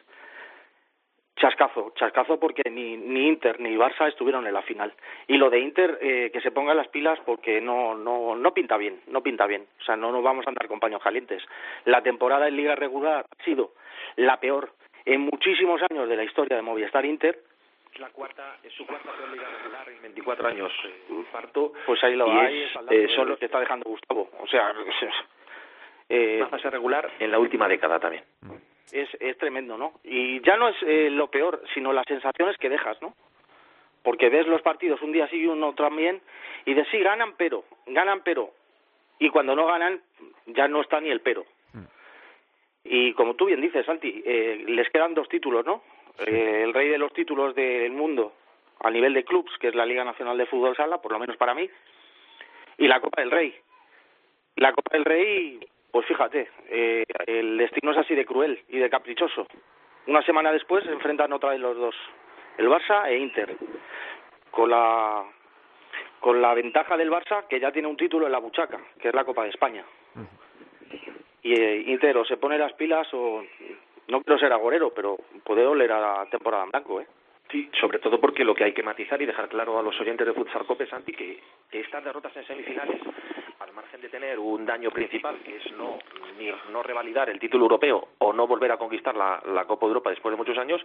chascazo, 1.42 1.92
chascazo 1.96 2.40
porque 2.40 2.70
ni, 2.70 2.96
ni 2.98 3.28
Inter 3.28 3.60
ni 3.60 3.76
Barça 3.76 4.08
estuvieron 4.08 4.46
en 4.46 4.54
la 4.54 4.62
final. 4.62 4.94
Y 5.28 5.38
lo 5.38 5.50
de 5.50 5.60
Inter, 5.60 5.98
eh, 6.00 6.30
que 6.32 6.40
se 6.40 6.52
ponga 6.52 6.74
las 6.76 6.88
pilas 6.90 7.20
porque 7.26 7.60
no, 7.60 7.96
no, 7.96 8.36
no 8.36 8.54
pinta 8.54 8.78
bien, 8.78 9.02
no 9.08 9.22
pinta 9.24 9.48
bien. 9.48 9.66
O 9.80 9.84
sea, 9.84 9.96
no 9.96 10.12
nos 10.12 10.24
vamos 10.24 10.46
a 10.46 10.50
andar 10.50 10.68
con 10.68 10.80
paños 10.80 11.02
calientes. 11.02 11.44
La 11.86 12.04
temporada 12.04 12.48
en 12.48 12.56
Liga 12.56 12.76
Regular 12.76 13.26
ha 13.26 13.44
sido 13.44 13.72
la 14.18 14.40
peor 14.40 14.72
en 15.06 15.22
muchísimos 15.22 15.82
años 15.90 16.08
de 16.08 16.16
la 16.16 16.24
historia 16.24 16.56
de 16.56 16.62
Movistar 16.62 17.06
Inter 17.06 17.40
la 18.00 18.10
cuarta, 18.10 18.58
es 18.64 18.74
su 18.74 18.86
cuarta 18.86 19.12
peor 19.12 19.30
liga 19.30 19.48
regular 19.50 19.90
en 19.90 20.02
24 20.02 20.48
años. 20.48 20.72
Eh, 20.86 21.24
parto. 21.32 21.74
Pues 21.86 22.04
ahí 22.04 22.16
lo 22.16 22.32
hay, 22.32 22.68
eh, 22.90 23.08
son 23.16 23.30
los 23.30 23.38
que 23.38 23.46
está 23.46 23.60
dejando 23.60 23.90
Gustavo. 23.90 24.30
O 24.40 24.48
sea, 24.48 24.74
eh, 26.10 26.46
fase 26.50 26.70
regular 26.70 27.10
en 27.20 27.32
la 27.32 27.40
última 27.40 27.68
década 27.68 28.00
también. 28.00 28.24
Es, 28.92 29.10
es 29.20 29.38
tremendo, 29.38 29.78
¿no? 29.78 29.94
Y 30.04 30.42
ya 30.42 30.58
no 30.58 30.68
es 30.70 30.76
eh, 30.84 31.10
lo 31.10 31.30
peor, 31.30 31.64
sino 31.74 31.94
las 31.94 32.06
sensaciones 32.06 32.58
que 32.58 32.70
dejas, 32.70 33.02
¿no? 33.02 33.14
Porque 34.04 34.30
ves 34.30 34.48
los 34.48 34.62
partidos 34.62 35.02
un 35.02 35.12
día 35.12 35.28
sí 35.28 35.38
y 35.38 35.48
uno 35.48 35.74
también, 35.74 36.22
y 36.66 36.74
de 36.74 36.86
sí 36.86 37.00
ganan, 37.00 37.36
pero, 37.38 37.64
ganan, 37.86 38.22
pero. 38.24 38.52
Y 39.20 39.30
cuando 39.30 39.56
no 39.56 39.68
ganan, 39.68 40.02
ya 40.48 40.68
no 40.68 40.82
está 40.82 41.00
ni 41.00 41.10
el 41.10 41.22
pero. 41.22 41.46
Y 42.84 43.14
como 43.14 43.36
tú 43.36 43.46
bien 43.46 43.62
dices, 43.62 43.86
Santi, 43.86 44.24
eh, 44.26 44.64
les 44.68 44.90
quedan 44.90 45.14
dos 45.14 45.30
títulos, 45.30 45.66
¿no? 45.66 45.84
Eh, 46.20 46.62
el 46.64 46.74
rey 46.74 46.90
de 46.90 46.98
los 46.98 47.14
títulos 47.14 47.56
del 47.56 47.92
mundo 47.92 48.34
a 48.84 48.90
nivel 48.90 49.14
de 49.14 49.24
clubs, 49.24 49.58
que 49.60 49.68
es 49.68 49.76
la 49.76 49.86
Liga 49.86 50.04
Nacional 50.04 50.38
de 50.38 50.46
Fútbol 50.46 50.76
Sala, 50.76 51.02
por 51.02 51.12
lo 51.12 51.20
menos 51.20 51.38
para 51.38 51.54
mí, 51.54 51.70
y 52.78 52.88
la 52.88 53.00
Copa 53.00 53.22
del 53.22 53.32
Rey. 53.32 53.56
La 54.56 54.74
Copa 54.74 54.92
del 54.94 55.06
Rey, 55.06 55.60
pues 55.92 56.06
fíjate, 56.08 56.50
eh, 56.70 57.04
el 57.28 57.58
destino 57.58 57.92
es 57.92 57.98
así 58.00 58.16
de 58.16 58.26
cruel 58.26 58.60
y 58.70 58.80
de 58.80 58.90
caprichoso. 58.90 59.48
Una 60.08 60.24
semana 60.24 60.52
después 60.52 60.84
se 60.84 60.92
enfrentan 60.92 61.32
otra 61.32 61.52
vez 61.52 61.60
los 61.60 61.78
dos, 61.78 61.96
el 62.58 62.68
Barça 62.68 63.08
e 63.08 63.18
Inter, 63.18 63.56
con 64.50 64.70
la 64.70 65.24
con 66.20 66.40
la 66.40 66.54
ventaja 66.54 66.98
del 66.98 67.10
Barça 67.10 67.48
que 67.48 67.60
ya 67.60 67.72
tiene 67.72 67.88
un 67.88 67.98
título 67.98 68.28
en 68.28 68.32
la 68.32 68.40
buchaca, 68.40 68.80
que 69.00 69.08
es 69.08 69.14
la 69.14 69.26
Copa 69.26 69.44
de 69.44 69.50
España. 69.50 69.84
y 71.44 71.54
eh, 71.54 71.84
Inter 71.88 72.18
o 72.18 72.26
se 72.26 72.38
pone 72.38 72.58
las 72.58 72.74
pilas 72.74 73.08
o 73.14 73.44
no 74.08 74.22
quiero 74.22 74.40
ser 74.40 74.52
agorero, 74.52 74.92
pero 74.94 75.18
puede 75.44 75.66
oler 75.66 75.92
a 75.92 76.00
la 76.00 76.26
temporada 76.30 76.64
en 76.64 76.72
blanco, 76.72 77.02
¿eh? 77.02 77.08
Sí, 77.52 77.70
sobre 77.80 78.00
todo 78.00 78.20
porque 78.20 78.46
lo 78.46 78.56
que 78.56 78.64
hay 78.64 78.74
que 78.74 78.84
matizar 78.84 79.22
y 79.22 79.26
dejar 79.26 79.50
claro 79.50 79.78
a 79.78 79.84
los 79.84 80.00
oyentes 80.00 80.26
de 80.26 80.34
Futsal 80.34 80.66
Cope, 80.66 80.88
Santi, 80.88 81.12
que 81.12 81.40
estas 81.72 82.04
derrotas 82.04 82.36
en 82.38 82.48
semifinales, 82.48 83.02
al 83.72 83.76
margen 83.76 84.02
de 84.02 84.10
tener 84.10 84.38
un 84.38 84.66
daño 84.66 84.92
principal, 84.92 85.38
que 85.46 85.56
es 85.56 85.72
no, 85.78 85.98
ni, 86.38 86.52
no 86.72 86.84
revalidar 86.84 87.30
el 87.30 87.40
título 87.40 87.64
europeo 87.66 88.10
o 88.18 88.34
no 88.34 88.46
volver 88.46 88.72
a 88.72 88.78
conquistar 88.78 89.16
la, 89.16 89.42
la 89.46 89.66
Copa 89.66 89.86
de 89.86 89.92
Europa 89.92 90.10
después 90.10 90.34
de 90.34 90.38
muchos 90.38 90.58
años, 90.58 90.82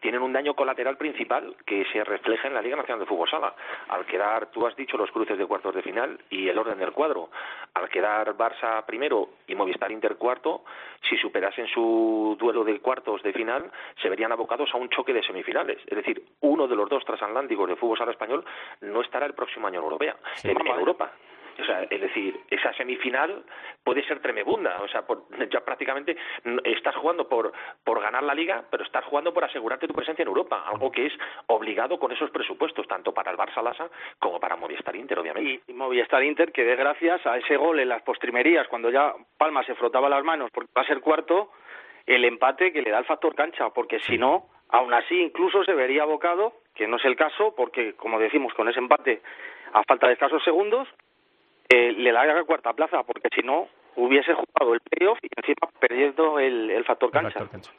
tienen 0.00 0.20
un 0.20 0.32
daño 0.32 0.54
colateral 0.54 0.96
principal 0.96 1.54
que 1.64 1.84
se 1.92 2.02
refleja 2.02 2.48
en 2.48 2.54
la 2.54 2.62
Liga 2.62 2.76
Nacional 2.76 3.00
de 3.00 3.06
Fútbol 3.06 3.30
Sala. 3.30 3.54
Al 3.88 4.04
quedar, 4.06 4.46
tú 4.50 4.66
has 4.66 4.74
dicho, 4.74 4.96
los 4.96 5.12
cruces 5.12 5.38
de 5.38 5.46
cuartos 5.46 5.74
de 5.74 5.82
final 5.82 6.18
y 6.28 6.48
el 6.48 6.58
orden 6.58 6.78
del 6.78 6.90
cuadro, 6.90 7.30
al 7.74 7.88
quedar 7.88 8.36
Barça 8.36 8.84
primero 8.84 9.28
y 9.46 9.54
Movistar 9.54 9.92
Inter 9.92 10.16
cuarto, 10.16 10.64
si 11.08 11.16
superasen 11.18 11.68
su 11.68 12.36
duelo 12.38 12.64
de 12.64 12.80
cuartos 12.80 13.22
de 13.22 13.32
final, 13.32 13.70
se 14.02 14.08
verían 14.08 14.32
abocados 14.32 14.70
a 14.74 14.76
un 14.76 14.88
choque 14.88 15.12
de 15.12 15.22
semifinales. 15.22 15.78
Es 15.86 15.96
decir, 15.96 16.20
uno 16.40 16.66
de 16.66 16.74
los 16.74 16.88
dos 16.88 17.04
transatlánticos 17.04 17.68
de 17.68 17.76
fútbol 17.76 17.98
sala 17.98 18.10
español 18.10 18.44
no 18.80 19.02
estará 19.02 19.26
el 19.26 19.34
próximo 19.34 19.68
año 19.68 19.78
en 19.78 19.84
Europea, 19.84 20.16
en, 20.42 20.50
en 20.50 20.66
Europa. 20.66 21.12
O 21.60 21.64
sea, 21.64 21.82
es 21.82 22.00
decir, 22.00 22.38
esa 22.50 22.72
semifinal 22.74 23.44
puede 23.82 24.04
ser 24.06 24.20
tremebunda. 24.20 24.80
O 24.82 24.88
sea, 24.88 25.02
por, 25.02 25.24
ya 25.50 25.60
prácticamente 25.60 26.16
estás 26.64 26.94
jugando 26.96 27.28
por, 27.28 27.52
por 27.82 28.00
ganar 28.00 28.22
la 28.22 28.34
liga, 28.34 28.64
pero 28.70 28.84
estás 28.84 29.04
jugando 29.04 29.32
por 29.32 29.44
asegurarte 29.44 29.88
tu 29.88 29.94
presencia 29.94 30.22
en 30.22 30.28
Europa, 30.28 30.64
algo 30.66 30.90
que 30.90 31.06
es 31.06 31.12
obligado 31.46 31.98
con 31.98 32.12
esos 32.12 32.30
presupuestos, 32.30 32.86
tanto 32.88 33.12
para 33.12 33.30
el 33.30 33.36
Barça 33.36 33.62
Lasa 33.62 33.88
como 34.18 34.40
para 34.40 34.56
Movistar 34.56 34.96
Inter, 34.96 35.18
obviamente. 35.18 35.62
Y, 35.66 35.72
y 35.72 35.74
Movistar 35.74 36.22
Inter, 36.22 36.52
que 36.52 36.64
de 36.64 36.76
gracias 36.76 37.24
a 37.26 37.36
ese 37.36 37.56
gol 37.56 37.80
en 37.80 37.88
las 37.88 38.02
postrimerías, 38.02 38.68
cuando 38.68 38.90
ya 38.90 39.14
Palma 39.36 39.64
se 39.64 39.74
frotaba 39.74 40.08
las 40.08 40.24
manos 40.24 40.50
porque 40.52 40.70
va 40.76 40.82
a 40.82 40.86
ser 40.86 41.00
cuarto, 41.00 41.50
el 42.06 42.24
empate 42.24 42.72
que 42.72 42.82
le 42.82 42.90
da 42.90 42.98
el 42.98 43.04
factor 43.04 43.34
cancha, 43.34 43.70
porque 43.70 43.98
si 44.00 44.18
no, 44.18 44.46
aún 44.68 44.92
así 44.92 45.20
incluso 45.20 45.64
se 45.64 45.74
vería 45.74 46.02
abocado, 46.02 46.54
que 46.74 46.86
no 46.86 46.96
es 46.96 47.04
el 47.04 47.16
caso, 47.16 47.54
porque 47.56 47.94
como 47.94 48.18
decimos, 48.18 48.52
con 48.54 48.68
ese 48.68 48.78
empate 48.78 49.22
a 49.72 49.82
falta 49.84 50.06
de 50.06 50.14
escasos 50.14 50.42
segundos, 50.44 50.88
eh, 51.68 51.92
le 51.92 52.12
da 52.12 52.24
la 52.24 52.44
cuarta 52.44 52.72
plaza, 52.72 53.02
porque 53.02 53.28
si 53.34 53.42
no, 53.42 53.68
hubiese 53.96 54.32
jugado 54.34 54.74
el 54.74 54.80
playoff 54.80 55.18
y 55.22 55.28
encima 55.36 55.68
perdiendo 55.80 56.38
el, 56.38 56.70
el 56.70 56.84
factor 56.84 57.10
cancha. 57.10 57.28
El 57.28 57.32
factor 57.32 57.50
cancha. 57.50 57.70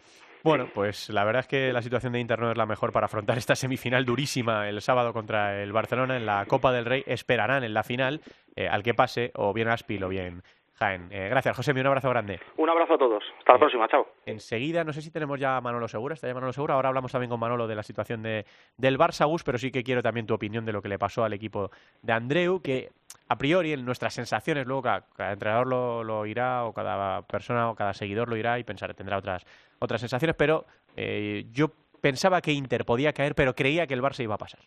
Bueno, 0.44 0.70
pues 0.72 1.10
la 1.10 1.24
verdad 1.24 1.40
es 1.40 1.48
que 1.48 1.74
la 1.74 1.82
situación 1.82 2.14
de 2.14 2.20
Inter 2.20 2.38
no 2.40 2.52
es 2.52 2.58
la 2.58 2.68
mejor 2.68 2.92
para 2.92 3.08
afrontar 3.08 3.36
esta 3.36 3.56
semifinal 3.56 4.06
durísima 4.06 4.70
el 4.70 4.80
sábado 4.80 5.12
contra 5.12 5.64
el 5.64 5.72
Barcelona 5.72 6.18
en 6.18 6.28
la 6.28 6.46
Copa 6.46 6.72
del 6.72 6.86
Rey. 6.86 7.04
Esperarán 7.08 7.64
en 7.64 7.74
la 7.74 7.82
final 7.82 8.22
eh, 8.56 8.68
al 8.68 8.84
que 8.84 8.94
pase 8.94 9.32
o 9.34 9.54
bien 9.54 9.70
Aspil 9.70 10.04
o 10.04 10.10
bien 10.10 10.44
Jaén. 10.78 11.08
Eh, 11.10 11.28
gracias, 11.30 11.56
José. 11.56 11.72
Un 11.72 11.86
abrazo 11.88 12.10
grande. 12.10 12.40
Un 12.58 12.70
abrazo 12.70 12.96
a 12.96 12.98
todos. 12.98 13.24
Hasta 13.40 13.54
la 13.54 13.58
Eh, 13.58 13.60
próxima. 13.60 13.88
Chao. 13.88 14.08
Enseguida, 14.26 14.84
no 14.84 14.92
sé 14.94 15.02
si 15.02 15.10
tenemos 15.12 15.40
ya 15.40 15.58
a 15.58 15.62
Manolo 15.62 15.88
Segura, 15.88 16.14
está 16.16 16.28
ya 16.28 16.34
Manolo 16.34 16.52
Segura. 16.54 16.74
Ahora 16.76 16.90
hablamos 16.90 17.12
también 17.12 17.30
con 17.30 17.40
Manolo 17.40 17.66
de 17.68 17.76
la 17.76 17.84
situación 17.84 18.22
de, 18.22 18.46
del 18.78 18.98
Barça, 18.98 19.26
Gus, 19.26 19.44
pero 19.44 19.58
sí 19.58 19.72
que 19.72 19.84
quiero 19.84 20.04
también 20.04 20.26
tu 20.26 20.34
opinión 20.34 20.66
de 20.66 20.74
lo 20.74 20.82
que 20.82 20.90
le 20.90 21.00
pasó 21.00 21.24
al 21.24 21.34
equipo 21.34 21.72
de 22.02 22.14
Andreu, 22.14 22.62
que 22.62 22.92
a 23.30 23.38
priori 23.38 23.72
en 23.74 23.86
nuestras 23.86 24.14
sensaciones, 24.14 24.68
luego 24.68 24.82
cada, 24.82 25.02
cada 25.16 25.32
entrenador 25.32 25.68
lo, 25.68 26.04
lo 26.04 26.26
irá, 26.26 26.66
o 26.66 26.74
cada 26.74 27.22
persona 27.24 27.70
o 27.70 27.76
cada 27.76 27.94
seguidor 27.94 28.28
lo 28.30 28.36
irá 28.36 28.60
y 28.60 28.64
pensar, 28.64 28.94
tendrá 28.94 29.18
otras, 29.18 29.46
otras 29.80 30.02
sensaciones, 30.02 30.36
pero 30.38 30.66
eh, 30.98 31.46
yo 31.52 31.70
pensaba 32.02 32.42
que 32.42 32.52
Inter 32.52 32.86
podía 32.86 33.14
caer, 33.14 33.34
pero 33.34 33.56
creía 33.56 33.88
que 33.88 33.94
el 33.94 34.02
Barça 34.02 34.22
iba 34.24 34.36
a 34.36 34.38
pasar. 34.38 34.60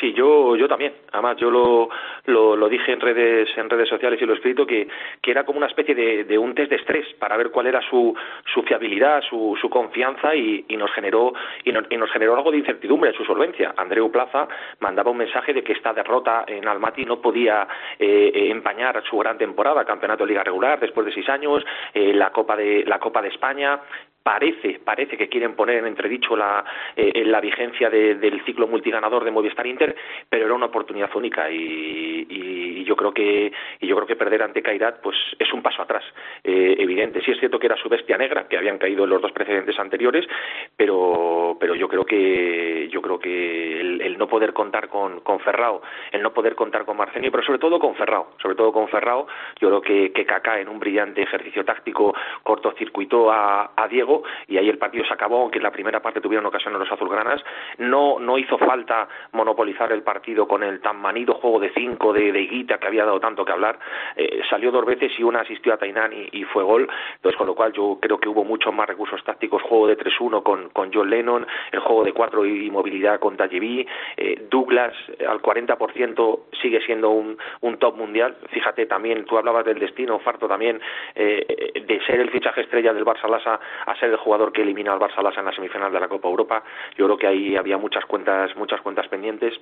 Sí, 0.00 0.12
yo, 0.12 0.54
yo 0.56 0.68
también. 0.68 0.92
Además, 1.12 1.36
yo 1.38 1.50
lo, 1.50 1.88
lo, 2.26 2.56
lo 2.56 2.68
dije 2.68 2.92
en 2.92 3.00
redes, 3.00 3.48
en 3.56 3.68
redes 3.68 3.88
sociales 3.88 4.20
y 4.20 4.26
lo 4.26 4.32
he 4.32 4.36
escrito 4.36 4.66
que, 4.66 4.86
que 5.20 5.30
era 5.30 5.44
como 5.44 5.58
una 5.58 5.66
especie 5.66 5.94
de, 5.94 6.24
de 6.24 6.38
un 6.38 6.54
test 6.54 6.70
de 6.70 6.76
estrés 6.76 7.06
para 7.14 7.36
ver 7.36 7.50
cuál 7.50 7.66
era 7.66 7.80
su, 7.82 8.14
su 8.52 8.62
fiabilidad, 8.62 9.22
su, 9.28 9.56
su 9.60 9.68
confianza 9.68 10.34
y, 10.34 10.64
y 10.68 10.76
nos 10.76 10.92
generó 10.92 11.32
y 11.64 11.72
nos, 11.72 11.84
y 11.90 11.96
nos 11.96 12.10
generó 12.12 12.36
algo 12.36 12.50
de 12.52 12.58
incertidumbre 12.58 13.10
en 13.10 13.16
su 13.16 13.24
solvencia. 13.24 13.74
Andreu 13.76 14.10
Plaza 14.10 14.46
mandaba 14.80 15.10
un 15.10 15.18
mensaje 15.18 15.52
de 15.52 15.62
que 15.62 15.72
esta 15.72 15.92
derrota 15.92 16.44
en 16.46 16.68
Almaty 16.68 17.04
no 17.04 17.20
podía 17.20 17.66
eh, 17.98 18.48
empañar 18.50 19.02
su 19.08 19.18
gran 19.18 19.36
temporada, 19.36 19.84
campeonato 19.84 20.24
de 20.24 20.30
liga 20.30 20.44
regular 20.44 20.78
después 20.78 21.06
de 21.06 21.12
seis 21.12 21.28
años, 21.28 21.64
eh, 21.92 22.12
la 22.12 22.30
Copa 22.30 22.56
de 22.56 22.84
la 22.86 22.98
Copa 22.98 23.20
de 23.20 23.28
España 23.28 23.80
parece, 24.28 24.78
parece 24.84 25.16
que 25.16 25.30
quieren 25.30 25.54
poner 25.54 25.78
en 25.78 25.86
entredicho 25.86 26.36
la, 26.36 26.62
eh, 26.94 27.24
la 27.24 27.40
vigencia 27.40 27.88
de, 27.88 28.16
del 28.16 28.44
ciclo 28.44 28.68
multiganador 28.68 29.24
de 29.24 29.30
Movistar 29.30 29.66
Inter, 29.66 29.96
pero 30.28 30.44
era 30.44 30.54
una 30.54 30.66
oportunidad 30.66 31.08
única 31.16 31.50
y, 31.50 32.84
yo 32.84 32.96
creo 32.96 33.12
que 33.12 33.52
y 33.80 33.86
yo 33.86 33.94
creo 33.96 34.06
que 34.06 34.16
perder 34.16 34.42
ante 34.42 34.62
Kairat 34.62 35.00
pues 35.02 35.16
es 35.38 35.52
un 35.52 35.62
paso 35.62 35.82
atrás 35.82 36.02
eh, 36.42 36.74
evidente. 36.78 37.20
Sí 37.22 37.32
es 37.32 37.38
cierto 37.38 37.58
que 37.58 37.66
era 37.66 37.76
su 37.76 37.88
bestia 37.88 38.16
negra, 38.16 38.48
que 38.48 38.56
habían 38.56 38.78
caído 38.78 39.04
en 39.04 39.10
los 39.10 39.20
dos 39.20 39.32
precedentes 39.32 39.78
anteriores, 39.78 40.26
pero 40.74 41.58
pero 41.60 41.74
yo 41.74 41.86
creo 41.86 42.04
que 42.04 42.88
yo 42.90 43.02
creo 43.02 43.18
que 43.18 43.80
el, 43.80 44.16
no 44.16 44.26
poder 44.26 44.54
contar 44.54 44.88
con, 44.88 45.20
con 45.20 45.38
Ferrao, 45.40 45.82
el 46.12 46.22
no 46.22 46.32
poder 46.32 46.54
contar 46.54 46.86
con 46.86 46.96
Marceni, 46.96 47.30
pero 47.30 47.44
sobre 47.44 47.58
todo 47.58 47.78
con 47.78 47.94
Ferrao, 47.94 48.32
sobre 48.42 48.56
todo 48.56 48.72
con 48.72 48.88
Ferrao, 48.88 49.26
yo 49.60 49.68
creo 49.68 49.80
que, 49.82 50.12
que 50.12 50.24
Kaká 50.24 50.58
en 50.60 50.68
un 50.68 50.78
brillante 50.80 51.22
ejercicio 51.22 51.64
táctico 51.64 52.14
cortocircuitó 52.42 53.30
a 53.30 53.86
Diego 53.90 54.17
y 54.46 54.58
ahí 54.58 54.68
el 54.68 54.78
partido 54.78 55.04
se 55.04 55.14
acabó, 55.14 55.42
aunque 55.42 55.58
en 55.58 55.64
la 55.64 55.70
primera 55.70 56.00
parte 56.00 56.20
tuvieron 56.20 56.46
ocasiones 56.46 56.78
los 56.78 56.90
azulgranas, 56.90 57.42
no, 57.78 58.18
no 58.18 58.38
hizo 58.38 58.58
falta 58.58 59.08
monopolizar 59.32 59.92
el 59.92 60.02
partido 60.02 60.46
con 60.46 60.62
el 60.62 60.80
tan 60.80 61.00
manido 61.00 61.34
juego 61.34 61.60
de 61.60 61.70
cinco 61.74 62.12
de, 62.12 62.32
de 62.32 62.46
Guita 62.46 62.78
que 62.78 62.86
había 62.86 63.04
dado 63.04 63.20
tanto 63.20 63.44
que 63.44 63.52
hablar, 63.52 63.78
eh, 64.16 64.40
salió 64.48 64.70
dos 64.70 64.84
veces 64.84 65.12
y 65.18 65.22
una 65.22 65.40
asistió 65.40 65.72
a 65.72 65.76
Tainán 65.76 66.12
y, 66.12 66.44
fue 66.44 66.62
gol, 66.62 66.88
entonces 67.16 67.36
con 67.36 67.46
lo 67.46 67.54
cual 67.54 67.72
yo 67.72 67.98
creo 68.00 68.18
que 68.18 68.28
hubo 68.28 68.44
muchos 68.44 68.72
más 68.74 68.88
recursos 68.88 69.22
tácticos, 69.24 69.62
juego 69.62 69.86
de 69.86 69.98
3-1 69.98 70.42
con, 70.42 70.70
con 70.70 70.90
John 70.92 71.10
Lennon, 71.10 71.46
el 71.72 71.80
juego 71.80 72.04
de 72.04 72.12
4 72.12 72.46
y 72.46 72.70
movilidad 72.70 73.20
con 73.20 73.36
Tajevi, 73.36 73.86
eh, 74.16 74.46
Douglas 74.50 74.94
eh, 75.18 75.26
al 75.26 75.40
40% 75.42 76.40
sigue 76.60 76.80
siendo 76.82 77.10
un, 77.10 77.36
un 77.60 77.78
top 77.78 77.96
mundial, 77.96 78.36
fíjate 78.50 78.86
también, 78.86 79.24
tú 79.24 79.36
hablabas 79.36 79.64
del 79.64 79.78
destino, 79.78 80.18
Farto 80.18 80.48
también, 80.48 80.80
eh, 81.14 81.82
de 81.86 82.00
ser 82.06 82.20
el 82.20 82.30
fichaje 82.30 82.62
estrella 82.62 82.92
del 82.92 83.04
Barça 83.04 83.28
Lasa 83.28 83.60
a 83.86 83.94
ser 83.96 84.07
el 84.08 84.16
jugador 84.16 84.52
que 84.52 84.62
elimina 84.62 84.92
al 84.92 84.98
Barça 84.98 85.22
Lasa 85.22 85.40
en 85.40 85.46
la 85.46 85.52
semifinal 85.52 85.92
de 85.92 86.00
la 86.00 86.08
Copa 86.08 86.28
Europa. 86.28 86.62
Yo 86.96 87.06
creo 87.06 87.18
que 87.18 87.26
ahí 87.26 87.56
había 87.56 87.78
muchas 87.78 88.04
cuentas, 88.06 88.54
muchas 88.56 88.80
cuentas 88.80 89.08
pendientes. 89.08 89.54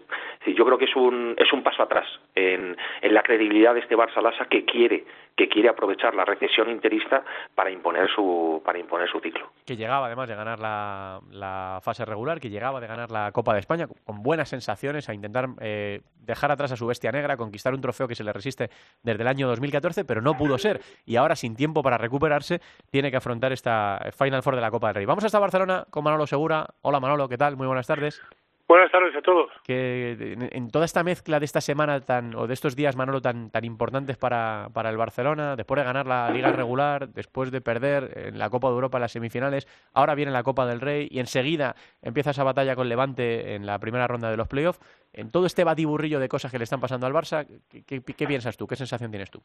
Sí, 0.45 0.55
yo 0.55 0.65
creo 0.65 0.79
que 0.79 0.87
es 0.87 0.97
un, 0.97 1.35
es 1.39 1.53
un 1.53 1.63
paso 1.63 1.83
atrás 1.83 2.07
en, 2.35 2.77
en 3.01 3.15
la 3.15 3.23
credibilidad 3.23 3.75
de 3.75 3.81
este 3.81 3.97
Barça 3.97 4.23
Lasa 4.23 4.47
que 4.47 4.65
quiere, 4.65 5.05
que 5.37 5.49
quiere 5.49 5.69
aprovechar 5.69 6.15
la 6.15 6.25
recesión 6.25 6.71
interista 6.71 7.23
para 7.55 7.71
imponer 7.71 8.09
su, 8.11 8.63
para 8.65 8.79
imponer 8.79 9.09
su 9.09 9.21
ciclo. 9.21 9.51
Que 9.65 9.77
llegaba 9.77 10.07
además 10.07 10.29
de 10.29 10.35
ganar 10.35 10.59
la, 10.59 11.21
la 11.31 11.81
fase 11.83 12.05
regular, 12.05 12.41
que 12.41 12.51
llegaba 12.51 12.81
de 12.81 12.87
ganar 12.87 13.11
la 13.11 13.33
Copa 13.33 13.53
de 13.53 13.61
España 13.61 13.87
con 14.05 14.23
buenas 14.23 14.49
sensaciones 14.49 15.09
a 15.09 15.15
intentar 15.15 15.49
eh, 15.61 16.01
dejar 16.27 16.51
atrás 16.51 16.73
a 16.73 16.77
su 16.77 16.87
bestia 16.87 17.13
negra, 17.13 17.37
conquistar 17.37 17.75
un 17.75 17.81
trofeo 17.81 18.09
que 18.09 18.15
se 18.15 18.25
le 18.25 18.33
resiste 18.33 18.71
desde 19.03 19.23
el 19.23 19.29
año 19.29 19.47
2014, 19.49 20.05
pero 20.05 20.21
no 20.21 20.37
pudo 20.37 20.59
ser. 20.59 20.81
Y 21.05 21.17
ahora, 21.17 21.37
sin 21.37 21.57
tiempo 21.57 21.83
para 21.83 21.99
recuperarse, 21.99 22.61
tiene 22.91 23.11
que 23.11 23.17
afrontar 23.17 23.53
esta 23.53 24.11
Final 24.17 24.36
Four 24.43 24.57
de 24.57 24.61
la 24.61 24.71
Copa 24.71 24.89
del 24.89 24.97
Rey. 24.97 25.07
Vamos 25.07 25.25
hasta 25.25 25.39
Barcelona 25.39 25.85
con 25.91 26.05
Manolo 26.05 26.27
Segura. 26.27 26.67
Hola 26.83 27.01
Manolo, 27.01 27.29
¿qué 27.29 27.39
tal? 27.39 27.57
Muy 27.57 27.67
buenas 27.67 27.87
tardes. 27.87 28.23
Buenas 28.69 28.91
tardes 28.91 29.15
a 29.15 29.23
todos. 29.23 29.49
Que 29.63 30.17
en, 30.19 30.49
en, 30.51 30.71
toda 30.71 30.87
esta 30.87 31.05
mezcla 31.05 31.39
de 31.39 31.45
esta 31.45 31.61
semana 31.61 32.01
tan 32.01 32.35
o 32.35 32.49
de 32.49 32.55
estos 32.55 32.75
días, 32.75 32.97
Manolo, 32.97 33.21
tan, 33.21 33.49
tan 33.51 33.65
importantes 33.65 34.17
para, 34.17 34.69
para 34.75 34.91
el 34.91 34.97
Barcelona, 34.97 35.55
después 35.55 35.79
de 35.79 35.85
ganar 35.85 36.07
la 36.07 36.29
Liga 36.31 36.51
regular, 36.51 37.09
después 37.09 37.53
de 37.53 37.61
perder 37.61 38.11
en 38.17 38.41
la 38.41 38.51
Copa 38.51 38.67
de 38.67 38.75
Europa 38.75 38.99
en 38.99 39.03
las 39.03 39.13
semifinales, 39.13 39.69
ahora 39.95 40.17
viene 40.17 40.33
la 40.33 40.43
Copa 40.43 40.67
del 40.67 40.81
Rey 40.81 41.07
y 41.09 41.21
enseguida 41.21 41.77
empieza 42.03 42.31
esa 42.31 42.43
batalla 42.43 42.75
con 42.75 42.89
Levante 42.89 43.55
en 43.55 43.67
la 43.67 43.79
primera 43.79 44.09
ronda 44.09 44.33
de 44.33 44.37
los 44.37 44.49
playoffs. 44.49 44.81
En 45.13 45.31
todo 45.31 45.47
este 45.47 45.63
batiburrillo 45.63 46.19
de 46.19 46.29
cosas 46.29 46.51
que 46.51 46.59
le 46.59 46.65
están 46.65 46.81
pasando 46.81 47.07
al 47.07 47.13
Barça, 47.13 47.47
¿qué, 47.71 47.85
qué, 47.85 48.03
qué 48.03 48.27
piensas 48.27 48.57
tú? 48.57 48.67
¿Qué 48.67 48.75
sensación 48.75 49.13
tienes 49.13 49.31
tú? 49.31 49.41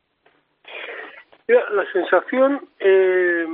Mira, 1.47 1.69
la 1.69 1.85
sensación... 1.91 2.67
Eh 2.79 3.45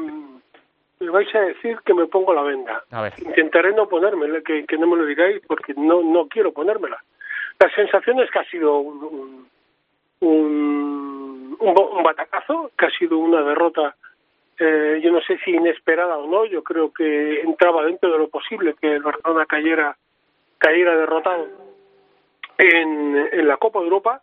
me 1.00 1.10
vais 1.10 1.36
a 1.36 1.40
decir 1.42 1.78
que 1.86 1.94
me 1.94 2.08
pongo 2.08 2.34
la 2.34 2.42
venda. 2.42 2.84
A 2.92 3.02
ver. 3.04 3.14
Intentaré 3.20 3.74
no 3.74 3.88
ponérmela, 3.88 4.42
que, 4.42 4.66
que, 4.66 4.78
no 4.78 4.88
me 4.88 4.98
lo 4.98 5.06
digáis 5.06 5.42
porque 5.48 5.74
no, 5.76 6.02
no 6.02 6.28
quiero 6.28 6.52
ponérmela. 6.52 7.02
La 7.60 7.70
sensación 7.74 8.20
es 8.20 8.30
que 8.32 8.40
ha 8.40 8.46
sido 8.46 8.80
un, 8.80 9.48
un, 10.22 11.58
un, 11.60 11.78
un 11.92 12.04
batacazo, 12.04 12.72
que 12.78 12.86
ha 12.86 12.92
sido 12.92 13.18
una 13.18 13.42
derrota, 13.42 13.96
eh, 14.60 15.00
yo 15.04 15.12
no 15.12 15.22
sé 15.22 15.38
si 15.44 15.52
inesperada 15.52 16.18
o 16.18 16.28
no, 16.28 16.46
yo 16.46 16.64
creo 16.64 16.92
que 16.92 17.42
entraba 17.42 17.84
dentro 17.84 18.12
de 18.12 18.18
lo 18.18 18.28
posible 18.30 18.76
que 18.80 18.96
el 18.96 19.04
Barcelona 19.04 19.46
cayera, 19.46 19.96
cayera 20.58 20.96
derrotado 20.96 21.48
en, 22.58 23.30
en 23.32 23.48
la 23.48 23.58
Copa 23.58 23.80
de 23.80 23.86
Europa 23.86 24.22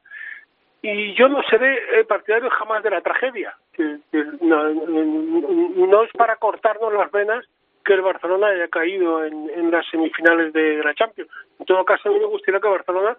y 0.82 1.14
yo 1.14 1.28
no 1.28 1.42
seré 1.44 2.04
partidario 2.04 2.50
jamás 2.50 2.82
de 2.82 2.90
la 2.90 3.00
tragedia. 3.00 3.56
Que, 3.76 3.98
que 4.12 4.24
no, 4.40 4.68
no, 4.70 6.02
es 6.04 6.12
para 6.12 6.36
cortarnos 6.36 6.92
las 6.92 7.10
venas 7.10 7.44
que 7.84 7.94
el 7.94 8.02
Barcelona 8.02 8.48
haya 8.48 8.68
caído 8.68 9.24
en, 9.24 9.50
en, 9.50 9.70
las 9.70 9.86
semifinales 9.90 10.52
de 10.52 10.82
la 10.82 10.94
Champions. 10.94 11.30
En 11.58 11.66
todo 11.66 11.84
caso, 11.84 12.08
a 12.08 12.12
mí 12.12 12.18
me 12.18 12.26
gustaría 12.26 12.60
que 12.60 12.68
Barcelona 12.68 13.16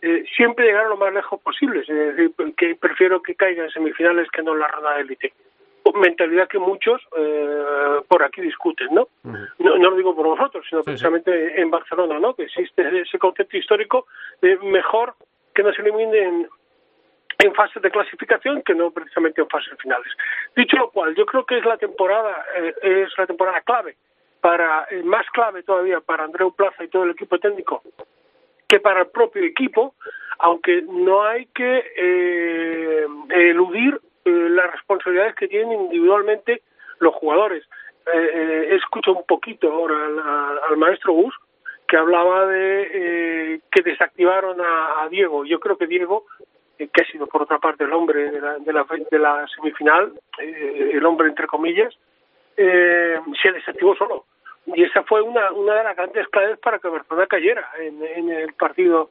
eh, 0.00 0.24
siempre 0.36 0.66
llegara 0.66 0.88
lo 0.88 0.96
más 0.96 1.12
lejos 1.12 1.40
posible. 1.40 1.80
Es 1.80 1.88
decir, 1.88 2.32
que 2.56 2.76
prefiero 2.76 3.20
que 3.20 3.34
caiga 3.34 3.64
en 3.64 3.70
semifinales 3.70 4.30
que 4.30 4.42
no 4.42 4.52
en 4.52 4.60
la 4.60 4.68
ronda 4.68 4.94
de 4.94 5.00
élite. 5.02 5.32
mentalidad 5.94 6.48
que 6.48 6.58
muchos 6.58 7.00
eh, 7.16 8.00
por 8.06 8.22
aquí 8.22 8.40
discuten, 8.40 8.88
¿no? 8.94 9.08
¿no? 9.24 9.76
lo 9.76 9.96
digo 9.96 10.14
por 10.14 10.26
vosotros, 10.26 10.64
sino 10.68 10.82
precisamente 10.82 11.60
en 11.60 11.70
Barcelona, 11.70 12.18
¿no? 12.20 12.34
Que 12.34 12.44
existe 12.44 13.00
ese 13.00 13.18
concepto 13.18 13.56
histórico 13.56 14.06
de 14.40 14.56
mejor 14.58 15.14
que 15.54 15.62
no 15.62 15.72
se 15.72 15.82
eliminen 15.82 16.46
en 17.38 17.54
fases 17.54 17.80
de 17.80 17.90
clasificación 17.90 18.62
que 18.62 18.74
no 18.74 18.90
precisamente 18.90 19.40
en 19.40 19.48
fases 19.48 19.76
finales. 19.78 20.08
Dicho 20.56 20.76
lo 20.76 20.90
cual, 20.90 21.14
yo 21.14 21.24
creo 21.24 21.46
que 21.46 21.58
es 21.58 21.64
la 21.64 21.76
temporada 21.76 22.44
eh, 22.56 22.74
es 22.82 23.16
la 23.16 23.26
temporada 23.26 23.60
clave 23.60 23.96
para 24.40 24.86
eh, 24.90 25.02
más 25.04 25.26
clave 25.30 25.62
todavía 25.62 26.00
para 26.00 26.24
Andreu 26.24 26.52
Plaza 26.52 26.82
y 26.82 26.88
todo 26.88 27.04
el 27.04 27.10
equipo 27.10 27.38
técnico 27.38 27.82
que 28.68 28.80
para 28.80 29.00
el 29.00 29.06
propio 29.06 29.42
equipo, 29.44 29.94
aunque 30.40 30.82
no 30.82 31.24
hay 31.24 31.46
que 31.46 31.84
eh, 31.96 33.06
eludir 33.30 33.98
las 34.24 34.70
responsabilidades 34.72 35.34
que 35.36 35.48
tienen 35.48 35.72
individualmente 35.72 36.62
los 36.98 37.14
jugadores. 37.14 37.64
escucho 38.12 39.12
un 39.12 39.24
poquito 39.24 39.72
ahora 39.72 39.96
al, 40.68 40.76
maestro 40.76 41.14
Bus 41.14 41.34
que 41.86 41.96
hablaba 41.96 42.46
de 42.46 43.62
que 43.70 43.82
desactivaron 43.82 44.60
a, 44.60 45.08
Diego. 45.08 45.46
Yo 45.46 45.60
creo 45.60 45.78
que 45.78 45.86
Diego 45.86 46.26
que 46.86 47.02
ha 47.02 47.10
sido 47.10 47.26
por 47.26 47.42
otra 47.42 47.58
parte 47.58 47.84
el 47.84 47.92
hombre 47.92 48.30
de 48.30 48.40
la, 48.40 48.58
de 48.58 48.72
la, 48.72 48.86
de 49.10 49.18
la 49.18 49.46
semifinal, 49.48 50.12
eh, 50.38 50.90
el 50.94 51.04
hombre 51.04 51.28
entre 51.28 51.46
comillas, 51.46 51.92
eh, 52.56 53.18
se 53.42 53.52
desactivó 53.52 53.96
solo. 53.96 54.24
Y 54.66 54.84
esa 54.84 55.02
fue 55.02 55.22
una, 55.22 55.50
una 55.52 55.74
de 55.74 55.84
las 55.84 55.96
grandes 55.96 56.28
claves 56.28 56.58
para 56.58 56.78
que 56.78 56.88
Barcelona 56.88 57.26
cayera 57.26 57.68
en, 57.80 58.02
en 58.04 58.30
el 58.30 58.52
partido 58.52 59.10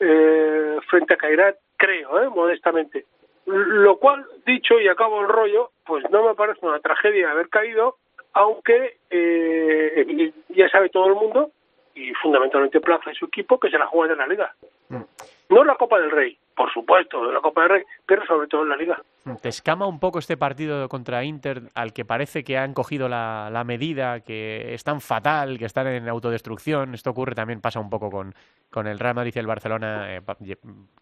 eh, 0.00 0.78
frente 0.88 1.14
a 1.14 1.16
Cairat, 1.16 1.56
creo, 1.76 2.22
eh, 2.22 2.28
modestamente. 2.28 3.04
Lo 3.46 3.98
cual, 3.98 4.24
dicho 4.46 4.80
y 4.80 4.88
acabo 4.88 5.20
el 5.20 5.28
rollo, 5.28 5.70
pues 5.84 6.08
no 6.10 6.26
me 6.26 6.34
parece 6.34 6.64
una 6.64 6.80
tragedia 6.80 7.30
haber 7.30 7.48
caído, 7.50 7.96
aunque 8.32 8.96
eh, 9.10 10.32
ya 10.48 10.68
sabe 10.70 10.88
todo 10.88 11.08
el 11.08 11.14
mundo, 11.14 11.50
y 11.94 12.12
fundamentalmente 12.14 12.80
Plaza 12.80 13.12
y 13.12 13.14
su 13.14 13.26
equipo, 13.26 13.60
que 13.60 13.70
se 13.70 13.78
la 13.78 13.86
juegan 13.86 14.12
en 14.12 14.18
la 14.18 14.26
Liga. 14.26 14.54
Mm. 14.88 15.02
No 15.50 15.64
la 15.64 15.76
Copa 15.76 16.00
del 16.00 16.10
Rey, 16.10 16.38
por 16.56 16.72
supuesto, 16.72 17.26
en 17.28 17.34
la 17.34 17.40
Copa 17.40 17.62
del 17.62 17.70
Rey, 17.70 17.82
pero 18.06 18.24
sobre 18.26 18.46
todo 18.48 18.62
en 18.62 18.68
la 18.68 18.76
Liga. 18.76 19.02
¿Te 19.40 19.48
escama 19.48 19.86
un 19.86 19.98
poco 19.98 20.18
este 20.18 20.36
partido 20.36 20.88
contra 20.88 21.24
Inter, 21.24 21.62
al 21.74 21.92
que 21.92 22.04
parece 22.04 22.44
que 22.44 22.58
han 22.58 22.74
cogido 22.74 23.08
la, 23.08 23.62
medida, 23.66 24.20
que 24.20 24.74
es 24.74 24.84
tan 24.84 25.00
fatal, 25.00 25.58
que 25.58 25.64
están 25.64 25.86
en 25.86 26.08
autodestrucción? 26.08 26.94
Esto 26.94 27.10
ocurre 27.10 27.34
también, 27.34 27.60
pasa 27.60 27.80
un 27.80 27.90
poco 27.90 28.10
con, 28.10 28.34
con 28.70 28.86
el 28.86 28.98
Real 28.98 29.14
Madrid 29.14 29.32
y 29.34 29.38
el 29.38 29.46
Barcelona, 29.46 30.16
eh, 30.16 30.22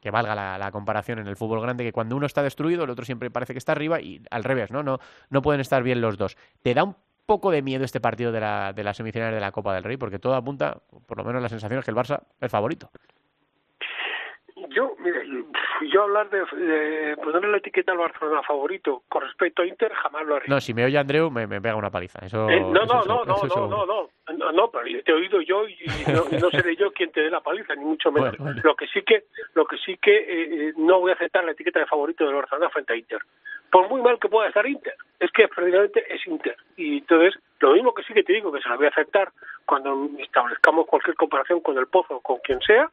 que 0.00 0.10
valga 0.10 0.34
la, 0.34 0.58
la, 0.58 0.70
comparación 0.70 1.18
en 1.18 1.26
el 1.26 1.36
fútbol 1.36 1.60
grande, 1.60 1.84
que 1.84 1.92
cuando 1.92 2.16
uno 2.16 2.26
está 2.26 2.42
destruido, 2.42 2.84
el 2.84 2.90
otro 2.90 3.04
siempre 3.04 3.30
parece 3.30 3.52
que 3.54 3.58
está 3.58 3.72
arriba 3.72 4.00
y 4.00 4.22
al 4.30 4.44
revés, 4.44 4.70
¿no? 4.70 4.82
No, 4.82 4.98
no 5.30 5.42
pueden 5.42 5.60
estar 5.60 5.82
bien 5.82 6.00
los 6.00 6.16
dos. 6.16 6.36
¿Te 6.62 6.74
da 6.74 6.84
un 6.84 6.96
poco 7.26 7.50
de 7.50 7.62
miedo 7.62 7.84
este 7.84 8.00
partido 8.00 8.30
de 8.30 8.40
la, 8.40 8.72
de 8.72 8.84
las 8.84 8.96
semifinales 8.96 9.34
de 9.34 9.40
la 9.40 9.52
Copa 9.52 9.74
del 9.74 9.84
Rey? 9.84 9.96
Porque 9.96 10.18
todo 10.18 10.34
apunta, 10.34 10.78
por 11.06 11.18
lo 11.18 11.24
menos 11.24 11.42
la 11.42 11.48
sensación 11.48 11.80
es 11.80 11.84
que 11.84 11.90
el 11.90 11.96
Barça 11.96 12.22
es 12.40 12.50
favorito 12.50 12.90
yo, 14.70 14.94
mire, 14.98 15.26
yo 15.90 16.02
hablar 16.02 16.28
de, 16.30 16.40
de 16.56 17.16
ponerle 17.16 17.50
la 17.50 17.56
etiqueta 17.58 17.92
al 17.92 17.98
Barcelona 17.98 18.42
favorito 18.42 19.02
con 19.08 19.22
respecto 19.22 19.62
a 19.62 19.66
Inter 19.66 19.92
jamás 19.92 20.26
lo 20.26 20.36
haré. 20.36 20.46
No, 20.48 20.60
si 20.60 20.74
me 20.74 20.84
oye 20.84 20.98
Andreu 20.98 21.30
me, 21.30 21.46
me 21.46 21.60
pega 21.60 21.76
una 21.76 21.90
paliza. 21.90 22.24
Eso, 22.24 22.48
eh, 22.48 22.60
no, 22.60 22.84
no, 22.84 23.04
no, 23.04 23.24
no, 23.24 23.36
no, 23.42 23.68
no, 23.68 23.86
no, 23.86 24.08
no, 24.36 24.52
no, 24.52 24.70
pero 24.70 24.84
te 25.02 25.10
he 25.10 25.14
oído 25.14 25.40
yo 25.40 25.66
y 25.68 25.76
no, 26.12 26.24
no 26.38 26.50
seré 26.50 26.76
yo 26.76 26.92
quien 26.92 27.10
te 27.12 27.20
dé 27.20 27.30
la 27.30 27.40
paliza, 27.40 27.74
ni 27.74 27.84
mucho 27.84 28.10
menos. 28.12 28.36
Lo 28.62 28.74
que 28.74 28.86
sí 28.88 29.02
que, 29.02 29.24
lo 29.54 29.64
que 29.66 29.76
sí 29.78 29.96
que 29.96 30.16
eh, 30.16 30.68
eh, 30.68 30.72
no 30.76 31.00
voy 31.00 31.12
a 31.12 31.14
aceptar 31.14 31.44
la 31.44 31.52
etiqueta 31.52 31.80
de 31.80 31.86
favorito 31.86 32.24
del 32.24 32.34
Barcelona 32.34 32.70
frente 32.70 32.92
a 32.92 32.96
Inter. 32.96 33.20
Por 33.70 33.88
muy 33.88 34.02
mal 34.02 34.18
que 34.18 34.28
pueda 34.28 34.48
estar 34.48 34.66
Inter, 34.66 34.94
es 35.18 35.30
que 35.32 35.48
precisamente 35.48 36.04
es 36.14 36.26
Inter. 36.26 36.56
Y 36.76 36.98
entonces, 36.98 37.40
lo 37.60 37.72
mismo 37.72 37.94
que 37.94 38.02
sí 38.02 38.12
que 38.12 38.22
te 38.22 38.34
digo, 38.34 38.52
que 38.52 38.60
se 38.60 38.68
la 38.68 38.76
voy 38.76 38.86
a 38.86 38.90
aceptar 38.90 39.32
cuando 39.64 40.10
establezcamos 40.18 40.86
cualquier 40.86 41.16
comparación 41.16 41.60
con 41.60 41.78
el 41.78 41.86
Pozo, 41.86 42.16
o 42.16 42.20
con 42.20 42.38
quien 42.40 42.60
sea, 42.60 42.90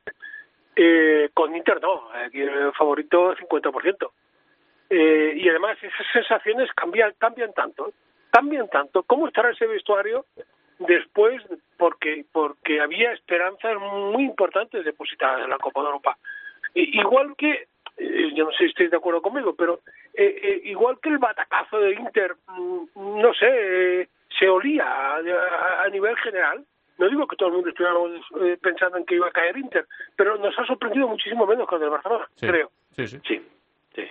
eh, 0.82 1.30
con 1.34 1.54
Inter 1.54 1.82
no, 1.82 2.10
el 2.32 2.72
favorito 2.72 3.36
50%. 3.36 4.12
Eh, 4.90 5.34
y 5.36 5.50
además 5.50 5.78
esas 5.82 6.08
sensaciones 6.14 6.72
cambian, 6.74 7.14
cambian 7.18 7.52
tanto, 7.54 7.92
cambian 8.32 8.70
tanto. 8.70 9.04
¿Cómo 9.04 9.28
estará 9.28 9.52
ese 9.52 9.68
vestuario 9.68 10.26
después? 10.80 11.44
Porque, 11.78 12.24
porque 12.32 12.80
había 12.80 13.12
esperanzas 13.12 13.78
muy 13.78 14.24
importantes 14.24 14.86
depositadas 14.86 15.44
en 15.44 15.50
la 15.50 15.58
Copa 15.58 15.82
de 15.82 15.88
Europa. 15.88 16.18
igual 16.76 17.36
que, 17.38 17.68
eh, 17.98 18.32
yo 18.34 18.46
no 18.46 18.52
sé 18.52 18.60
si 18.60 18.66
estáis 18.68 18.92
de 18.92 18.98
acuerdo 18.98 19.22
conmigo, 19.22 19.54
pero 19.56 19.82
eh, 20.14 20.40
eh, 20.42 20.62
igual 20.64 20.98
que 21.02 21.10
el 21.10 21.18
batacazo 21.18 21.78
de 21.78 21.92
Inter, 21.96 22.38
mm, 22.48 23.22
no 23.22 23.34
sé, 23.34 24.08
se 24.40 24.48
olía 24.48 24.86
a 25.16 25.90
nivel 25.90 26.16
general, 26.20 26.64
no 27.00 27.10
digo 27.10 27.28
que 27.28 27.38
todo 27.38 27.50
el 27.50 27.56
mundo 27.56 27.70
estuviera 27.70 27.96
eh, 28.42 28.58
pensando 28.62 28.98
en 28.98 29.06
que 29.06 29.16
iba 29.16 29.28
a 29.28 29.32
caer 29.32 29.58
Inter, 29.58 29.88
pero 30.16 30.38
nos 30.38 30.58
ha 30.60 30.66
sorprendido 30.66 31.08
muchísimo 31.08 31.48
menos 31.48 31.68
con 31.68 31.82
el 31.82 31.90
Barcelona, 31.90 32.28
creo. 32.40 32.70
Sí, 32.92 33.08
sí. 33.08 33.20
sí, 33.26 33.42
sí. 33.96 34.04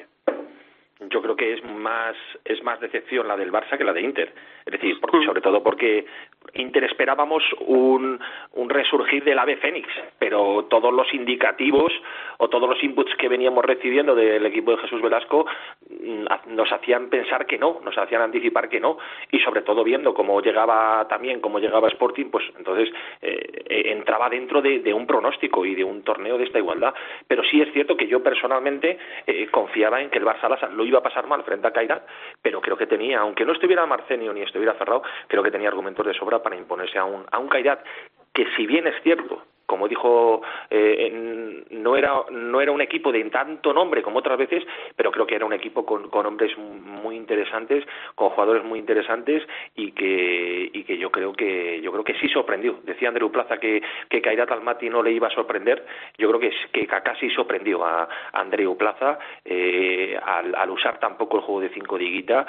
Yo 1.01 1.23
creo 1.23 1.37
que 1.37 1.55
es 1.55 1.65
más 1.65 2.17
es 2.45 2.63
más 2.63 2.81
decepción 2.81 3.29
la 3.29 3.37
del 3.37 3.53
Barça 3.53 3.79
que 3.79 3.85
la 3.85 3.93
de 3.93 4.03
Inter. 4.03 4.33
Es 4.67 4.73
decir, 4.73 4.99
porque, 5.01 5.25
sobre 5.25 5.41
todo 5.41 5.63
porque 5.63 6.07
Inter 6.55 6.85
esperábamos 6.85 7.43
un, 7.61 8.19
un 8.53 8.69
resurgir 8.69 9.23
del 9.25 9.39
ave 9.39 9.57
Fénix, 9.57 9.89
pero 10.19 10.67
todos 10.69 10.93
los 10.93 11.13
indicativos 11.15 11.93
o 12.39 12.49
todos 12.49 12.69
los 12.69 12.83
inputs 12.83 13.15
que 13.17 13.29
veníamos 13.29 13.65
recibiendo 13.65 14.15
del 14.15 14.45
equipo 14.47 14.73
de 14.73 14.79
Jesús 14.79 15.03
Velasco 15.03 15.47
mm, 15.89 16.55
nos 16.55 16.73
hacían 16.73 17.09
pensar 17.09 17.47
que 17.47 17.59
no, 17.59 17.81
nos 17.85 17.97
hacían 17.97 18.23
anticipar 18.23 18.69
que 18.69 18.81
no, 18.81 18.99
y 19.31 19.39
sobre 19.41 19.63
todo 19.63 19.85
viendo 19.85 20.15
cómo 20.15 20.41
llegaba 20.41 21.07
también, 21.09 21.41
cómo 21.41 21.59
llegaba 21.59 21.89
Sporting, 21.89 22.27
pues 22.31 22.45
entonces 22.57 22.91
eh, 23.23 23.65
eh, 23.69 23.83
entraba 23.93 24.29
dentro 24.29 24.61
de, 24.63 24.93
un 24.93 25.07
pronóstico 25.07 25.65
y 25.65 25.75
de 25.75 25.85
un 25.85 26.03
torneo 26.03 26.39
de 26.39 26.45
esta 26.45 26.59
igualdad. 26.59 26.95
Pero 27.27 27.43
sí 27.45 27.61
es 27.61 27.73
cierto 27.73 27.97
que 27.97 28.07
yo 28.07 28.23
personalmente 28.23 28.99
eh, 29.27 29.47
confiaba 29.51 30.01
en 30.01 30.11
que 30.11 30.19
el 30.19 30.25
Barça 30.25 30.71
lo 30.71 30.85
iba 30.89 30.99
a 30.99 31.03
pasar 31.03 31.27
mal 31.27 31.45
frente 31.45 31.67
a 31.67 31.73
Cairat, 31.73 32.03
pero 32.43 32.61
creo 32.61 32.77
que 32.77 32.87
tenía, 32.87 33.21
aunque 33.21 33.45
no 33.45 33.53
estuviera 33.53 33.87
Marcenio 33.87 34.33
ni 34.33 34.43
estuviera 34.43 34.75
Cerrado, 34.75 35.03
creo 35.27 35.43
que 35.43 35.51
tenía 35.51 35.69
argumentos 35.69 36.07
de 36.07 36.15
sobra 36.15 36.43
para 36.43 36.57
imponerse 36.57 36.99
a 36.99 37.05
un, 37.05 37.27
a 37.31 37.39
un 37.39 37.49
Cairat 37.49 37.85
que 38.33 38.47
si 38.57 38.67
bien 38.67 38.87
es 38.87 39.03
cierto 39.03 39.43
como 39.69 39.87
dijo, 39.87 40.41
eh, 40.71 41.63
no, 41.73 41.95
era, 41.95 42.25
no 42.31 42.61
era 42.63 42.73
un 42.73 42.81
equipo 42.81 43.13
de 43.13 43.23
tanto 43.25 43.75
nombre 43.75 44.03
como 44.03 44.21
otras 44.21 44.39
veces, 44.39 44.65
pero 44.97 45.13
creo 45.13 45.27
que 45.27 45.35
era 45.35 45.45
un 45.45 45.53
equipo 45.53 45.85
con, 45.85 46.09
con 46.09 46.25
hombres 46.25 46.57
muy 46.57 47.17
interesantes, 47.17 47.85
con 48.15 48.31
jugadores 48.31 48.65
muy 48.65 48.79
interesantes 48.79 49.47
y 49.77 49.93
que, 49.93 50.71
y 50.73 50.85
que 50.85 50.97
yo 50.97 51.11
creo 51.11 51.35
que 51.35 51.83
yo 51.83 51.93
creo 51.93 52.03
que 52.03 52.15
sí 52.15 52.29
sorprendió. 52.29 52.79
Decía 52.85 53.09
Andreu 53.09 53.31
Plaza 53.31 53.59
que, 53.59 53.83
que 54.09 54.23
Kairat 54.23 54.51
Almaty 54.51 54.89
no 54.89 55.03
le 55.03 55.13
iba 55.13 55.29
a 55.29 55.33
sorprender, 55.33 55.85
yo 56.17 56.29
creo 56.29 56.41
que, 56.41 56.51
que 56.73 56.87
casi 56.87 57.29
sorprendió 57.31 57.85
a, 57.85 58.09
Andreu 58.33 58.75
Plaza 58.79 59.19
eh, 59.45 60.19
al, 60.25 60.55
al, 60.55 60.71
usar 60.71 60.99
tampoco 60.99 61.37
el 61.37 61.43
juego 61.43 61.61
de 61.61 61.69
cinco 61.71 61.99
de 61.99 62.05
Higuita 62.05 62.47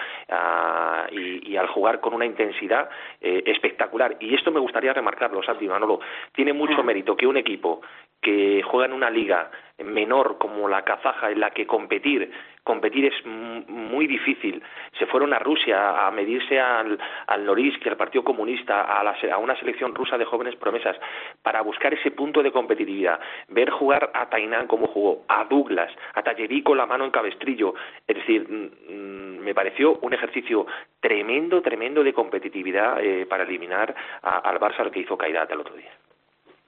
y, 1.11 1.51
y, 1.51 1.57
al 1.57 1.67
jugar 1.67 1.99
con 1.99 2.13
una 2.13 2.26
intensidad 2.26 2.89
eh, 3.20 3.43
espectacular. 3.45 4.15
Y 4.22 4.36
esto 4.36 4.51
me 4.51 4.61
gustaría 4.61 4.93
remarcarlo, 4.93 5.43
Santi 5.43 5.67
Manolo, 5.67 5.99
tiene 6.34 6.53
mucho 6.53 6.82
mérito 6.82 7.09
que 7.16 7.28
un 7.28 7.38
equipo 7.38 7.82
que 8.22 8.62
juega 8.64 8.86
en 8.86 8.93
una 8.93 9.10
liga 9.10 9.49
menor 9.78 10.38
como 10.38 10.68
la 10.68 10.84
kazaja 10.84 11.32
en 11.32 11.39
la 11.39 11.51
que 11.51 11.66
competir 11.66 12.32
competir 12.70 13.05
es 13.05 13.26
muy 13.26 14.05
difícil. 14.05 14.62
Se 14.99 15.07
fueron 15.07 15.34
a 15.34 15.39
Rusia 15.39 16.05
a 16.05 16.12
medirse 16.12 16.60
al, 16.60 16.99
al 17.26 17.43
Norilsk, 17.43 17.88
al 17.88 17.97
Partido 17.97 18.24
Comunista, 18.24 18.82
a, 18.82 19.01
a, 19.01 19.38
una 19.39 19.55
selección 19.55 19.95
rusa 19.95 20.20
de 20.20 20.26
jóvenes 20.26 20.55
promesas, 20.55 20.95
para 21.41 21.62
buscar 21.62 21.95
ese 21.95 22.12
punto 22.12 22.43
de 22.43 22.51
competitividad. 22.51 23.20
Ver 23.47 23.72
jugar 23.72 24.12
a 24.14 24.30
Tainán 24.30 24.68
como 24.68 24.86
jugó, 24.86 25.24
a 25.28 25.45
Douglas, 25.45 25.91
a 26.14 26.22
Tallerí 26.22 26.62
con 26.62 26.78
la 26.78 26.86
mano 26.86 27.05
en 27.05 27.12
cabestrillo. 27.12 27.74
Es 28.07 28.18
decir, 28.18 28.47
me 28.47 29.55
pareció 29.55 29.97
un 30.03 30.14
ejercicio 30.14 30.68
tremendo, 30.99 31.64
tremendo 31.64 32.03
de 32.03 32.14
competitividad 32.14 33.01
eh, 33.01 33.26
para 33.26 33.45
eliminar 33.45 33.95
al 34.22 34.60
Barça 34.60 34.84
lo 34.84 34.91
que 34.91 34.99
hizo 34.99 35.18
Caidat 35.18 35.51
el 35.51 35.62
otro 35.62 35.76
día. 35.76 35.89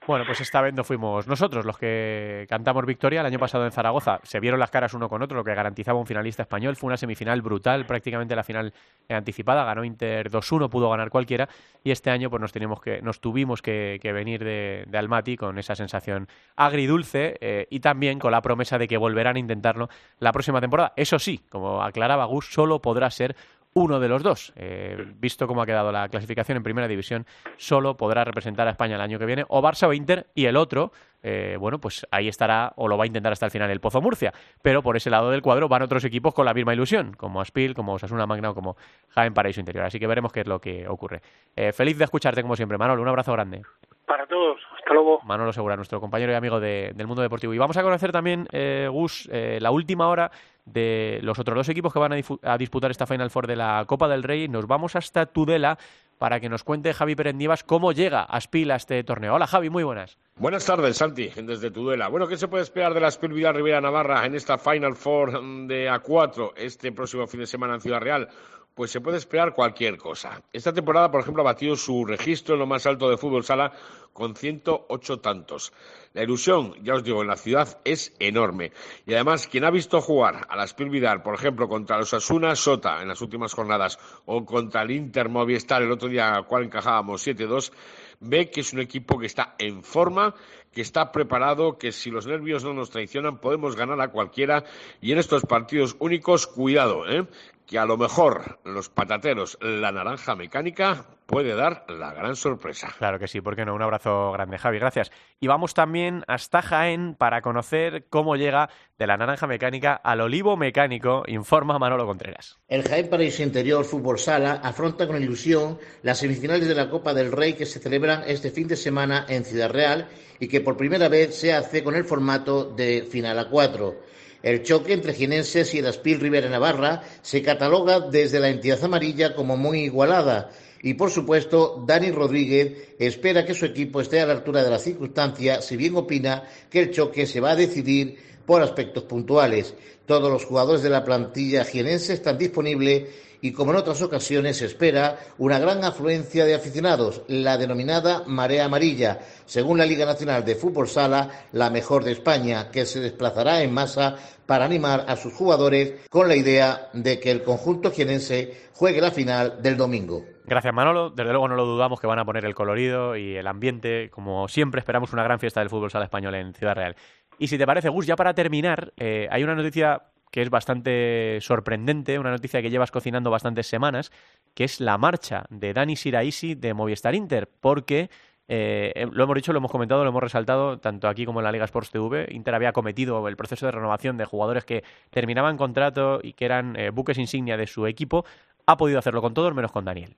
Bueno, 0.04 0.24
pues 0.26 0.40
esta 0.40 0.60
vez 0.60 0.74
no 0.74 0.82
fuimos 0.82 1.28
nosotros 1.28 1.64
los 1.64 1.78
que 1.78 2.44
cantamos 2.48 2.84
victoria. 2.84 3.20
El 3.20 3.26
año 3.26 3.38
pasado 3.38 3.64
en 3.64 3.70
Zaragoza 3.70 4.18
se 4.24 4.40
vieron 4.40 4.58
las 4.58 4.68
caras 4.68 4.94
uno 4.94 5.08
con 5.08 5.22
otro, 5.22 5.36
lo 5.36 5.44
que 5.44 5.54
garantizaba 5.54 6.00
un 6.00 6.06
finalista 6.06 6.42
español. 6.42 6.74
Fue 6.74 6.88
una 6.88 6.96
semifinal 6.96 7.40
brutal, 7.40 7.86
prácticamente 7.86 8.34
la 8.34 8.42
final 8.42 8.74
anticipada. 9.08 9.64
Ganó 9.64 9.84
Inter 9.84 10.28
2-1, 10.28 10.68
pudo 10.70 10.90
ganar 10.90 11.08
cualquiera. 11.08 11.48
Y 11.84 11.92
este 11.92 12.10
año 12.10 12.30
pues 12.30 12.40
nos, 12.40 12.50
tenemos 12.50 12.80
que, 12.80 13.00
nos 13.00 13.20
tuvimos 13.20 13.62
que, 13.62 14.00
venir 14.02 14.42
de, 14.42 14.84
de, 14.88 14.98
Almaty 14.98 15.36
con 15.36 15.56
esa 15.58 15.76
sensación 15.76 16.26
agridulce 16.56 17.38
eh, 17.40 17.68
y 17.70 17.78
también 17.78 18.18
con 18.18 18.32
la 18.32 18.42
promesa 18.42 18.78
de 18.78 18.88
que 18.88 18.96
volverán 18.96 19.36
a 19.36 19.38
intentarlo 19.38 19.88
la 20.18 20.32
próxima 20.32 20.60
temporada. 20.60 20.94
Eso 20.96 21.20
sí, 21.20 21.42
como 21.48 21.80
aclaraba 21.80 22.24
Gus, 22.24 22.46
solo 22.52 22.82
podrá 22.82 23.08
ser 23.08 23.36
uno 23.74 24.00
de 24.00 24.08
los 24.08 24.22
dos. 24.22 24.52
Eh, 24.56 24.96
visto 25.16 25.46
cómo 25.46 25.62
ha 25.62 25.66
quedado 25.66 25.92
la 25.92 26.08
clasificación 26.08 26.56
en 26.56 26.62
primera 26.62 26.88
división, 26.88 27.26
solo 27.56 27.96
podrá 27.96 28.24
representar 28.24 28.68
a 28.68 28.70
España 28.70 28.96
el 28.96 29.00
año 29.00 29.18
que 29.18 29.26
viene 29.26 29.44
o 29.48 29.62
Barça 29.62 29.88
o 29.88 29.92
Inter 29.92 30.26
y 30.34 30.46
el 30.46 30.56
otro, 30.56 30.92
eh, 31.22 31.56
bueno, 31.58 31.78
pues 31.78 32.06
ahí 32.10 32.28
estará 32.28 32.72
o 32.76 32.88
lo 32.88 32.98
va 32.98 33.04
a 33.04 33.06
intentar 33.06 33.32
hasta 33.32 33.46
el 33.46 33.52
final 33.52 33.70
el 33.70 33.80
Pozo 33.80 34.00
Murcia. 34.00 34.32
Pero 34.60 34.82
por 34.82 34.96
ese 34.96 35.10
lado 35.10 35.30
del 35.30 35.42
cuadro 35.42 35.68
van 35.68 35.82
otros 35.82 36.04
equipos 36.04 36.34
con 36.34 36.44
la 36.44 36.54
misma 36.54 36.74
ilusión, 36.74 37.14
como 37.14 37.40
Aspil, 37.40 37.74
como 37.74 37.94
Osasuna 37.94 38.26
Magna 38.26 38.50
o 38.50 38.54
como 38.54 38.76
Jaén 39.10 39.34
Paraíso 39.34 39.60
Interior. 39.60 39.84
Así 39.84 39.98
que 39.98 40.06
veremos 40.06 40.32
qué 40.32 40.40
es 40.40 40.46
lo 40.46 40.60
que 40.60 40.88
ocurre. 40.88 41.22
Eh, 41.56 41.72
feliz 41.72 41.96
de 41.98 42.04
escucharte 42.04 42.42
como 42.42 42.56
siempre, 42.56 42.76
Manolo. 42.76 43.02
Un 43.02 43.08
abrazo 43.08 43.32
grande. 43.32 43.62
Para 44.06 44.26
todos. 44.26 44.60
Hasta 44.76 44.92
luego. 44.94 45.20
Manolo 45.22 45.52
Segura, 45.52 45.76
nuestro 45.76 46.00
compañero 46.00 46.32
y 46.32 46.34
amigo 46.34 46.58
del 46.60 47.06
mundo 47.06 47.22
deportivo. 47.22 47.54
Y 47.54 47.58
vamos 47.58 47.76
a 47.76 47.82
conocer 47.82 48.10
también, 48.10 48.48
Gus, 48.90 49.28
la 49.30 49.70
última 49.70 50.08
hora 50.08 50.30
de 50.64 51.18
los 51.22 51.38
otros 51.38 51.56
dos 51.56 51.68
equipos 51.68 51.92
que 51.92 51.98
van 51.98 52.12
a, 52.42 52.58
disputar 52.58 52.90
esta 52.90 53.06
Final 53.06 53.30
Four 53.30 53.46
de 53.46 53.56
la 53.56 53.84
Copa 53.86 54.08
del 54.08 54.22
Rey. 54.22 54.48
Nos 54.48 54.66
vamos 54.66 54.96
hasta 54.96 55.26
Tudela 55.26 55.78
para 56.18 56.38
que 56.38 56.48
nos 56.48 56.62
cuente 56.62 56.94
Javi 56.94 57.16
Perendivas 57.16 57.64
cómo 57.64 57.92
llega 57.92 58.22
Aspil 58.22 58.70
a 58.70 58.76
este 58.76 59.02
torneo. 59.02 59.34
Hola 59.34 59.46
Javi, 59.46 59.70
muy 59.70 59.82
buenas. 59.82 60.18
Buenas 60.36 60.64
tardes, 60.64 60.96
Santi, 60.96 61.30
desde 61.36 61.70
Tudela. 61.70 62.08
Bueno, 62.08 62.28
¿qué 62.28 62.36
se 62.36 62.48
puede 62.48 62.62
esperar 62.62 62.94
de 62.94 63.00
la 63.00 63.08
Aspil 63.08 63.32
Vidal 63.32 63.54
Rivera 63.54 63.80
Navarra 63.80 64.24
en 64.24 64.34
esta 64.34 64.56
Final 64.56 64.94
Four 64.94 65.66
de 65.66 65.90
A4 65.90 66.52
este 66.56 66.92
próximo 66.92 67.26
fin 67.26 67.40
de 67.40 67.46
semana 67.46 67.74
en 67.74 67.80
Ciudad 67.80 68.00
Real? 68.00 68.28
Pues 68.74 68.90
se 68.90 69.00
puede 69.00 69.18
esperar 69.18 69.54
cualquier 69.54 69.98
cosa. 69.98 70.42
Esta 70.52 70.72
temporada, 70.72 71.10
por 71.10 71.20
ejemplo, 71.20 71.42
ha 71.42 71.46
batido 71.46 71.76
su 71.76 72.04
registro 72.04 72.54
en 72.54 72.60
lo 72.60 72.66
más 72.66 72.86
alto 72.86 73.10
de 73.10 73.16
fútbol 73.16 73.44
sala 73.44 73.72
con 74.12 74.36
108 74.36 75.20
tantos. 75.20 75.72
La 76.12 76.22
ilusión, 76.22 76.74
ya 76.82 76.94
os 76.94 77.04
digo, 77.04 77.22
en 77.22 77.28
la 77.28 77.36
ciudad 77.36 77.80
es 77.84 78.14
enorme. 78.18 78.72
Y 79.06 79.14
además, 79.14 79.46
quien 79.46 79.64
ha 79.64 79.70
visto 79.70 80.00
jugar 80.00 80.46
a 80.48 80.56
la 80.56 80.66
Spil 80.66 80.90
Vidal, 80.90 81.22
por 81.22 81.34
ejemplo, 81.34 81.68
contra 81.68 81.98
los 81.98 82.12
Asuna 82.12 82.54
Sota 82.54 83.00
en 83.00 83.08
las 83.08 83.22
últimas 83.22 83.54
jornadas 83.54 83.98
o 84.26 84.44
contra 84.44 84.82
el 84.82 84.90
Inter 84.90 85.28
Movistar 85.28 85.82
el 85.82 85.90
otro 85.90 86.08
día, 86.08 86.34
al 86.34 86.46
cual 86.46 86.64
encajábamos 86.64 87.26
7-2, 87.26 87.72
ve 88.20 88.50
que 88.50 88.60
es 88.60 88.72
un 88.72 88.80
equipo 88.80 89.18
que 89.18 89.26
está 89.26 89.54
en 89.58 89.82
forma, 89.82 90.34
que 90.72 90.80
está 90.80 91.12
preparado, 91.12 91.76
que 91.76 91.92
si 91.92 92.10
los 92.10 92.26
nervios 92.26 92.64
no 92.64 92.72
nos 92.72 92.90
traicionan 92.90 93.38
podemos 93.38 93.76
ganar 93.76 94.00
a 94.00 94.08
cualquiera 94.08 94.64
y 95.00 95.12
en 95.12 95.18
estos 95.18 95.42
partidos 95.42 95.96
únicos, 95.98 96.46
cuidado, 96.46 97.08
¿eh? 97.08 97.26
Que 97.66 97.78
a 97.78 97.86
lo 97.86 97.96
mejor 97.96 98.60
los 98.64 98.88
patateros, 98.88 99.58
la 99.60 99.92
naranja 99.92 100.34
mecánica, 100.34 101.06
puede 101.26 101.54
dar 101.54 101.84
la 101.88 102.12
gran 102.12 102.36
sorpresa. 102.36 102.94
Claro 102.98 103.18
que 103.18 103.28
sí, 103.28 103.40
¿por 103.40 103.56
qué 103.56 103.64
no? 103.64 103.74
Un 103.74 103.82
abrazo 103.82 104.32
grande, 104.32 104.58
Javi, 104.58 104.78
gracias. 104.78 105.10
Y 105.40 105.46
vamos 105.46 105.72
también 105.72 106.24
hasta 106.26 106.60
Jaén 106.60 107.14
para 107.14 107.40
conocer 107.40 108.06
cómo 108.10 108.36
llega 108.36 108.68
de 108.98 109.06
la 109.06 109.16
naranja 109.16 109.46
mecánica 109.46 109.94
al 109.94 110.20
olivo 110.20 110.56
mecánico, 110.56 111.22
informa 111.26 111.78
Manolo 111.78 112.06
Contreras. 112.06 112.58
El 112.68 112.82
Jaén 112.82 113.08
Paraíso 113.08 113.42
Interior 113.42 113.84
Fútbol 113.84 114.18
Sala 114.18 114.60
afronta 114.62 115.06
con 115.06 115.22
ilusión 115.22 115.78
las 116.02 116.18
semifinales 116.18 116.68
de 116.68 116.74
la 116.74 116.90
Copa 116.90 117.14
del 117.14 117.32
Rey 117.32 117.54
que 117.54 117.66
se 117.66 117.80
celebran 117.80 118.24
este 118.26 118.50
fin 118.50 118.68
de 118.68 118.76
semana 118.76 119.24
en 119.28 119.44
Ciudad 119.44 119.70
Real 119.70 120.08
y 120.38 120.48
que 120.48 120.60
por 120.60 120.76
primera 120.76 121.08
vez 121.08 121.34
se 121.34 121.54
hace 121.54 121.82
con 121.82 121.94
el 121.94 122.04
formato 122.04 122.64
de 122.64 123.06
final 123.10 123.38
a 123.38 123.48
cuatro. 123.48 124.11
El 124.42 124.62
choque 124.62 124.92
entre 124.92 125.14
Ginenses 125.14 125.72
y 125.74 125.78
el 125.78 125.86
Aspil 125.86 126.18
Rivera 126.18 126.48
Navarra 126.48 127.02
se 127.22 127.42
cataloga 127.42 128.00
desde 128.00 128.40
la 128.40 128.48
entidad 128.48 128.82
amarilla 128.82 129.34
como 129.34 129.56
muy 129.56 129.84
igualada. 129.84 130.50
Y 130.82 130.94
por 130.94 131.10
supuesto, 131.10 131.84
Dani 131.86 132.10
Rodríguez 132.10 132.94
espera 132.98 133.44
que 133.44 133.54
su 133.54 133.66
equipo 133.66 134.00
esté 134.00 134.20
a 134.20 134.26
la 134.26 134.32
altura 134.32 134.64
de 134.64 134.70
la 134.70 134.80
circunstancia, 134.80 135.62
si 135.62 135.76
bien 135.76 135.96
opina 135.96 136.42
que 136.68 136.80
el 136.80 136.90
choque 136.90 137.24
se 137.26 137.40
va 137.40 137.52
a 137.52 137.56
decidir 137.56 138.18
por 138.44 138.62
aspectos 138.62 139.04
puntuales. 139.04 139.74
Todos 140.06 140.30
los 140.30 140.44
jugadores 140.44 140.82
de 140.82 140.90
la 140.90 141.04
plantilla 141.04 141.64
jienense 141.64 142.14
están 142.14 142.36
disponibles 142.36 143.04
y, 143.42 143.52
como 143.52 143.72
en 143.72 143.78
otras 143.78 144.00
ocasiones, 144.00 144.56
se 144.56 144.66
espera 144.66 145.18
una 145.36 145.58
gran 145.58 145.84
afluencia 145.84 146.46
de 146.46 146.54
aficionados, 146.54 147.22
la 147.26 147.58
denominada 147.58 148.22
marea 148.26 148.64
amarilla, 148.64 149.18
según 149.44 149.78
la 149.78 149.84
Liga 149.84 150.06
Nacional 150.06 150.44
de 150.44 150.54
Fútbol 150.54 150.88
Sala, 150.88 151.28
la 151.52 151.68
mejor 151.68 152.04
de 152.04 152.12
España, 152.12 152.70
que 152.70 152.86
se 152.86 153.00
desplazará 153.00 153.62
en 153.62 153.74
masa 153.74 154.16
para 154.46 154.64
animar 154.64 155.04
a 155.08 155.16
sus 155.16 155.34
jugadores 155.34 156.06
con 156.08 156.28
la 156.28 156.36
idea 156.36 156.88
de 156.92 157.18
que 157.18 157.30
el 157.32 157.42
conjunto 157.42 157.90
jienense 157.90 158.70
juegue 158.74 159.00
la 159.00 159.10
final 159.10 159.60
del 159.60 159.76
domingo. 159.76 160.22
Gracias 160.44 160.74
Manolo, 160.74 161.10
desde 161.10 161.30
luego 161.30 161.48
no 161.48 161.54
lo 161.54 161.64
dudamos 161.64 162.00
que 162.00 162.06
van 162.06 162.18
a 162.18 162.24
poner 162.24 162.44
el 162.44 162.54
colorido 162.54 163.16
y 163.16 163.36
el 163.36 163.46
ambiente, 163.46 164.10
como 164.10 164.48
siempre 164.48 164.80
esperamos 164.80 165.12
una 165.12 165.22
gran 165.22 165.38
fiesta 165.38 165.60
del 165.60 165.70
fútbol 165.70 165.90
sala 165.90 166.04
español 166.04 166.34
en 166.34 166.54
Ciudad 166.54 166.74
Real. 166.74 166.96
Y 167.38 167.48
si 167.48 167.58
te 167.58 167.66
parece, 167.66 167.88
Gus, 167.88 168.06
ya 168.06 168.14
para 168.14 168.34
terminar, 168.34 168.92
eh, 168.96 169.26
hay 169.30 169.42
una 169.42 169.54
noticia 169.54 170.02
que 170.32 170.42
es 170.42 170.50
bastante 170.50 171.38
sorprendente, 171.42 172.18
una 172.18 172.30
noticia 172.30 172.62
que 172.62 172.70
llevas 172.70 172.90
cocinando 172.90 173.30
bastantes 173.30 173.66
semanas, 173.66 174.10
que 174.54 174.64
es 174.64 174.80
la 174.80 174.96
marcha 174.98 175.44
de 175.50 175.74
Dani 175.74 175.94
Siraisi 175.94 176.54
de 176.54 176.72
Movistar 176.72 177.14
Inter, 177.14 177.48
porque 177.60 178.08
eh, 178.48 178.92
eh, 178.94 179.06
lo 179.12 179.24
hemos 179.24 179.36
dicho, 179.36 179.52
lo 179.52 179.58
hemos 179.58 179.70
comentado, 179.70 180.02
lo 180.02 180.08
hemos 180.08 180.22
resaltado 180.22 180.78
tanto 180.78 181.06
aquí 181.06 181.26
como 181.26 181.40
en 181.40 181.44
la 181.44 181.52
Liga 181.52 181.66
Sports 181.66 181.90
TV. 181.90 182.28
Inter 182.30 182.54
había 182.54 182.72
cometido 182.72 183.28
el 183.28 183.36
proceso 183.36 183.66
de 183.66 183.72
renovación 183.72 184.16
de 184.16 184.24
jugadores 184.24 184.64
que 184.64 184.82
terminaban 185.10 185.58
contrato 185.58 186.18
y 186.22 186.32
que 186.32 186.46
eran 186.46 186.76
buques 186.94 187.18
insignia 187.18 187.58
de 187.58 187.66
su 187.66 187.86
equipo. 187.86 188.24
Ha 188.66 188.78
podido 188.78 188.98
hacerlo 188.98 189.20
con 189.20 189.34
todos 189.34 189.54
menos 189.54 189.70
con 189.70 189.84
Daniel. 189.84 190.16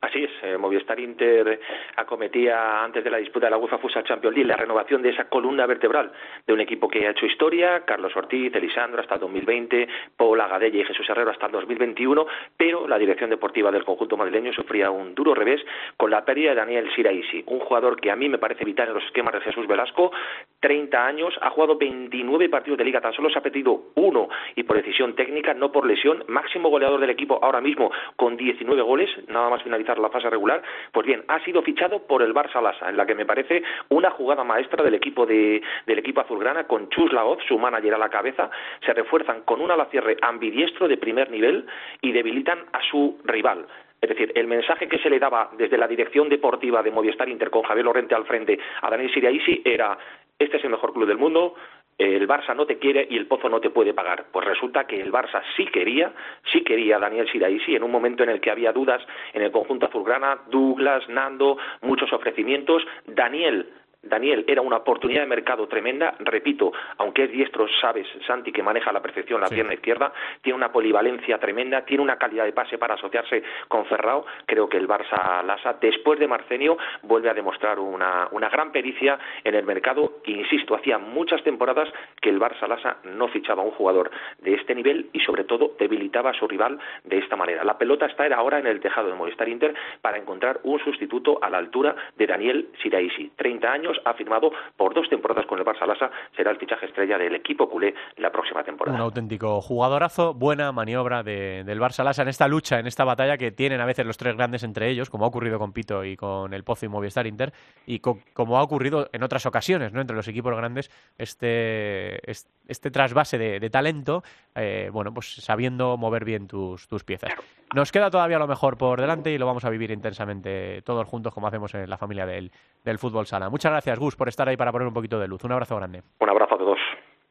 Así 0.00 0.24
es, 0.24 0.31
eh, 0.42 0.56
Movistar 0.58 0.98
Inter 1.00 1.60
acometía 1.96 2.84
antes 2.84 3.02
de 3.02 3.10
la 3.10 3.18
disputa 3.18 3.46
de 3.46 3.50
la 3.50 3.58
UEFA 3.58 3.78
Futsal 3.78 4.04
Champions 4.04 4.34
League 4.34 4.48
la 4.48 4.56
renovación 4.56 5.02
de 5.02 5.10
esa 5.10 5.24
columna 5.28 5.66
vertebral 5.66 6.12
de 6.46 6.52
un 6.52 6.60
equipo 6.60 6.88
que 6.88 7.06
ha 7.06 7.10
hecho 7.10 7.26
historia, 7.26 7.84
Carlos 7.84 8.14
Ortiz, 8.16 8.54
Elisandro 8.54 9.00
hasta 9.00 9.14
el 9.14 9.20
2020, 9.20 9.88
Paul 10.16 10.40
Agadella 10.40 10.80
y 10.80 10.84
Jesús 10.84 11.08
Herrero 11.08 11.30
hasta 11.30 11.46
el 11.46 11.52
2021, 11.52 12.26
pero 12.56 12.88
la 12.88 12.98
dirección 12.98 13.30
deportiva 13.30 13.70
del 13.70 13.84
conjunto 13.84 14.16
madrileño 14.16 14.52
sufría 14.52 14.90
un 14.90 15.14
duro 15.14 15.34
revés 15.34 15.60
con 15.96 16.10
la 16.10 16.24
pérdida 16.24 16.50
de 16.50 16.56
Daniel 16.56 16.90
Siraisi, 16.94 17.44
un 17.46 17.60
jugador 17.60 18.00
que 18.00 18.10
a 18.10 18.16
mí 18.16 18.28
me 18.28 18.38
parece 18.38 18.64
vital 18.64 18.88
en 18.88 18.94
los 18.94 19.04
esquemas 19.04 19.34
de 19.34 19.40
Jesús 19.40 19.66
Velasco, 19.66 20.12
30 20.60 21.06
años, 21.06 21.34
ha 21.40 21.50
jugado 21.50 21.76
29 21.76 22.48
partidos 22.48 22.78
de 22.78 22.84
liga, 22.84 23.00
tan 23.00 23.12
solo 23.12 23.30
se 23.30 23.38
ha 23.38 23.42
perdido 23.42 23.92
uno 23.94 24.28
y 24.54 24.62
por 24.62 24.76
decisión 24.76 25.14
técnica, 25.14 25.54
no 25.54 25.72
por 25.72 25.86
lesión, 25.86 26.24
máximo 26.28 26.68
goleador 26.68 27.00
del 27.00 27.10
equipo 27.10 27.38
ahora 27.42 27.60
mismo 27.60 27.90
con 28.16 28.36
19 28.36 28.82
goles, 28.82 29.10
nada 29.28 29.50
más 29.50 29.62
finalizar 29.62 29.98
la 29.98 30.10
fase 30.10 30.28
regular, 30.32 30.62
pues 30.90 31.06
bien, 31.06 31.24
ha 31.28 31.38
sido 31.44 31.62
fichado 31.62 32.06
por 32.06 32.22
el 32.22 32.34
Barça 32.34 32.60
Lasa, 32.60 32.88
en 32.88 32.96
la 32.96 33.06
que 33.06 33.14
me 33.14 33.24
parece 33.24 33.62
una 33.90 34.10
jugada 34.10 34.42
maestra 34.42 34.82
del 34.82 34.94
equipo 34.94 35.24
de, 35.26 35.62
del 35.86 35.98
equipo 35.98 36.22
azulgrana 36.22 36.64
con 36.64 36.88
Chus 36.88 37.12
Laoz, 37.12 37.38
su 37.46 37.58
manager 37.58 37.94
a 37.94 37.98
la 37.98 38.08
cabeza, 38.08 38.50
se 38.84 38.92
refuerzan 38.92 39.42
con 39.42 39.60
un 39.60 39.70
alacierre 39.70 40.16
ambidiestro 40.22 40.88
de 40.88 40.96
primer 40.96 41.30
nivel 41.30 41.66
y 42.00 42.12
debilitan 42.12 42.58
a 42.72 42.80
su 42.90 43.18
rival. 43.24 43.66
Es 44.00 44.08
decir, 44.08 44.32
el 44.34 44.48
mensaje 44.48 44.88
que 44.88 44.98
se 44.98 45.08
le 45.08 45.20
daba 45.20 45.50
desde 45.56 45.78
la 45.78 45.86
dirección 45.86 46.28
deportiva 46.28 46.82
de 46.82 46.90
Movistar 46.90 47.28
Inter 47.28 47.50
con 47.50 47.62
Javier 47.62 47.84
Lorente 47.84 48.16
al 48.16 48.24
frente 48.24 48.58
a 48.80 48.90
Daniel 48.90 49.14
Siriaisi 49.14 49.62
era 49.64 49.96
este 50.42 50.56
es 50.56 50.64
el 50.64 50.70
mejor 50.70 50.92
club 50.92 51.06
del 51.06 51.18
mundo, 51.18 51.54
el 52.02 52.26
Barça 52.26 52.54
no 52.54 52.66
te 52.66 52.78
quiere 52.78 53.06
y 53.08 53.16
el 53.16 53.26
Pozo 53.26 53.48
no 53.48 53.60
te 53.60 53.70
puede 53.70 53.94
pagar. 53.94 54.26
Pues 54.32 54.46
resulta 54.46 54.86
que 54.86 55.00
el 55.00 55.12
Barça 55.12 55.42
sí 55.56 55.66
quería, 55.66 56.12
sí 56.52 56.62
quería 56.62 56.96
a 56.96 57.00
Daniel 57.00 57.30
Siraisi 57.30 57.76
en 57.76 57.82
un 57.82 57.90
momento 57.90 58.22
en 58.22 58.30
el 58.30 58.40
que 58.40 58.50
había 58.50 58.72
dudas 58.72 59.02
en 59.32 59.42
el 59.42 59.52
conjunto 59.52 59.86
azulgrana, 59.86 60.38
Douglas, 60.48 61.08
Nando, 61.08 61.58
muchos 61.82 62.12
ofrecimientos. 62.12 62.82
Daniel 63.06 63.68
Daniel 64.02 64.44
era 64.48 64.62
una 64.62 64.78
oportunidad 64.78 65.20
de 65.20 65.26
mercado 65.26 65.68
tremenda, 65.68 66.14
repito, 66.18 66.72
aunque 66.98 67.24
es 67.24 67.30
diestro, 67.30 67.66
sabes, 67.80 68.06
Santi, 68.26 68.50
que 68.50 68.62
maneja 68.62 68.90
a 68.90 68.92
la 68.92 69.02
perfección 69.02 69.40
la 69.40 69.48
pierna 69.48 69.74
izquierda, 69.74 70.12
tiene 70.40 70.56
una 70.56 70.72
polivalencia 70.72 71.38
tremenda, 71.38 71.84
tiene 71.84 72.02
una 72.02 72.16
calidad 72.16 72.44
de 72.44 72.52
pase 72.52 72.78
para 72.78 72.94
asociarse 72.94 73.42
con 73.68 73.84
Ferrao, 73.86 74.26
creo 74.46 74.68
que 74.68 74.76
el 74.76 74.88
Barça 74.88 75.44
Lasa, 75.44 75.76
después 75.80 76.18
de 76.18 76.26
Marcenio, 76.26 76.76
vuelve 77.02 77.30
a 77.30 77.34
demostrar 77.34 77.78
una, 77.78 78.28
una 78.32 78.48
gran 78.48 78.72
pericia 78.72 79.18
en 79.44 79.54
el 79.54 79.64
mercado, 79.64 80.18
insisto, 80.26 80.74
hacía 80.74 80.98
muchas 80.98 81.42
temporadas 81.44 81.88
que 82.20 82.30
el 82.30 82.40
Barça 82.40 82.66
Lasa 82.66 82.96
no 83.04 83.28
fichaba 83.28 83.62
a 83.62 83.66
un 83.66 83.72
jugador 83.72 84.10
de 84.40 84.54
este 84.54 84.74
nivel 84.74 85.10
y 85.12 85.20
sobre 85.20 85.44
todo 85.44 85.76
debilitaba 85.78 86.30
a 86.30 86.34
su 86.34 86.48
rival 86.48 86.78
de 87.04 87.18
esta 87.18 87.36
manera. 87.36 87.62
La 87.64 87.78
pelota 87.78 88.06
está 88.06 88.22
ahora 88.34 88.58
en 88.58 88.66
el 88.66 88.80
tejado 88.80 89.08
de 89.08 89.14
Movistar 89.14 89.48
Inter 89.48 89.74
para 90.00 90.18
encontrar 90.18 90.60
un 90.62 90.78
sustituto 90.80 91.38
a 91.42 91.50
la 91.50 91.58
altura 91.58 91.94
de 92.16 92.26
Daniel 92.26 92.68
Siraisi, 92.82 93.32
30 93.36 93.72
años, 93.72 93.91
ha 94.04 94.14
firmado 94.14 94.50
por 94.76 94.94
dos 94.94 95.08
temporadas 95.08 95.46
con 95.46 95.58
el 95.58 95.64
Barça 95.64 95.86
Lasa, 95.86 96.10
será 96.36 96.50
el 96.50 96.58
fichaje 96.58 96.86
estrella 96.86 97.18
del 97.18 97.34
equipo 97.34 97.68
culé 97.68 97.94
la 98.16 98.30
próxima 98.30 98.62
temporada. 98.62 98.96
Un 98.96 99.02
auténtico 99.02 99.60
jugadorazo, 99.60 100.34
buena 100.34 100.72
maniobra 100.72 101.22
del 101.22 101.80
Barça 101.80 102.04
Lasa 102.04 102.22
en 102.22 102.28
esta 102.28 102.48
lucha, 102.48 102.78
en 102.78 102.86
esta 102.86 103.04
batalla 103.04 103.36
que 103.36 103.52
tienen 103.52 103.80
a 103.80 103.86
veces 103.86 104.06
los 104.06 104.16
tres 104.16 104.36
grandes 104.36 104.62
entre 104.62 104.88
ellos, 104.88 105.10
como 105.10 105.24
ha 105.24 105.28
ocurrido 105.28 105.58
con 105.58 105.72
Pito 105.72 106.04
y 106.04 106.16
con 106.16 106.54
el 106.54 106.64
Pozo 106.64 106.86
y 106.86 106.88
Movistar 106.88 107.26
Inter, 107.26 107.52
y 107.86 108.00
como 108.00 108.58
ha 108.58 108.62
ocurrido 108.62 109.08
en 109.12 109.22
otras 109.22 109.46
ocasiones, 109.46 109.92
¿no? 109.92 110.00
entre 110.00 110.16
los 110.16 110.28
equipos 110.28 110.54
grandes, 110.56 110.90
este, 111.18 112.30
este, 112.30 112.90
trasvase 112.90 113.38
de, 113.38 113.70
talento, 113.70 114.22
eh, 114.54 114.90
bueno, 114.92 115.12
pues 115.14 115.34
sabiendo 115.36 115.96
mover 115.96 116.24
bien 116.24 116.46
tus, 116.46 116.86
tus 116.88 117.04
piezas. 117.04 117.32
Nos 117.74 117.90
queda 117.90 118.10
todavía 118.10 118.38
lo 118.38 118.46
mejor 118.46 118.76
por 118.76 119.00
delante 119.00 119.32
y 119.32 119.38
lo 119.38 119.46
vamos 119.46 119.64
a 119.64 119.70
vivir 119.70 119.90
intensamente 119.90 120.82
todos 120.82 121.08
juntos 121.08 121.32
como 121.32 121.46
hacemos 121.46 121.74
en 121.74 121.88
la 121.88 121.96
familia 121.96 122.26
del, 122.26 122.52
del 122.84 122.98
fútbol 122.98 123.26
sala. 123.26 123.48
Muchas 123.48 123.72
gracias, 123.72 123.81
Gracias, 123.84 123.98
Gus, 123.98 124.14
por 124.14 124.28
estar 124.28 124.48
ahí 124.48 124.56
para 124.56 124.70
poner 124.70 124.86
un 124.86 124.94
poquito 124.94 125.18
de 125.18 125.26
luz. 125.26 125.42
Un 125.42 125.50
abrazo 125.50 125.74
grande. 125.74 126.04
Un 126.20 126.30
abrazo 126.30 126.54
a 126.54 126.58
todos. 126.58 126.78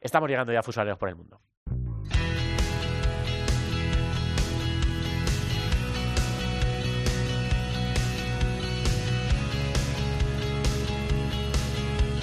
Estamos 0.02 0.28
llegando 0.28 0.52
ya 0.52 0.58
a 0.58 0.62
Fusareos 0.62 0.98
por 0.98 1.08
el 1.08 1.16
Mundo. 1.16 1.40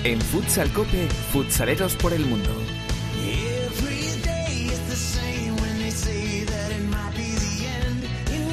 En 0.04 0.22
Futsal 0.22 0.72
Cope, 0.74 1.08
futsaleros 1.32 1.96
por 1.96 2.14
el 2.14 2.24
mundo. 2.28 2.52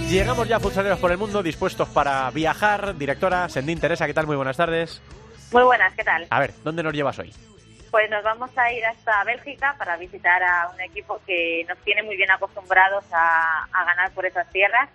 Llegamos 0.09 0.49
ya 0.49 0.57
a 0.57 0.61
Futsaleros 0.61 0.99
por 0.99 1.13
el 1.13 1.19
Mundo, 1.19 1.43
dispuestos 1.43 1.87
para 1.91 2.31
viajar. 2.31 2.97
Directora 2.97 3.51
Sendín 3.51 3.79
Teresa, 3.79 4.07
¿qué 4.07 4.15
tal? 4.15 4.27
Muy 4.27 4.37
buenas 4.37 4.57
tardes. 4.57 5.03
Muy 5.53 5.63
buenas, 5.63 5.95
¿qué 5.95 6.05
tal? 6.05 6.27
A 6.31 6.41
ver, 6.41 6.53
¿dónde 6.65 6.83
nos 6.83 6.93
llevas 6.93 7.19
hoy? 7.19 7.33
Pues 7.91 8.11
nos 8.11 8.23
vamos 8.25 8.51
a 8.57 8.73
ir 8.73 8.85
hasta 8.85 9.25
Bélgica 9.25 9.75
para 9.79 9.97
visitar 9.97 10.43
a 10.43 10.71
un 10.75 10.81
equipo 10.81 11.21
que 11.27 11.65
nos 11.69 11.79
tiene 11.79 12.03
muy 12.03 12.17
bien 12.17 12.31
acostumbrados 12.31 13.05
a, 13.13 13.65
a 13.73 13.85
ganar 13.85 14.11
por 14.13 14.27
esas 14.27 14.51
tierras 14.51 14.91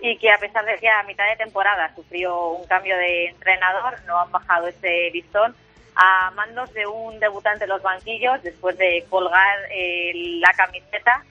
y 0.00 0.16
que 0.16 0.30
a 0.32 0.38
pesar 0.38 0.64
de 0.64 0.78
que 0.78 0.88
a 0.88 1.02
mitad 1.02 1.28
de 1.28 1.36
temporada 1.36 1.94
sufrió 1.94 2.52
un 2.52 2.66
cambio 2.66 2.96
de 2.96 3.26
entrenador, 3.26 3.98
no 4.06 4.18
han 4.18 4.32
bajado 4.32 4.68
ese 4.68 5.10
listón 5.12 5.54
a 5.94 6.30
mandos 6.30 6.72
de 6.72 6.86
un 6.86 7.20
debutante 7.20 7.64
en 7.64 7.70
los 7.70 7.82
banquillos 7.82 8.42
después 8.42 8.78
de 8.78 9.04
colgar 9.10 9.58
eh, 9.70 10.12
la 10.40 10.52
camiseta 10.54 11.22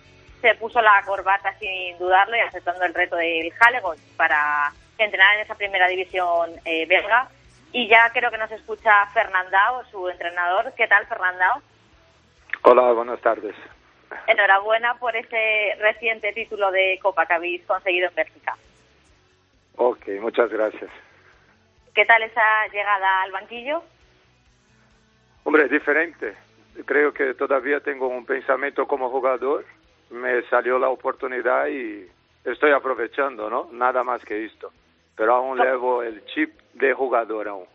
se 0.42 0.56
puso 0.56 0.82
la 0.82 1.02
corbata 1.06 1.54
sin 1.60 1.98
dudarlo 1.98 2.36
y 2.38 2.40
aceptando 2.40 2.86
el 2.86 2.94
reto 2.94 3.16
del 3.16 3.52
Halegon 3.60 3.98
para 4.16 4.72
entrenar 4.98 5.36
en 5.36 5.42
esa 5.42 5.56
primera 5.56 5.88
división 5.88 6.52
eh, 6.66 6.86
belga. 6.86 7.30
Y 7.72 7.88
ya 7.88 8.12
creo 8.12 8.32
que 8.32 8.38
nos 8.38 8.52
escucha 8.52 9.06
Fernandao, 9.08 9.84
su 9.86 10.10
entrenador. 10.10 10.74
¿Qué 10.76 10.88
tal, 10.88 11.06
Fernandao? 11.08 11.62
Hola, 12.64 12.92
buenas 12.94 13.22
tardes. 13.22 13.56
Enhorabuena 14.28 14.96
por 14.96 15.16
ese 15.16 15.76
reciente 15.80 16.34
título 16.34 16.72
de 16.72 17.00
Copa 17.02 17.26
que 17.26 17.34
habéis 17.34 17.66
conseguido 17.66 18.10
en 18.10 18.16
Bélgica. 18.16 18.58
Ok, 19.76 20.08
muchas 20.20 20.50
gracias. 20.50 20.90
¿Qué 21.94 22.06
tal 22.06 22.24
esa 22.24 22.68
llegada 22.72 23.22
al 23.22 23.32
banquillo? 23.32 23.84
Hombre, 25.44 25.68
diferente. 25.68 26.36
Creo 26.86 27.14
que 27.14 27.34
todavía 27.36 27.80
tengo 27.82 28.08
un 28.08 28.26
pensamiento 28.26 28.88
como 28.88 29.10
jugador 29.10 29.66
me 30.10 30.42
salió 30.44 30.80
la 30.80 30.90
oportunidad 30.90 31.68
y 31.68 32.08
estoy 32.44 32.72
aprovechando, 32.72 33.50
¿no? 33.50 33.70
Nada 33.72 34.04
más 34.04 34.24
que 34.26 34.46
esto. 34.46 34.72
Pero 35.20 35.36
aún 35.36 35.58
levo 35.58 36.02
el 36.02 36.24
chip 36.28 36.58
de 36.76 36.94
jugador 36.94 37.50
aún. 37.50 37.68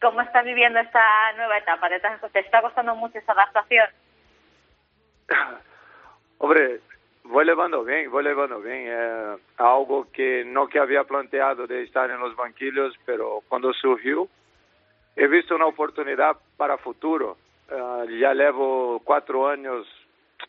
¿Cómo 0.00 0.20
estás 0.20 0.44
viviendo 0.44 0.78
esta 0.78 1.02
nueva 1.36 1.58
etapa? 1.58 1.88
¿Te 1.88 2.38
está 2.38 2.62
costando 2.62 2.94
mucho 2.94 3.18
esa 3.18 3.32
adaptación? 3.32 3.88
Hombre, 6.38 6.78
voy 7.24 7.46
levando 7.46 7.82
bien, 7.82 8.08
voy 8.12 8.22
levando 8.22 8.60
bien. 8.60 8.84
Eh, 8.86 9.36
algo 9.56 10.06
que 10.12 10.44
no 10.44 10.68
que 10.68 10.78
había 10.78 11.02
planteado 11.02 11.66
de 11.66 11.82
estar 11.82 12.08
en 12.12 12.20
los 12.20 12.36
banquillos, 12.36 12.94
pero 13.06 13.40
cuando 13.48 13.72
surgió, 13.72 14.28
he 15.16 15.26
visto 15.26 15.56
una 15.56 15.66
oportunidad 15.66 16.36
para 16.56 16.78
futuro. 16.78 17.38
Eh, 17.68 18.18
ya 18.20 18.34
llevo 18.34 19.00
cuatro 19.02 19.48
años 19.48 19.84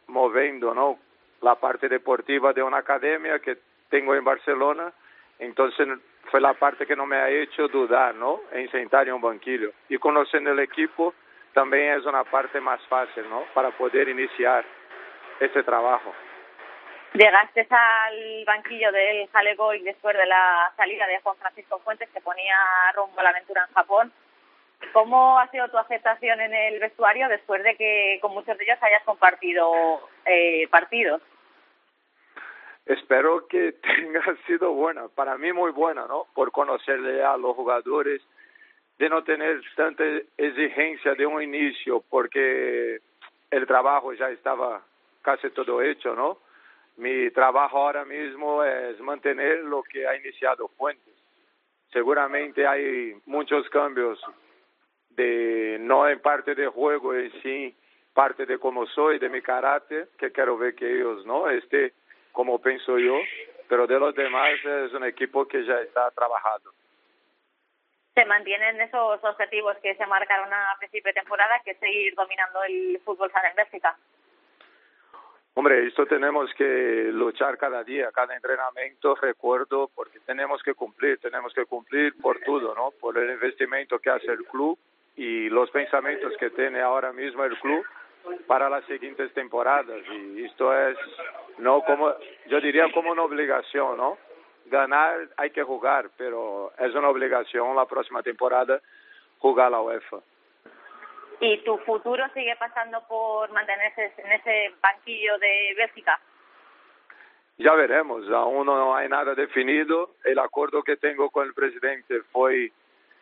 moviendo 0.05 0.76
¿no? 0.76 0.99
la 1.41 1.55
parte 1.55 1.89
deportiva 1.89 2.53
de 2.53 2.61
una 2.61 2.78
academia 2.78 3.39
que 3.39 3.57
tengo 3.89 4.14
en 4.14 4.24
Barcelona. 4.24 4.93
Entonces 5.43 5.87
fue 6.31 6.39
la 6.39 6.53
parte 6.53 6.85
que 6.85 6.95
no 6.95 7.05
me 7.05 7.17
ha 7.17 7.29
hecho 7.29 7.67
dudar 7.67 8.15
¿no? 8.15 8.41
en 8.51 8.69
sentar 8.71 9.07
en 9.07 9.15
un 9.15 9.21
banquillo. 9.21 9.71
Y 9.89 9.97
conociendo 9.97 10.51
el 10.51 10.59
equipo 10.59 11.13
también 11.53 11.99
es 11.99 12.05
una 12.05 12.23
parte 12.23 12.59
más 12.59 12.81
fácil 12.87 13.29
¿no? 13.29 13.43
para 13.53 13.71
poder 13.71 14.07
iniciar 14.09 14.63
ese 15.39 15.63
trabajo. 15.63 16.13
Llegaste 17.13 17.67
al 17.69 18.43
banquillo 18.45 18.91
del 18.91 19.29
y 19.75 19.83
después 19.83 20.17
de 20.17 20.25
la 20.25 20.71
salida 20.75 21.05
de 21.05 21.19
Juan 21.21 21.35
Francisco 21.37 21.79
Fuentes 21.79 22.09
que 22.09 22.21
ponía 22.21 22.57
rumbo 22.95 23.19
a 23.19 23.23
la 23.23 23.29
aventura 23.29 23.65
en 23.67 23.73
Japón. 23.75 24.11
¿Cómo 24.93 25.37
ha 25.37 25.47
sido 25.49 25.69
tu 25.69 25.77
aceptación 25.77 26.41
en 26.41 26.53
el 26.53 26.79
vestuario 26.79 27.29
después 27.29 27.63
de 27.63 27.75
que 27.75 28.17
con 28.21 28.33
muchos 28.33 28.57
de 28.57 28.63
ellos 28.63 28.81
hayas 28.81 29.03
compartido 29.03 29.71
eh, 30.25 30.67
partidos? 30.69 31.21
Espero 32.86 33.47
que 33.47 33.71
tenga 33.81 34.23
sido 34.45 34.73
buena, 34.73 35.07
para 35.07 35.38
mí 35.38 35.53
muy 35.53 35.71
buena, 35.71 36.05
¿no? 36.07 36.27
Por 36.34 36.51
conocerle 36.51 37.23
a 37.23 37.38
los 37.38 37.55
jugadores, 37.55 38.21
de 38.97 39.09
no 39.09 39.23
tener 39.23 39.61
tanta 39.75 40.03
exigencia 40.38 41.15
de 41.15 41.25
un 41.25 41.41
inicio, 41.41 42.03
porque 42.09 42.99
el 43.49 43.67
trabajo 43.67 44.13
ya 44.13 44.29
estaba 44.29 44.84
casi 45.21 45.49
todo 45.51 45.81
hecho, 45.81 46.15
¿no? 46.15 46.38
Mi 46.97 47.31
trabajo 47.31 47.77
ahora 47.77 48.05
mismo 48.05 48.63
es 48.63 48.99
mantener 48.99 49.63
lo 49.63 49.81
que 49.81 50.07
ha 50.07 50.15
iniciado 50.15 50.67
Fuentes. 50.77 51.13
Seguramente 51.91 52.67
hay 52.67 53.15
muchos 53.25 53.67
cambios 53.69 54.19
de 55.09 55.77
no 55.79 56.07
en 56.07 56.19
parte 56.19 56.53
de 56.53 56.67
juego 56.67 57.13
en 57.15 57.31
sí, 57.41 57.75
parte 58.13 58.45
de 58.45 58.59
cómo 58.59 58.86
soy, 58.88 59.17
de 59.17 59.29
mi 59.29 59.41
carácter, 59.41 60.09
que 60.17 60.31
quiero 60.31 60.57
ver 60.57 60.75
que 60.75 60.91
ellos 60.91 61.25
no 61.25 61.49
esté 61.49 61.93
como 62.34 62.61
pienso 62.61 62.97
yo, 62.99 63.15
pero 63.69 63.88
de 63.88 63.97
los 63.97 64.13
demás 64.13 64.51
es 64.65 64.91
un 64.91 65.05
equipo 65.05 65.47
que 65.47 65.63
ya 65.63 65.79
está 65.79 66.11
trabajando. 66.11 66.71
Se 68.13 68.25
mantienen 68.25 68.81
esos 68.81 69.23
objetivos 69.23 69.77
que 69.77 69.95
se 69.95 70.05
marcaron 70.05 70.51
a 70.53 70.75
principio 70.77 71.09
de 71.09 71.21
temporada, 71.21 71.61
que 71.63 71.71
es 71.71 71.79
seguir 71.79 72.13
dominando 72.15 72.61
el 72.63 72.99
fútbol 73.05 73.31
sala 73.31 73.49
en 73.49 73.55
Bélgica. 73.55 73.95
Hombre, 75.55 75.88
esto 75.88 76.05
tenemos 76.07 76.51
que 76.55 77.09
luchar 77.11 77.57
cada 77.57 77.84
día, 77.84 78.11
cada 78.11 78.36
entrenamiento, 78.36 79.15
recuerdo, 79.15 79.89
porque 79.95 80.19
tenemos 80.21 80.61
que 80.63 80.73
cumplir, 80.73 81.19
tenemos 81.19 81.53
que 81.53 81.65
cumplir 81.65 82.19
por 82.19 82.39
todo, 82.39 82.73
¿no? 82.75 82.91
Por 82.99 83.17
el 83.17 83.29
investimento 83.31 83.99
que 83.99 84.09
hace 84.09 84.31
el 84.31 84.43
club, 84.45 84.77
y 85.15 85.49
los 85.49 85.69
pensamientos 85.69 86.34
que 86.39 86.49
tiene 86.49 86.81
ahora 86.81 87.13
mismo 87.13 87.43
el 87.43 87.57
club 87.59 87.86
para 88.47 88.69
las 88.69 88.86
siguientes 88.86 89.34
temporadas. 89.34 90.01
Y 90.11 90.45
esto 90.45 90.76
es 90.76 90.97
no 91.57 91.82
como 91.82 92.13
yo 92.47 92.59
diría 92.61 92.91
como 92.91 93.11
una 93.11 93.24
obligación 93.24 93.97
no 93.97 94.17
ganar 94.65 95.30
hay 95.38 95.51
que 95.51 95.61
jugar 95.61 96.09
pero 96.17 96.71
es 96.80 96.95
una 96.95 97.09
obligación 97.09 97.76
la 97.76 97.86
próxima 97.86 98.24
temporada 98.24 98.82
jugar 99.39 99.71
la 99.71 99.82
UEFA. 99.82 100.19
Y 101.39 101.57
tu 101.63 101.78
futuro 101.80 102.24
sigue 102.34 102.55
pasando 102.55 103.05
por 103.07 103.51
mantenerse 103.51 104.13
en 104.17 104.32
ese 104.32 104.74
banquillo 104.82 105.38
de 105.39 105.74
Bélgica 105.76 106.19
ya 107.57 107.74
veremos 107.76 108.30
aún 108.30 108.65
no 108.65 108.95
hay 108.95 109.07
nada 109.07 109.36
definido. 109.36 110.11
El 110.24 110.39
acuerdo 110.39 110.84
que 110.84 110.97
tengo 110.97 111.30
con 111.30 111.47
el 111.47 111.53
presidente 111.53 112.21
fue 112.32 112.71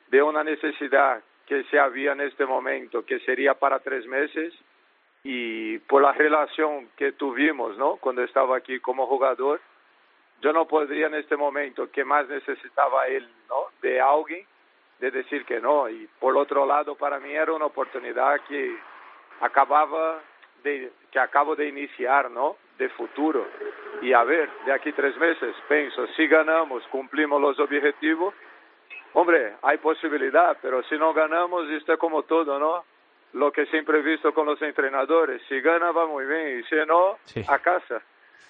de 0.07 0.23
una 0.23 0.43
necesidad 0.43 1.21
que 1.45 1.63
se 1.65 1.79
había 1.79 2.13
en 2.13 2.21
este 2.21 2.45
momento, 2.45 3.05
que 3.05 3.19
sería 3.19 3.53
para 3.55 3.79
tres 3.79 4.05
meses, 4.05 4.53
y 5.23 5.77
por 5.79 6.01
la 6.01 6.13
relación 6.13 6.89
que 6.95 7.11
tuvimos, 7.11 7.77
¿no? 7.77 7.97
Cuando 7.97 8.23
estaba 8.23 8.57
aquí 8.57 8.79
como 8.79 9.07
jugador, 9.07 9.61
yo 10.41 10.51
no 10.53 10.67
podría 10.67 11.07
en 11.07 11.15
este 11.15 11.37
momento 11.37 11.91
que 11.91 12.03
más 12.03 12.27
necesitaba 12.27 13.07
él, 13.07 13.29
¿no? 13.47 13.67
De 13.81 14.01
alguien, 14.01 14.45
de 14.99 15.11
decir 15.11 15.45
que 15.45 15.59
no. 15.59 15.87
Y 15.89 16.09
por 16.19 16.35
otro 16.35 16.65
lado, 16.65 16.95
para 16.95 17.19
mí 17.19 17.31
era 17.31 17.53
una 17.53 17.65
oportunidad 17.65 18.41
que 18.47 18.75
acababa 19.41 20.21
de, 20.63 20.91
que 21.11 21.19
acabo 21.19 21.55
de 21.55 21.67
iniciar, 21.67 22.31
¿no? 22.31 22.57
De 22.77 22.89
futuro. 22.89 23.47
Y 24.01 24.13
a 24.13 24.23
ver, 24.23 24.49
de 24.65 24.73
aquí 24.73 24.91
tres 24.93 25.15
meses, 25.17 25.55
pienso, 25.67 26.07
si 26.15 26.27
ganamos, 26.27 26.83
cumplimos 26.87 27.39
los 27.39 27.59
objetivos, 27.59 28.33
Hombre, 29.13 29.55
hay 29.61 29.77
posibilidad, 29.77 30.57
pero 30.61 30.81
si 30.83 30.97
no 30.97 31.13
ganamos, 31.13 31.69
esto 31.69 31.93
es 31.93 31.99
como 31.99 32.23
todo, 32.23 32.57
¿no? 32.57 32.85
Lo 33.33 33.51
que 33.51 33.65
siempre 33.67 33.99
he 33.99 34.01
visto 34.01 34.33
con 34.33 34.45
los 34.45 34.61
entrenadores, 34.61 35.41
si 35.47 35.61
gana 35.61 35.91
va 35.91 36.05
muy 36.05 36.25
bien 36.25 36.59
y 36.59 36.63
si 36.63 36.75
no, 36.87 37.17
a 37.47 37.59
casa. 37.59 38.01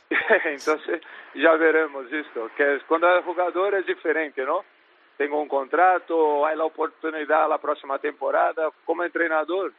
Entonces 0.45 1.01
ya 1.35 1.53
veremos 1.53 2.11
esto, 2.11 2.49
que 2.57 2.75
es, 2.75 2.83
cuando 2.83 3.15
el 3.15 3.23
jugador 3.23 3.75
es 3.75 3.85
diferente, 3.85 4.43
¿no? 4.43 4.63
Tengo 5.17 5.39
un 5.39 5.47
contrato, 5.47 6.45
hay 6.45 6.57
la 6.57 6.65
oportunidad 6.65 7.47
la 7.47 7.59
próxima 7.59 7.99
temporada, 7.99 8.69
como 8.85 9.03
entrenador, 9.03 9.71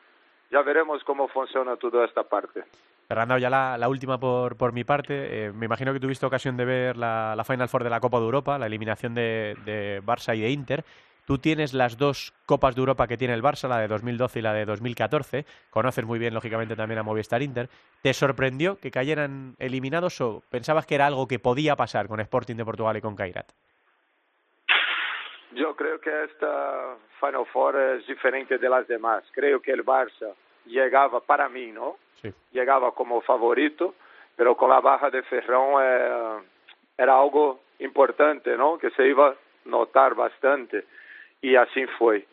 ya 0.51 0.63
veremos 0.63 1.03
cómo 1.05 1.29
funciona 1.29 1.77
toda 1.77 2.05
esta 2.05 2.23
parte. 2.23 2.63
Fernando, 3.09 3.37
ya 3.39 3.51
la, 3.51 3.89
última 3.89 4.19
por, 4.19 4.57
por 4.57 4.73
mi 4.73 4.85
parte. 4.85 5.47
Eh, 5.47 5.53
me 5.53 5.67
imagino 5.67 5.93
que 5.93 6.01
tuviste 6.01 6.25
ocasión 6.25 6.57
de 6.57 6.65
ver 6.65 6.97
la, 6.97 7.43
Final 7.47 7.69
Four 7.69 7.85
de 7.85 7.91
la 7.91 8.01
Copa 8.01 8.19
de 8.19 8.25
Europa, 8.25 8.59
la 8.59 8.67
eliminación 8.67 9.15
de, 9.15 9.57
de, 9.65 10.03
Barça 10.03 10.37
y 10.37 10.41
de 10.41 10.51
Inter. 10.51 10.85
Tú 11.33 11.39
tienes 11.39 11.73
las 11.73 11.97
dos 11.97 12.35
Copas 12.45 12.75
de 12.75 12.81
Europa 12.81 13.07
que 13.07 13.17
tiene 13.17 13.33
el 13.33 13.43
Barça, 13.43 13.67
la 13.67 13.79
de 13.79 13.89
2012 13.89 14.41
y 14.41 14.43
la 14.43 14.53
de 14.53 14.67
2014. 14.67 15.47
Conoces 15.71 16.05
muy 16.05 16.19
bien, 16.19 16.35
lógicamente, 16.35 16.77
también 16.77 16.99
a 16.99 17.03
Movistar 17.03 17.41
Inter. 17.41 17.71
¿Te 18.03 18.13
sorprendió 18.13 18.77
que 18.77 18.91
cayeran 18.91 19.55
eliminados 19.59 20.21
o 20.21 20.43
pensabas 20.51 20.85
que 20.85 20.95
era 20.95 21.07
algo 21.07 21.27
que 21.27 21.39
podía 21.39 21.75
pasar 21.75 22.07
con 22.07 22.21
Sporting 22.21 22.57
de 22.57 22.67
Portugal 22.67 22.99
y 22.99 23.01
con 23.01 23.17
Kairat? 23.17 23.47
Yo 25.53 25.75
creo 25.75 25.99
que 26.03 26.25
esta 26.25 26.97
Final 27.19 27.47
Four 27.51 27.81
es 27.81 28.07
diferente 28.07 28.59
de 28.59 28.69
las 28.69 28.87
demás. 28.87 29.25
Creo 29.33 29.63
que 29.63 29.73
el 29.73 29.87
Barça 29.87 30.35
llegaba 30.67 31.21
para 31.21 31.49
mí, 31.49 31.73
¿no? 31.73 31.97
Llegaba 32.51 32.93
como 32.93 33.23
favorito, 33.23 33.95
pero 34.37 34.55
con 34.55 34.69
la 34.69 34.81
baja 34.81 35.09
de 35.09 35.23
Ferrón 35.23 35.83
eh, 35.83 36.43
era 36.99 37.19
algo 37.19 37.61
importante, 37.79 38.55
¿no? 38.55 38.77
Que 38.77 38.91
se 38.91 39.09
iba 39.09 39.29
a 39.29 39.35
notar 39.65 40.15
bastante 40.15 40.85
y 41.43 41.57
así 41.57 41.85
fue. 41.99 42.27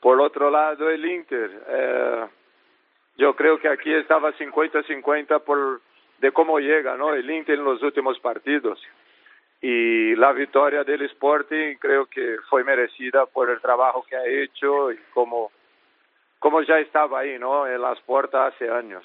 Por 0.00 0.20
otro 0.20 0.50
lado, 0.50 0.90
el 0.90 1.04
Inter. 1.06 1.50
Eh, 1.68 2.26
yo 3.16 3.34
creo 3.34 3.58
que 3.58 3.68
aquí 3.68 3.92
estaba 3.92 4.32
50-50 4.32 5.40
por 5.42 5.80
de 6.18 6.32
cómo 6.32 6.58
llega, 6.58 6.96
¿no? 6.96 7.14
El 7.14 7.30
Inter 7.30 7.58
en 7.58 7.64
los 7.64 7.82
últimos 7.82 8.18
partidos. 8.18 8.80
Y 9.60 10.14
la 10.16 10.32
victoria 10.32 10.84
del 10.84 11.02
Sporting 11.02 11.76
creo 11.80 12.06
que 12.06 12.36
fue 12.48 12.62
merecida 12.62 13.26
por 13.26 13.50
el 13.50 13.60
trabajo 13.60 14.04
que 14.08 14.16
ha 14.16 14.24
hecho 14.24 14.92
y 14.92 14.98
como, 15.12 15.50
como 16.38 16.62
ya 16.62 16.78
estaba 16.78 17.20
ahí, 17.20 17.38
¿no? 17.38 17.66
En 17.66 17.80
las 17.80 18.00
puertas 18.00 18.54
hace 18.54 18.70
años. 18.70 19.04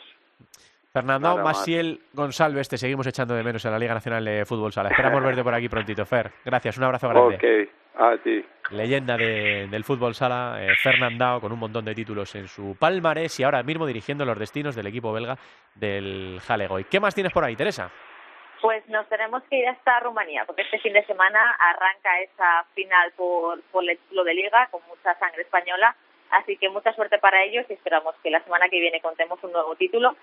Fernando 0.91 1.29
Nada 1.29 1.43
más. 1.43 1.57
Maciel 1.57 2.01
González, 2.13 2.69
te 2.69 2.77
seguimos 2.77 3.07
echando 3.07 3.33
de 3.33 3.43
menos 3.43 3.65
en 3.65 3.71
la 3.71 3.79
Liga 3.79 3.95
Nacional 3.95 4.23
de 4.23 4.45
Fútbol 4.45 4.71
Sala. 4.71 4.89
Esperamos 4.89 5.23
verte 5.23 5.43
por 5.43 5.53
aquí 5.55 5.67
prontito, 5.67 6.05
Fer. 6.05 6.31
Gracias, 6.45 6.77
un 6.77 6.83
abrazo 6.83 7.09
grande. 7.09 7.35
Ok, 7.35 7.69
a 7.95 8.17
ti. 8.17 8.43
Leyenda 8.71 9.17
de- 9.17 9.67
del 9.69 9.83
fútbol 9.83 10.15
sala, 10.15 10.57
eh, 10.59 10.75
Fernandao, 10.81 11.39
con 11.41 11.51
un 11.51 11.59
montón 11.59 11.85
de 11.85 11.93
títulos 11.93 12.33
en 12.35 12.47
su 12.47 12.75
palmarés 12.79 13.39
y 13.39 13.43
ahora 13.43 13.61
mismo 13.63 13.85
dirigiendo 13.85 14.25
los 14.25 14.39
destinos 14.39 14.75
del 14.75 14.87
equipo 14.87 15.11
belga 15.13 15.37
del 15.75 16.39
Jalegoy. 16.45 16.85
¿Qué 16.85 16.99
más 16.99 17.13
tienes 17.13 17.33
por 17.33 17.43
ahí, 17.43 17.55
Teresa? 17.55 17.91
Pues 18.61 18.87
nos 18.87 19.07
tenemos 19.09 19.43
que 19.49 19.57
ir 19.57 19.67
hasta 19.67 19.99
Rumanía, 19.99 20.45
porque 20.45 20.61
este 20.61 20.79
fin 20.79 20.93
de 20.93 21.05
semana 21.05 21.51
arranca 21.59 22.21
esa 22.21 22.63
final 22.73 23.11
por, 23.17 23.61
por 23.63 23.83
el 23.87 23.97
título 23.97 24.23
de 24.23 24.33
liga 24.33 24.67
con 24.71 24.81
mucha 24.87 25.13
sangre 25.19 25.41
española. 25.41 25.95
Así 26.31 26.57
que 26.57 26.69
mucha 26.69 26.93
suerte 26.93 27.19
para 27.19 27.43
ellos 27.43 27.65
y 27.69 27.73
esperamos 27.73 28.15
que 28.23 28.31
la 28.31 28.41
semana 28.43 28.69
que 28.69 28.79
viene 28.79 29.01
contemos 29.01 29.37
un 29.43 29.51
nuevo 29.51 29.75
título. 29.75 30.15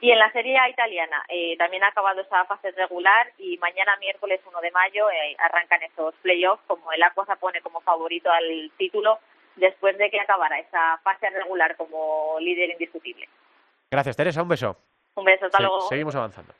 Y 0.00 0.12
en 0.12 0.18
la 0.18 0.30
Serie 0.30 0.56
A 0.58 0.68
italiana 0.68 1.24
eh, 1.28 1.56
también 1.56 1.82
ha 1.82 1.88
acabado 1.88 2.20
esa 2.20 2.44
fase 2.44 2.70
regular 2.72 3.32
y 3.36 3.58
mañana 3.58 3.96
miércoles 3.96 4.40
1 4.46 4.60
de 4.60 4.70
mayo 4.70 5.10
eh, 5.10 5.34
arrancan 5.38 5.82
esos 5.82 6.14
playoffs 6.22 6.62
como 6.66 6.92
el 6.92 7.02
Aqua 7.02 7.26
se 7.26 7.34
pone 7.36 7.60
como 7.62 7.80
favorito 7.80 8.30
al 8.30 8.70
título 8.76 9.18
después 9.56 9.98
de 9.98 10.08
que 10.08 10.20
acabara 10.20 10.58
esa 10.60 10.98
fase 10.98 11.28
regular 11.30 11.76
como 11.76 12.36
líder 12.40 12.70
indiscutible. 12.70 13.28
Gracias, 13.90 14.16
Teresa, 14.16 14.42
un 14.42 14.48
beso. 14.48 14.76
Un 15.16 15.24
beso, 15.24 15.46
hasta 15.46 15.60
luego. 15.60 15.80
seguimos 15.80 16.14
avanzando. 16.14 16.54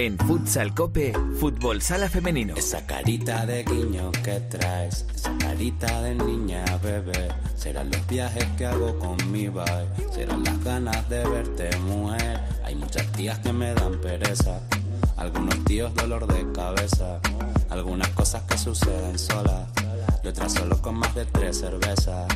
En 0.00 0.16
Futsal 0.16 0.76
Cope, 0.76 1.12
Fútbol 1.40 1.82
Sala 1.82 2.08
Femenino. 2.08 2.54
Esa 2.54 2.86
carita 2.86 3.44
de 3.46 3.64
guiño 3.64 4.12
que 4.12 4.38
traes, 4.48 5.04
esa 5.12 5.36
carita 5.38 6.02
de 6.02 6.14
niña 6.14 6.64
bebé, 6.80 7.26
serán 7.56 7.90
los 7.90 8.06
viajes 8.06 8.44
que 8.56 8.66
hago 8.66 8.96
con 9.00 9.16
mi 9.32 9.48
bye, 9.48 9.88
serán 10.14 10.44
las 10.44 10.62
ganas 10.62 11.08
de 11.08 11.26
verte 11.26 11.76
mujer. 11.78 12.38
Hay 12.62 12.76
muchas 12.76 13.10
tías 13.10 13.40
que 13.40 13.52
me 13.52 13.74
dan 13.74 14.00
pereza, 14.00 14.60
algunos 15.16 15.64
tíos 15.64 15.92
dolor 15.96 16.32
de 16.32 16.46
cabeza, 16.52 17.18
algunas 17.68 18.08
cosas 18.10 18.42
que 18.42 18.56
suceden 18.56 19.18
solas, 19.18 19.68
y 20.22 20.28
otras 20.28 20.52
solo 20.52 20.80
con 20.80 20.94
más 20.94 21.12
de 21.16 21.26
tres 21.26 21.58
cervezas. 21.58 22.28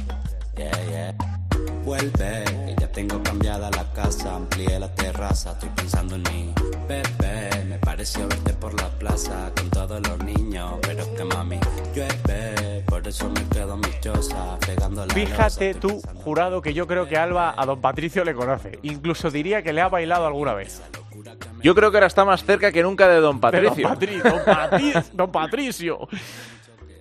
Yeah, 0.56 0.90
yeah. 0.90 1.41
Vuelve, 1.84 2.44
que 2.44 2.74
ya 2.80 2.88
tengo 2.88 3.22
cambiada 3.22 3.70
la 3.70 3.84
casa, 3.92 4.36
amplié 4.36 4.78
la 4.78 4.88
terraza, 4.94 5.52
estoy 5.52 5.68
pensando 5.70 6.14
en 6.16 6.22
mí. 6.22 6.54
Bebé, 6.88 7.64
me 7.68 7.78
pareció 7.78 8.26
verte 8.28 8.52
por 8.54 8.74
la 8.80 8.88
plaza 8.90 9.50
con 9.56 9.68
todos 9.70 10.00
los 10.06 10.18
niños, 10.24 10.74
pero 10.82 11.02
es 11.02 11.08
que 11.08 11.24
mami 11.24 11.58
llueve, 11.94 12.84
por 12.86 13.06
eso 13.06 13.28
me 13.30 13.42
quedo 13.48 13.74
en 13.74 13.80
mi 13.80 14.00
choza, 14.00 14.58
pegando 14.64 15.04
la 15.06 15.12
Fíjate 15.14 15.74
tú, 15.74 16.00
jurado, 16.24 16.62
que 16.62 16.72
yo 16.72 16.86
creo 16.86 17.08
que 17.08 17.16
Alba 17.16 17.54
a 17.56 17.66
don 17.66 17.80
Patricio 17.80 18.24
le 18.24 18.34
conoce. 18.34 18.78
Incluso 18.82 19.30
diría 19.30 19.62
que 19.62 19.72
le 19.72 19.80
ha 19.80 19.88
bailado 19.88 20.26
alguna 20.26 20.54
vez. 20.54 20.82
Yo 21.62 21.74
creo 21.74 21.90
que 21.90 21.96
ahora 21.98 22.06
está 22.08 22.24
más 22.24 22.44
cerca 22.44 22.72
que 22.72 22.82
nunca 22.82 23.06
de 23.08 23.20
Don 23.20 23.36
De 23.36 23.40
Patricio. 23.40 23.88
Don, 23.88 23.96
Patri- 23.98 24.22
don 24.22 24.38
Patri- 24.44 25.04
don 25.12 25.32
Patricio. 25.32 26.08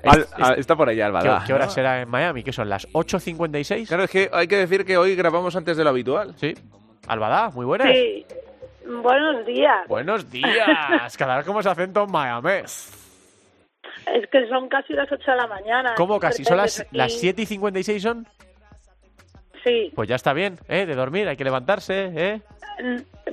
Al- 0.04 0.20
Es- 0.22 0.34
al- 0.34 0.60
está 0.60 0.76
por 0.76 0.89
allá, 0.89 1.06
Alba. 1.08 1.22
¿Qué, 1.22 1.47
qué 1.47 1.54
hora 1.54 1.70
será 1.70 2.02
en 2.02 2.10
Miami? 2.10 2.43
¿Qué 2.43 2.52
son? 2.54 2.70
¿Las 2.70 2.88
8.56? 2.93 3.88
Claro, 3.88 4.04
es 4.04 4.10
que 4.10 4.30
hay 4.32 4.47
que 4.47 4.58
decir 4.58 4.86
que 4.86 4.97
hoy 4.97 5.16
grabamos 5.16 5.56
antes 5.56 5.78
de 5.78 5.84
lo 5.84 5.89
habitual. 5.91 6.34
Sí. 6.38 6.54
Albada, 7.08 7.49
muy 7.52 7.66
buenas. 7.66 7.88
Sí. 7.88 8.26
Buenos 8.86 9.45
días. 9.45 9.88
Buenos 9.88 10.30
días. 10.32 11.16
Cada 11.18 11.38
vez 11.38 11.45
como 11.45 11.62
se 11.62 11.70
acento 11.70 12.04
en 12.04 12.12
Miami. 12.12 12.49
Es 14.14 14.28
que 14.32 14.47
son 14.49 14.68
casi 14.70 14.93
las 14.93 15.12
8 15.12 15.32
de 15.32 15.38
la 15.38 15.47
mañana. 15.47 15.93
¿Cómo 15.95 16.20
casi? 16.20 16.43
¿Son 16.43 16.58
las, 16.58 16.80
Aquí- 16.80 16.97
las 16.97 17.14
7 17.14 17.41
y 17.43 17.45
56 17.45 18.02
son? 18.02 18.28
Sí. 19.64 19.91
Pues 19.95 20.09
ya 20.09 20.16
está 20.16 20.34
bien, 20.34 20.57
¿eh? 20.68 20.86
De 20.86 20.95
dormir, 20.95 21.28
hay 21.28 21.38
que 21.38 21.43
levantarse, 21.43 22.12
¿eh? 22.16 22.41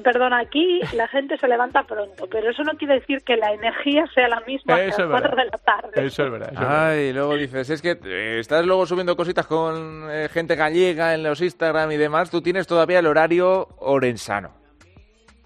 Perdón, 0.05 0.35
aquí 0.35 0.81
la 0.95 1.09
gente 1.09 1.39
se 1.39 1.49
levanta 1.49 1.83
pronto, 1.85 2.27
pero 2.31 2.51
eso 2.51 2.63
no 2.65 2.73
quiere 2.73 2.95
decir 2.95 3.23
que 3.25 3.37
la 3.37 3.53
energía 3.53 4.05
sea 4.15 4.29
la 4.29 4.41
misma 4.41 4.75
que 4.77 4.83
a 4.83 4.87
las 4.87 4.99
es 4.99 5.07
4 5.07 5.11
verdad. 5.11 5.37
de 5.37 5.45
la 5.51 5.59
tarde. 5.59 6.07
Eso 6.07 6.25
es 6.27 6.31
verdad. 6.31 6.53
eso. 6.53 6.63
Ay, 6.69 7.13
luego 7.15 7.35
dices, 7.35 7.71
es 7.71 7.81
que 7.81 7.99
eh, 8.05 8.39
estás 8.41 8.67
luego 8.67 8.85
subiendo 8.85 9.17
cositas 9.17 9.47
con 9.47 10.07
eh, 10.11 10.29
gente 10.31 10.55
gallega 10.55 11.15
en 11.15 11.23
los 11.23 11.41
Instagram 11.41 11.91
y 11.93 11.97
demás. 11.97 12.31
Tú 12.31 12.43
tienes 12.43 12.67
todavía 12.67 12.99
el 12.99 13.07
horario 13.07 13.69
orensano, 13.79 14.51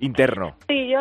interno. 0.01 0.57
Sí, 0.69 0.89
yo 0.89 0.99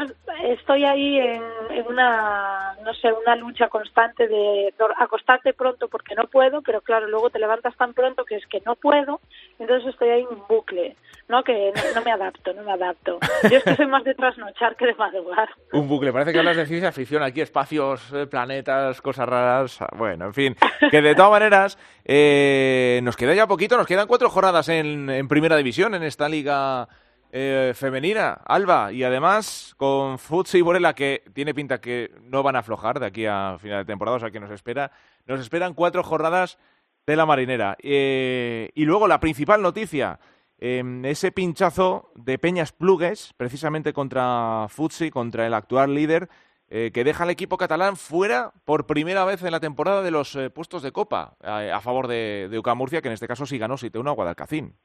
estoy 0.47 0.86
ahí 0.86 1.17
en, 1.17 1.41
en 1.71 1.88
una, 1.88 2.61
no 2.84 2.93
sé, 2.93 3.11
una 3.11 3.36
lucha 3.36 3.67
constante 3.69 4.27
de 4.27 4.73
acostarte 4.97 5.53
pronto 5.53 5.88
porque 5.88 6.15
no 6.15 6.27
puedo, 6.27 6.61
pero 6.61 6.82
claro, 6.82 7.07
luego 7.07 7.29
te 7.29 7.39
levantas 7.39 7.75
tan 7.77 7.93
pronto 7.93 8.25
que 8.25 8.36
es 8.36 8.45
que 8.47 8.61
no 8.65 8.75
puedo, 8.75 9.21
entonces 9.59 9.89
estoy 9.89 10.09
ahí 10.09 10.21
en 10.21 10.27
un 10.27 10.43
bucle, 10.47 10.95
¿no? 11.27 11.43
Que 11.43 11.71
no, 11.75 11.82
no 11.95 12.01
me 12.03 12.11
adapto, 12.11 12.53
no 12.53 12.63
me 12.63 12.71
adapto. 12.71 13.19
Yo 13.49 13.57
es 13.57 13.63
que 13.63 13.75
soy 13.75 13.88
más 13.88 14.03
de 14.03 14.13
trasnochar 14.13 14.75
que 14.75 14.88
de 14.88 14.95
madrugar. 14.95 15.49
Un 15.73 15.88
bucle, 15.88 16.11
parece 16.11 16.34
que 16.34 16.39
hablas 16.39 16.57
de 16.57 16.65
ciencia 16.65 16.91
ficción 16.91 17.23
aquí, 17.23 17.41
espacios, 17.41 18.11
eh, 18.13 18.27
planetas, 18.27 19.01
cosas 19.01 19.27
raras. 19.27 19.79
Bueno, 19.95 20.25
en 20.25 20.34
fin, 20.34 20.55
que 20.89 21.01
de 21.01 21.15
todas 21.15 21.32
maneras, 21.32 21.77
eh, 22.05 22.99
nos 23.03 23.15
queda 23.15 23.34
ya 23.34 23.47
poquito, 23.47 23.77
nos 23.77 23.88
quedan 23.88 24.07
cuatro 24.07 24.29
jornadas 24.29 24.69
en, 24.69 25.09
en 25.09 25.27
primera 25.27 25.55
división 25.55 25.95
en 25.95 26.03
esta 26.03 26.27
liga 26.27 26.88
eh, 27.32 27.73
femenina, 27.75 28.34
Alba, 28.45 28.91
y 28.91 29.03
además 29.03 29.73
con 29.77 30.19
Futsi 30.19 30.59
y 30.59 30.61
Borela, 30.61 30.93
que 30.93 31.23
tiene 31.34 31.53
pinta 31.53 31.79
que 31.79 32.11
no 32.21 32.43
van 32.43 32.55
a 32.55 32.59
aflojar 32.59 32.99
de 32.99 33.05
aquí 33.05 33.25
a 33.25 33.57
final 33.59 33.79
de 33.79 33.86
temporada, 33.86 34.17
o 34.17 34.19
sea 34.19 34.32
que 34.32 34.39
nos 34.39 34.51
espera, 34.51 34.91
nos 35.25 35.39
esperan 35.39 35.73
cuatro 35.73 36.03
jornadas 36.03 36.57
de 37.07 37.15
la 37.15 37.25
marinera. 37.25 37.77
Eh, 37.82 38.69
y 38.75 38.86
luego 38.86 39.07
la 39.07 39.19
principal 39.19 39.61
noticia, 39.61 40.19
eh, 40.63 40.84
ese 41.05 41.32
pinchazo 41.32 42.11
de 42.15 42.38
Peñas 42.38 42.71
Plugues, 42.71 43.34
precisamente 43.36 43.93
contra 43.93 44.67
Futsi, 44.69 45.09
contra 45.09 45.47
el 45.47 45.55
actual 45.55 45.95
líder, 45.95 46.29
eh, 46.69 46.91
que 46.93 47.03
deja 47.03 47.23
al 47.23 47.32
equipo 47.32 47.57
catalán 47.57 47.97
fuera 47.97 48.53
por 48.63 48.86
primera 48.86 49.25
vez 49.25 49.41
en 49.43 49.51
la 49.51 49.59
temporada 49.59 50.03
de 50.03 50.11
los 50.11 50.36
eh, 50.36 50.51
puestos 50.51 50.84
de 50.84 50.91
Copa, 50.91 51.36
a 51.41 51.82
favor 51.82 52.07
de, 52.07 52.47
de 52.49 52.59
UCAM 52.59 52.77
Murcia, 52.77 53.01
que 53.01 53.07
en 53.07 53.15
este 53.15 53.27
caso 53.27 53.45
sí 53.47 53.57
ganó 53.57 53.75
7-1 53.75 54.07
a 54.07 54.13
Guadalcacín. 54.13 54.77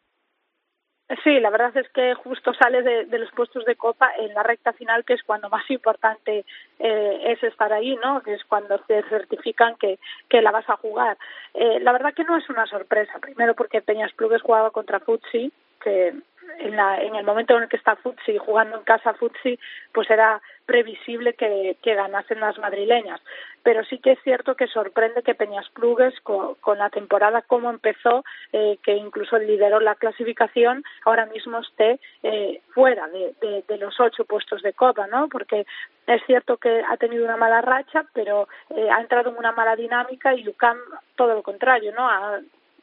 Sí, 1.23 1.39
la 1.39 1.51
verdad 1.51 1.77
es 1.77 1.89
que 1.91 2.15
justo 2.15 2.53
sales 2.55 2.85
de, 2.85 3.05
de 3.05 3.19
los 3.21 3.31
puestos 3.31 3.65
de 3.65 3.77
copa 3.77 4.11
en 4.19 4.35
la 4.35 4.43
recta 4.43 4.73
final, 4.73 5.05
que 5.05 5.15
es 5.15 5.23
cuando 5.23 5.49
más 5.49 5.69
importante 5.71 6.45
eh, 6.81 7.21
es 7.27 7.41
estar 7.45 7.73
ahí, 7.73 7.97
¿no? 8.03 8.21
Que 8.23 8.35
es 8.35 8.45
cuando 8.45 8.77
te 8.81 9.05
certifican 9.05 9.77
que, 9.77 10.01
que 10.29 10.43
la 10.43 10.51
vas 10.51 10.69
a 10.69 10.77
jugar. 10.77 11.17
Eh, 11.55 11.79
la 11.81 11.93
verdad 11.93 12.13
que 12.13 12.25
no 12.25 12.37
es 12.37 12.51
una 12.51 12.67
sorpresa, 12.67 13.21
primero 13.21 13.55
porque 13.55 13.83
Peñas 13.83 14.13
Plugues 14.15 14.43
jugaba 14.43 14.73
contra 14.73 14.99
Futsi, 14.99 15.53
que 15.81 16.13
en, 16.59 16.77
la, 16.77 17.01
en 17.01 17.15
el 17.15 17.25
momento 17.25 17.57
en 17.57 17.65
el 17.65 17.69
que 17.69 17.77
está 17.77 17.95
Futsi 17.95 18.37
jugando 18.39 18.77
en 18.77 18.83
casa 18.83 19.15
Futsi, 19.15 19.61
pues 19.93 20.11
era 20.11 20.43
previsible 20.67 21.35
que, 21.35 21.77
ganasen 21.83 22.41
las 22.41 22.59
madrileñas. 22.59 23.21
Pero 23.63 23.85
sí 23.85 23.99
que 23.99 24.13
es 24.13 24.19
cierto 24.23 24.55
que 24.55 24.67
sorprende 24.67 25.23
que 25.23 25.35
Peñas 25.35 25.69
Plugues, 25.71 26.15
con, 26.21 26.79
la 26.79 26.91
temporada 26.91 27.43
como 27.43 27.71
empezó, 27.71 28.25
eh, 28.53 28.79
que 28.83 28.95
incluso 28.95 29.39
lideró 29.39 29.81
la 29.81 29.95
clasificación, 29.95 30.85
ahora 31.05 31.27
mismo 31.27 31.59
esté 31.59 32.01
eh, 32.23 32.61
fuera 32.75 33.09
de, 33.09 33.35
de, 33.41 33.65
de, 33.67 33.79
los 33.79 33.99
ocho 33.99 34.25
puestos 34.25 34.63
de 34.63 34.73
Copa, 34.73 35.07
¿no? 35.07 35.29
Porque 35.29 35.65
es 36.07 36.23
cierto 36.27 36.59
que 36.59 36.83
ha 36.89 36.97
tenido 36.97 37.25
una 37.25 37.37
mala 37.37 37.61
racha, 37.63 38.05
pero 38.13 38.49
eh, 38.71 38.89
ha 38.91 39.01
entrado 39.01 39.31
en 39.31 39.39
una 39.39 39.53
mala 39.53 39.75
dinámica 39.77 40.35
y 40.35 40.49
UCAM 40.49 40.79
todo 41.17 41.35
lo 41.35 41.43
contrario, 41.43 41.93
¿no? 41.97 42.09
Ha 42.09 42.41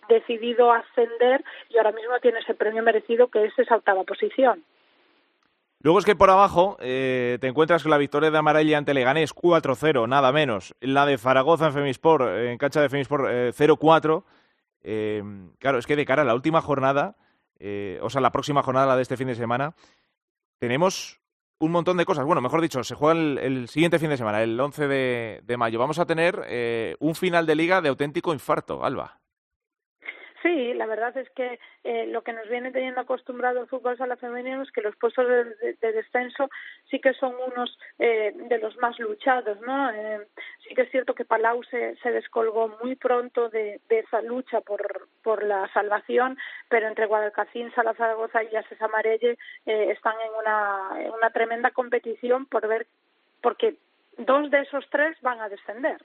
decidido 0.10 0.72
ascender 0.72 1.44
y 1.70 1.78
ahora 1.78 1.92
mismo 1.92 2.20
tiene 2.20 2.40
ese 2.40 2.54
premio 2.54 2.84
merecido 2.84 3.28
que 3.28 3.46
es 3.46 3.58
esa 3.58 3.76
octava 3.76 4.04
posición. 4.04 4.64
Luego 5.84 6.00
es 6.00 6.06
que 6.06 6.16
por 6.16 6.30
abajo 6.30 6.78
eh, 6.80 7.38
te 7.42 7.48
encuentras 7.48 7.84
con 7.84 7.92
la 7.92 7.98
victoria 7.98 8.32
de 8.32 8.38
Amarelli 8.38 8.74
ante 8.74 8.94
Leganés 8.94 9.36
4-0, 9.36 10.08
nada 10.08 10.32
menos. 10.32 10.74
La 10.80 11.06
de 11.06 11.18
Zaragoza 11.18 11.68
en 11.68 11.74
Femisport, 11.74 12.26
en 12.26 12.58
cancha 12.58 12.82
de 12.82 12.88
Femisport 12.88 13.26
eh, 13.30 13.52
0-4. 13.54 14.24
Eh, 14.82 15.22
claro, 15.60 15.80
es 15.80 15.86
que 15.86 15.98
de 15.98 16.06
cara 16.06 16.22
a 16.22 16.26
la 16.26 16.36
última 16.36 16.62
jornada, 16.62 17.18
eh, 17.60 18.00
o 18.02 18.10
sea, 18.10 18.22
la 18.22 18.32
próxima 18.32 18.64
jornada, 18.64 18.88
la 18.88 18.96
de 18.96 19.02
este 19.02 19.18
fin 19.18 19.28
de 19.28 19.36
semana, 19.36 19.76
tenemos 20.58 21.20
un 21.60 21.72
montón 21.72 21.98
de 21.98 22.06
cosas. 22.06 22.26
Bueno, 22.26 22.42
mejor 22.42 22.62
dicho, 22.62 22.84
se 22.86 22.96
juega 22.96 23.20
el, 23.20 23.38
el 23.38 23.68
siguiente 23.68 24.00
fin 24.00 24.10
de 24.10 24.18
semana, 24.18 24.42
el 24.42 24.58
11 24.60 24.88
de, 24.88 25.42
de 25.44 25.58
mayo. 25.58 25.80
Vamos 25.80 26.00
a 26.00 26.06
tener 26.06 26.44
eh, 26.48 26.96
un 27.00 27.16
final 27.16 27.46
de 27.46 27.56
liga 27.56 27.82
de 27.82 27.90
auténtico 27.90 28.34
infarto, 28.34 28.86
Alba. 28.86 29.20
Sí, 30.44 30.74
la 30.74 30.86
verdad 30.86 31.16
es 31.16 31.30
que 31.30 31.58
eh, 31.86 32.06
lo 32.08 32.22
que 32.22 32.34
nos 32.34 32.50
viene 32.50 32.72
teniendo 32.72 33.00
acostumbrado 33.00 33.62
el 33.62 33.68
fútbol 33.68 33.98
sala 33.98 34.18
femenino 34.18 34.62
es 34.62 34.72
que 34.72 34.82
los 34.82 34.94
puestos 34.98 35.26
de, 35.26 35.76
descenso 35.80 36.50
sí 36.92 37.00
que 37.00 37.14
son 37.14 37.34
unos 37.48 37.80
eh, 37.98 38.34
de 38.36 38.58
los 38.58 38.76
más 38.78 39.00
luchados, 39.00 39.62
¿no? 39.62 39.90
Eh, 39.92 40.28
sí 40.68 40.76
que 40.76 40.82
es 40.82 40.92
cierto 40.92 41.16
que 41.16 41.24
Palau 41.24 41.64
se, 41.64 41.96
se 41.96 42.12
descolgó 42.12 42.78
muy 42.84 42.98
pronto 42.98 43.48
de, 43.48 43.80
de 43.88 44.00
esa 44.00 44.22
lucha 44.22 44.60
por, 44.60 45.08
por 45.24 45.44
la 45.44 45.72
salvación, 45.74 46.38
pero 46.68 46.90
entre 46.90 47.06
Guadalcacín, 47.06 47.74
Sala 47.74 47.96
y 48.52 48.56
Ases 48.58 48.82
Amarelle 48.82 49.38
eh, 49.66 49.92
están 49.92 50.16
en 50.20 50.32
una, 50.38 51.06
en 51.06 51.12
una 51.12 51.30
tremenda 51.30 51.72
competición 51.72 52.48
por 52.48 52.68
ver 52.68 52.86
porque 53.42 53.78
dos 54.18 54.50
de 54.52 54.62
esos 54.62 54.86
tres 54.90 55.18
van 55.22 55.42
a 55.42 55.50
descender. 55.50 55.98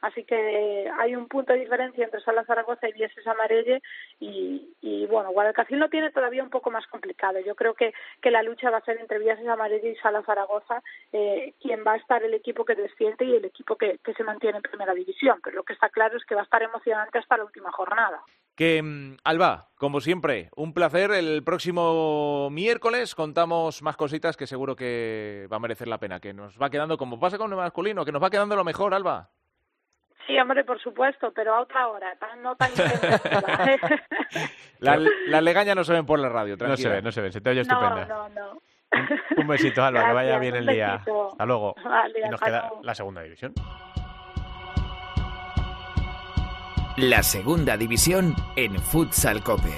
Así 0.00 0.24
que 0.24 0.90
hay 0.98 1.16
un 1.16 1.28
punto 1.28 1.52
de 1.52 1.60
diferencia 1.60 2.04
entre 2.04 2.20
Sala 2.20 2.44
Zaragoza 2.44 2.88
y 2.88 2.92
Vieses 2.92 3.26
Amarelle 3.26 3.80
y, 4.20 4.74
y 4.80 5.06
bueno, 5.06 5.30
Guadalcacín 5.30 5.78
lo 5.78 5.88
tiene 5.88 6.10
todavía 6.10 6.42
un 6.42 6.50
poco 6.50 6.70
más 6.70 6.86
complicado. 6.88 7.40
Yo 7.40 7.54
creo 7.54 7.74
que, 7.74 7.94
que 8.20 8.30
la 8.30 8.42
lucha 8.42 8.70
va 8.70 8.78
a 8.78 8.84
ser 8.84 8.98
entre 9.00 9.18
Vieses 9.18 9.46
Amarelle 9.46 9.90
y 9.90 9.96
Sala 9.96 10.22
Zaragoza, 10.22 10.82
eh, 11.12 11.54
quien 11.60 11.84
va 11.86 11.92
a 11.92 11.96
estar 11.96 12.22
el 12.22 12.34
equipo 12.34 12.64
que 12.64 12.74
desciende 12.74 13.24
y 13.24 13.36
el 13.36 13.44
equipo 13.44 13.76
que, 13.76 13.98
que 14.04 14.14
se 14.14 14.24
mantiene 14.24 14.58
en 14.58 14.62
primera 14.62 14.94
división. 14.94 15.40
Pero 15.42 15.56
lo 15.56 15.62
que 15.62 15.72
está 15.72 15.88
claro 15.88 16.16
es 16.16 16.24
que 16.24 16.34
va 16.34 16.42
a 16.42 16.44
estar 16.44 16.62
emocionante 16.62 17.18
hasta 17.18 17.36
la 17.36 17.44
última 17.44 17.72
jornada. 17.72 18.22
Que, 18.56 18.82
mm, 18.82 19.16
Alba, 19.24 19.68
como 19.76 20.00
siempre, 20.00 20.50
un 20.56 20.72
placer. 20.72 21.10
El 21.10 21.42
próximo 21.42 22.48
miércoles 22.50 23.14
contamos 23.14 23.82
más 23.82 23.96
cositas 23.96 24.36
que 24.36 24.46
seguro 24.46 24.76
que 24.76 25.48
va 25.52 25.56
a 25.56 25.60
merecer 25.60 25.88
la 25.88 25.98
pena. 25.98 26.20
Que 26.20 26.32
nos 26.32 26.60
va 26.60 26.70
quedando, 26.70 26.96
como 26.96 27.18
pasa 27.18 27.38
con 27.38 27.50
el 27.50 27.56
masculino, 27.56 28.04
que 28.04 28.12
nos 28.12 28.22
va 28.22 28.30
quedando 28.30 28.56
lo 28.56 28.64
mejor, 28.64 28.94
Alba. 28.94 29.30
Sí, 30.26 30.38
hombre, 30.38 30.64
por 30.64 30.80
supuesto, 30.80 31.32
pero 31.34 31.54
a 31.54 31.60
otra 31.60 31.88
hora, 31.88 32.16
no 32.42 32.56
tan 32.56 32.70
la, 34.78 34.96
Las 35.28 35.42
legañas 35.42 35.76
no 35.76 35.84
se 35.84 35.92
ven 35.92 36.06
por 36.06 36.18
la 36.18 36.30
radio, 36.30 36.56
tranquila. 36.56 36.70
No 36.70 36.76
se 36.76 36.88
ven, 36.88 37.04
no 37.04 37.12
se 37.12 37.20
ven, 37.20 37.32
se 37.32 37.40
te 37.42 37.50
oye 37.50 37.60
estupenda. 37.60 38.06
No, 38.06 38.28
no, 38.30 38.54
no. 38.54 38.60
Un, 39.36 39.46
besito, 39.48 39.82
Alba, 39.82 40.00
Gracias, 40.00 40.08
que 40.08 40.14
vaya 40.14 40.38
bien 40.38 40.56
el 40.56 40.66
día. 40.66 40.92
besito. 40.92 41.32
Hasta 41.32 41.46
luego. 41.46 41.74
Vale, 41.84 42.18
y 42.20 42.22
nos 42.22 42.34
hasta 42.34 42.46
queda 42.46 42.60
luego. 42.68 42.80
la 42.84 42.94
segunda 42.94 43.22
división. 43.22 43.52
La 46.96 47.24
segunda 47.24 47.76
división 47.76 48.36
en 48.54 48.80
Futsal 48.80 49.42
Cope. 49.42 49.72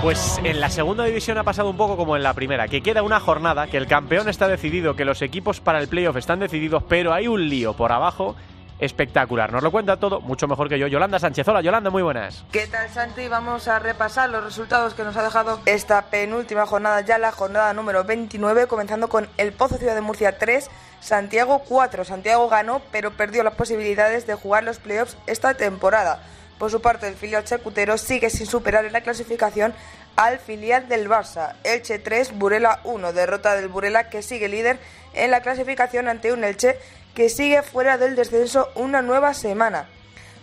Pues 0.00 0.40
en 0.44 0.60
la 0.60 0.70
segunda 0.70 1.04
división 1.04 1.36
ha 1.36 1.44
pasado 1.44 1.68
un 1.68 1.76
poco 1.76 1.98
como 1.98 2.16
en 2.16 2.22
la 2.22 2.32
primera, 2.32 2.68
que 2.68 2.80
queda 2.80 3.02
una 3.02 3.20
jornada, 3.20 3.66
que 3.66 3.76
el 3.76 3.86
campeón 3.86 4.30
está 4.30 4.48
decidido, 4.48 4.96
que 4.96 5.04
los 5.04 5.20
equipos 5.20 5.60
para 5.60 5.78
el 5.78 5.88
playoff 5.88 6.16
están 6.16 6.40
decididos, 6.40 6.82
pero 6.88 7.12
hay 7.12 7.28
un 7.28 7.50
lío 7.50 7.74
por 7.74 7.92
abajo 7.92 8.34
espectacular. 8.80 9.52
Nos 9.52 9.62
lo 9.62 9.70
cuenta 9.70 9.98
todo 9.98 10.20
mucho 10.20 10.48
mejor 10.48 10.68
que 10.68 10.78
yo. 10.78 10.86
Yolanda 10.86 11.18
Sánchez. 11.18 11.46
Hola, 11.46 11.60
Yolanda, 11.60 11.90
muy 11.90 12.02
buenas. 12.02 12.44
¿Qué 12.50 12.66
tal, 12.66 12.88
Santi? 12.90 13.28
Vamos 13.28 13.68
a 13.68 13.78
repasar 13.78 14.30
los 14.30 14.42
resultados 14.42 14.94
que 14.94 15.04
nos 15.04 15.16
ha 15.16 15.22
dejado 15.22 15.60
esta 15.66 16.06
penúltima 16.06 16.66
jornada, 16.66 17.02
ya 17.02 17.18
la 17.18 17.30
jornada 17.30 17.72
número 17.74 18.04
29, 18.04 18.66
comenzando 18.66 19.08
con 19.08 19.28
el 19.36 19.52
Pozo 19.52 19.76
Ciudad 19.76 19.94
de 19.94 20.00
Murcia 20.00 20.38
3, 20.38 20.70
Santiago 21.00 21.62
4. 21.68 22.04
Santiago 22.04 22.48
ganó, 22.48 22.80
pero 22.90 23.12
perdió 23.12 23.42
las 23.42 23.54
posibilidades 23.54 24.26
de 24.26 24.34
jugar 24.34 24.64
los 24.64 24.78
playoffs 24.78 25.16
esta 25.26 25.54
temporada. 25.54 26.22
Por 26.58 26.70
su 26.70 26.82
parte, 26.82 27.08
el 27.08 27.14
filial 27.14 27.44
chacutero 27.44 27.96
sigue 27.96 28.28
sin 28.28 28.46
superar 28.46 28.84
en 28.84 28.92
la 28.92 29.00
clasificación 29.00 29.72
al 30.16 30.38
filial 30.38 30.88
del 30.88 31.08
Barça. 31.08 31.54
Elche 31.64 31.98
3, 31.98 32.38
Burela 32.38 32.80
1. 32.84 33.14
Derrota 33.14 33.54
del 33.54 33.68
Burela 33.68 34.10
que 34.10 34.20
sigue 34.20 34.48
líder 34.48 34.78
en 35.14 35.30
la 35.30 35.40
clasificación 35.40 36.08
ante 36.08 36.32
un 36.32 36.44
Elche 36.44 36.78
que 37.20 37.28
sigue 37.28 37.62
fuera 37.62 37.98
del 37.98 38.16
descenso 38.16 38.70
una 38.76 39.02
nueva 39.02 39.34
semana. 39.34 39.86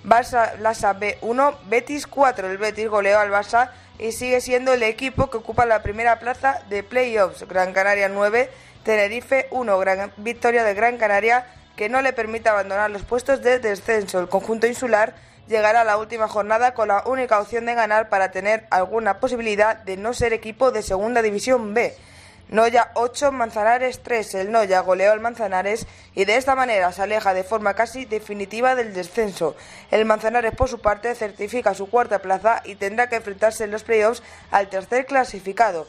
Barça 0.03 0.55
Lasa 0.59 0.93
B1, 0.93 1.55
Betis 1.67 2.05
4. 2.05 2.51
El 2.51 2.59
Betis 2.59 2.87
goleó 2.87 3.17
al 3.17 3.31
Barça 3.31 3.71
y 3.97 4.11
sigue 4.11 4.41
siendo 4.41 4.73
el 4.73 4.83
equipo 4.83 5.31
que 5.31 5.37
ocupa 5.37 5.65
la 5.65 5.81
primera 5.81 6.19
plaza 6.19 6.61
de 6.69 6.83
playoffs. 6.83 7.47
Gran 7.47 7.73
Canaria 7.73 8.09
9, 8.09 8.51
Tenerife 8.83 9.47
1. 9.49 9.79
Gran 9.79 10.11
victoria 10.17 10.63
de 10.63 10.75
Gran 10.75 10.97
Canaria 10.99 11.47
que 11.75 11.89
no 11.89 12.03
le 12.03 12.13
permite 12.13 12.47
abandonar 12.47 12.91
los 12.91 13.01
puestos 13.01 13.41
de 13.41 13.57
descenso. 13.57 14.19
El 14.19 14.29
conjunto 14.29 14.67
insular 14.67 15.15
llegará 15.47 15.81
a 15.81 15.83
la 15.83 15.97
última 15.97 16.27
jornada 16.27 16.75
con 16.75 16.89
la 16.89 17.01
única 17.07 17.41
opción 17.41 17.65
de 17.65 17.73
ganar 17.73 18.07
para 18.07 18.29
tener 18.29 18.67
alguna 18.69 19.19
posibilidad 19.19 19.77
de 19.77 19.97
no 19.97 20.13
ser 20.13 20.31
equipo 20.31 20.69
de 20.69 20.83
Segunda 20.83 21.23
División 21.23 21.73
B. 21.73 21.97
Noya 22.49 22.91
8, 22.93 23.33
Manzanares 23.33 24.01
3. 24.03 24.35
El 24.35 24.51
Noya 24.51 24.79
goleó 24.79 25.11
al 25.11 25.19
Manzanares 25.19 25.85
y 26.15 26.23
de 26.23 26.37
esta 26.37 26.55
manera 26.55 26.93
se 26.93 27.01
aleja 27.01 27.33
de 27.33 27.43
forma 27.43 27.73
casi 27.73 28.05
definitiva 28.05 28.73
del 28.73 28.93
descenso. 28.93 29.57
El 29.91 30.05
Manzanares, 30.05 30.55
por 30.55 30.69
su 30.69 30.79
parte, 30.79 31.13
certifica 31.13 31.73
su 31.73 31.89
cuarta 31.89 32.19
plaza 32.19 32.61
y 32.63 32.75
tendrá 32.75 33.09
que 33.09 33.17
enfrentarse 33.17 33.65
en 33.65 33.71
los 33.71 33.83
playoffs 33.83 34.23
al 34.49 34.69
tercer 34.69 35.05
clasificado. 35.05 35.87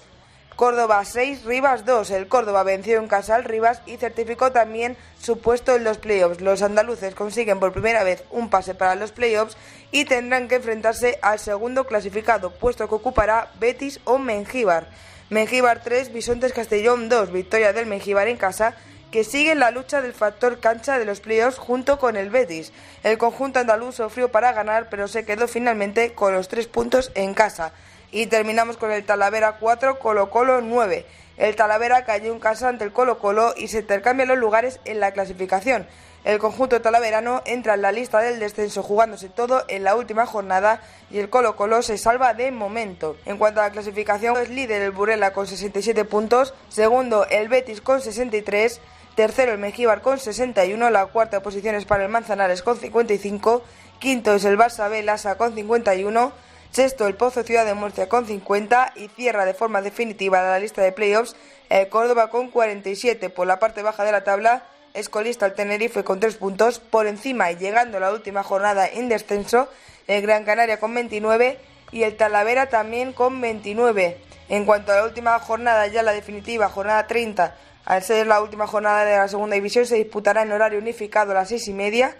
Córdoba 0.57 1.05
6, 1.05 1.45
Rivas 1.45 1.85
2. 1.87 2.11
El 2.11 2.27
Córdoba 2.27 2.65
venció 2.65 2.99
en 2.99 3.07
casa 3.07 3.37
al 3.37 3.45
Rivas 3.45 3.81
y 3.87 3.97
certificó 3.97 4.51
también 4.51 4.97
su 5.23 5.39
puesto 5.39 5.77
en 5.77 5.85
los 5.85 5.99
playoffs. 5.99 6.41
Los 6.41 6.63
andaluces 6.63 7.15
consiguen 7.15 7.61
por 7.61 7.73
primera 7.73 8.03
vez 8.03 8.25
un 8.33 8.51
pase 8.51 8.75
para 8.75 8.97
los 8.97 9.13
playoffs 9.13 9.57
y 9.93 10.07
tendrán 10.07 10.49
que 10.49 10.57
enfrentarse 10.57 11.21
al 11.23 11.39
segundo 11.39 11.87
clasificado, 11.87 12.51
puesto 12.51 12.89
que 12.89 12.97
ocupará 12.97 13.53
Betis 13.61 14.01
o 14.03 14.19
Mengíbar. 14.19 14.89
Mengíbar 15.31 15.83
3, 15.83 16.15
Bisontes 16.15 16.55
Castellón 16.55 17.11
2. 17.11 17.33
Victoria 17.33 17.75
del 17.75 17.85
Mengíbar 17.85 18.29
en 18.29 18.39
casa 18.39 18.75
que 19.11 19.25
sigue 19.25 19.53
en 19.53 19.59
la 19.59 19.71
lucha 19.71 20.01
del 20.01 20.15
factor 20.15 20.59
cancha 20.59 20.99
de 20.99 21.05
los 21.05 21.21
playoffs 21.21 21.59
junto 21.59 21.99
con 21.99 22.17
el 22.17 22.31
Betis. 22.31 22.73
El 23.03 23.19
conjunto 23.19 23.59
andaluz 23.59 23.97
sufrió 23.97 24.31
para 24.31 24.53
ganar, 24.53 24.89
pero 24.89 25.07
se 25.07 25.27
quedó 25.27 25.47
finalmente 25.47 26.15
con 26.15 26.33
los 26.33 26.49
tres 26.49 26.67
puntos 26.67 27.13
en 27.15 27.35
casa. 27.35 27.73
Y 28.11 28.27
terminamos 28.27 28.79
con 28.79 28.91
el 28.91 29.05
Talavera 29.05 29.59
4, 29.61 29.99
Colo 29.99 30.31
Colo 30.31 30.63
9. 30.63 31.05
El 31.37 31.57
Talavera 31.57 32.07
cayó 32.07 32.33
en 32.33 32.41
casa 32.41 32.71
ante 32.71 32.85
el 32.85 32.93
Colo 32.93 33.19
Colo 33.19 33.53
y 33.55 33.69
se 33.69 33.81
intercambian 33.81 34.29
los 34.29 34.39
lugares 34.39 34.81
en 34.87 34.99
la 34.99 35.13
clasificación. 35.13 35.87
El 36.25 36.39
conjunto 36.39 36.83
talaverano 36.83 37.43
entra 37.47 37.75
en 37.75 37.83
la 37.83 37.93
lista 37.93 38.21
del 38.21 38.41
descenso 38.41 38.83
jugándose 38.83 39.29
todo 39.29 39.65
en 39.69 39.85
la 39.85 39.95
última 39.95 40.27
jornada 40.27 40.81
y 41.11 41.19
el 41.19 41.31
Colo 41.31 41.57
Colo 41.57 41.81
se 41.83 41.97
salva 41.97 42.35
de 42.35 42.51
momento. 42.51 43.17
En 43.25 43.39
cuanto 43.39 43.61
a 43.61 43.65
la 43.65 43.71
clasificación, 43.71 44.37
es 44.37 44.51
líder 44.51 44.83
el 44.83 44.91
Burela 44.91 45.33
con 45.33 45.47
67 45.47 46.05
puntos, 46.05 46.55
segundo 46.69 47.27
el 47.27 47.49
Betis 47.49 47.81
con 47.81 48.01
63, 48.01 48.81
tercero 49.15 49.53
el 49.53 49.59
Mejíbar 49.59 50.03
con 50.03 50.19
61, 50.19 50.91
la 50.91 51.07
cuarta 51.07 51.41
posición 51.41 51.77
es 51.77 51.85
para 51.85 52.05
el 52.05 52.11
Manzanares 52.11 52.63
con 52.63 52.77
55, 52.77 53.63
quinto 53.99 54.35
es 54.35 54.45
el 54.45 54.59
Barça 54.59 54.91
B 54.91 55.07
con 55.37 55.55
51, 55.55 56.33
sexto 56.71 57.07
el 57.07 57.15
Pozo 57.15 57.43
Ciudad 57.45 57.65
de 57.65 57.75
Murcia 57.75 58.09
con 58.09 58.27
50 58.27 58.93
y 58.97 59.09
cierra 59.09 59.45
de 59.45 59.55
forma 59.55 59.83
definitiva 59.83 60.43
la 60.43 60.59
lista 60.59 60.83
de 60.83 60.93
playoffs 60.93 61.37
el 61.69 61.89
Córdoba 61.89 62.31
con 62.31 62.51
47. 62.51 63.31
Por 63.31 63.47
la 63.47 63.59
parte 63.59 63.83
baja 63.83 64.05
de 64.05 64.13
la 64.13 64.25
tabla, 64.25 64.65
es 64.99 65.09
colista 65.09 65.47
el 65.47 65.55
Tenerife 65.55 66.03
con 66.03 66.19
3 66.19 66.37
puntos, 66.37 66.81
por 66.81 67.07
encima 67.07 67.53
y 67.53 67.57
llegando 67.57 67.99
a 67.99 68.01
la 68.01 68.13
última 68.13 68.43
jornada 68.43 68.87
en 68.87 69.09
descenso, 69.09 69.69
el 70.09 70.23
Gran 70.23 70.45
Canaria 70.45 70.81
con 70.81 70.93
29 70.93 71.59
y 71.93 72.03
el 72.03 72.17
Talavera 72.17 72.69
también 72.69 73.13
con 73.13 73.41
29. 73.41 74.19
En 74.49 74.65
cuanto 74.65 74.93
a 74.93 74.97
la 74.97 75.05
última 75.05 75.39
jornada, 75.39 75.87
ya 75.87 76.03
la 76.03 76.13
definitiva, 76.13 76.69
jornada 76.69 77.07
30, 77.07 77.55
al 77.85 78.03
ser 78.03 78.27
la 78.27 78.41
última 78.41 78.67
jornada 78.67 79.05
de 79.05 79.17
la 79.17 79.29
segunda 79.29 79.55
división, 79.55 79.87
se 79.87 79.97
disputará 79.97 80.43
en 80.43 80.53
horario 80.53 80.79
unificado 80.79 81.31
a 81.31 81.35
las 81.35 81.49
seis 81.49 81.69
y 81.69 81.73
media 81.73 82.17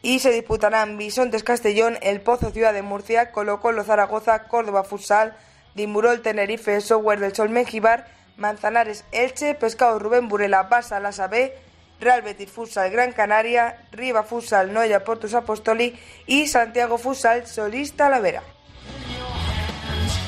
y 0.00 0.20
se 0.20 0.30
disputarán 0.30 0.96
Bisontes 0.96 1.42
Castellón, 1.42 1.98
El 2.00 2.20
Pozo 2.20 2.50
Ciudad 2.50 2.72
de 2.72 2.82
Murcia, 2.82 3.30
Colo 3.30 3.60
Colo 3.60 3.84
Zaragoza, 3.84 4.44
Córdoba 4.44 4.84
Futsal, 4.84 5.36
Dimurol 5.74 6.22
Tenerife, 6.22 6.80
Software 6.80 7.20
del 7.20 7.34
Sol 7.34 7.50
Mejibar, 7.50 8.06
Manzanares 8.36 9.04
Elche, 9.12 9.54
Pescado 9.54 9.98
Rubén 9.98 10.28
Burela, 10.28 10.68
Barça 10.70 11.00
Lasa 11.00 11.26
B, 11.26 11.54
Real 12.00 12.22
Betis 12.22 12.50
Futsal 12.50 12.90
Gran 12.90 13.12
Canaria, 13.12 13.84
Riva 13.92 14.22
Futsal 14.22 14.72
Noya 14.72 15.04
Portus 15.04 15.34
Apostoli 15.34 15.94
y 16.26 16.46
Santiago 16.46 16.98
Futsal 16.98 17.46
Solís 17.46 17.92
Talavera. 17.94 18.42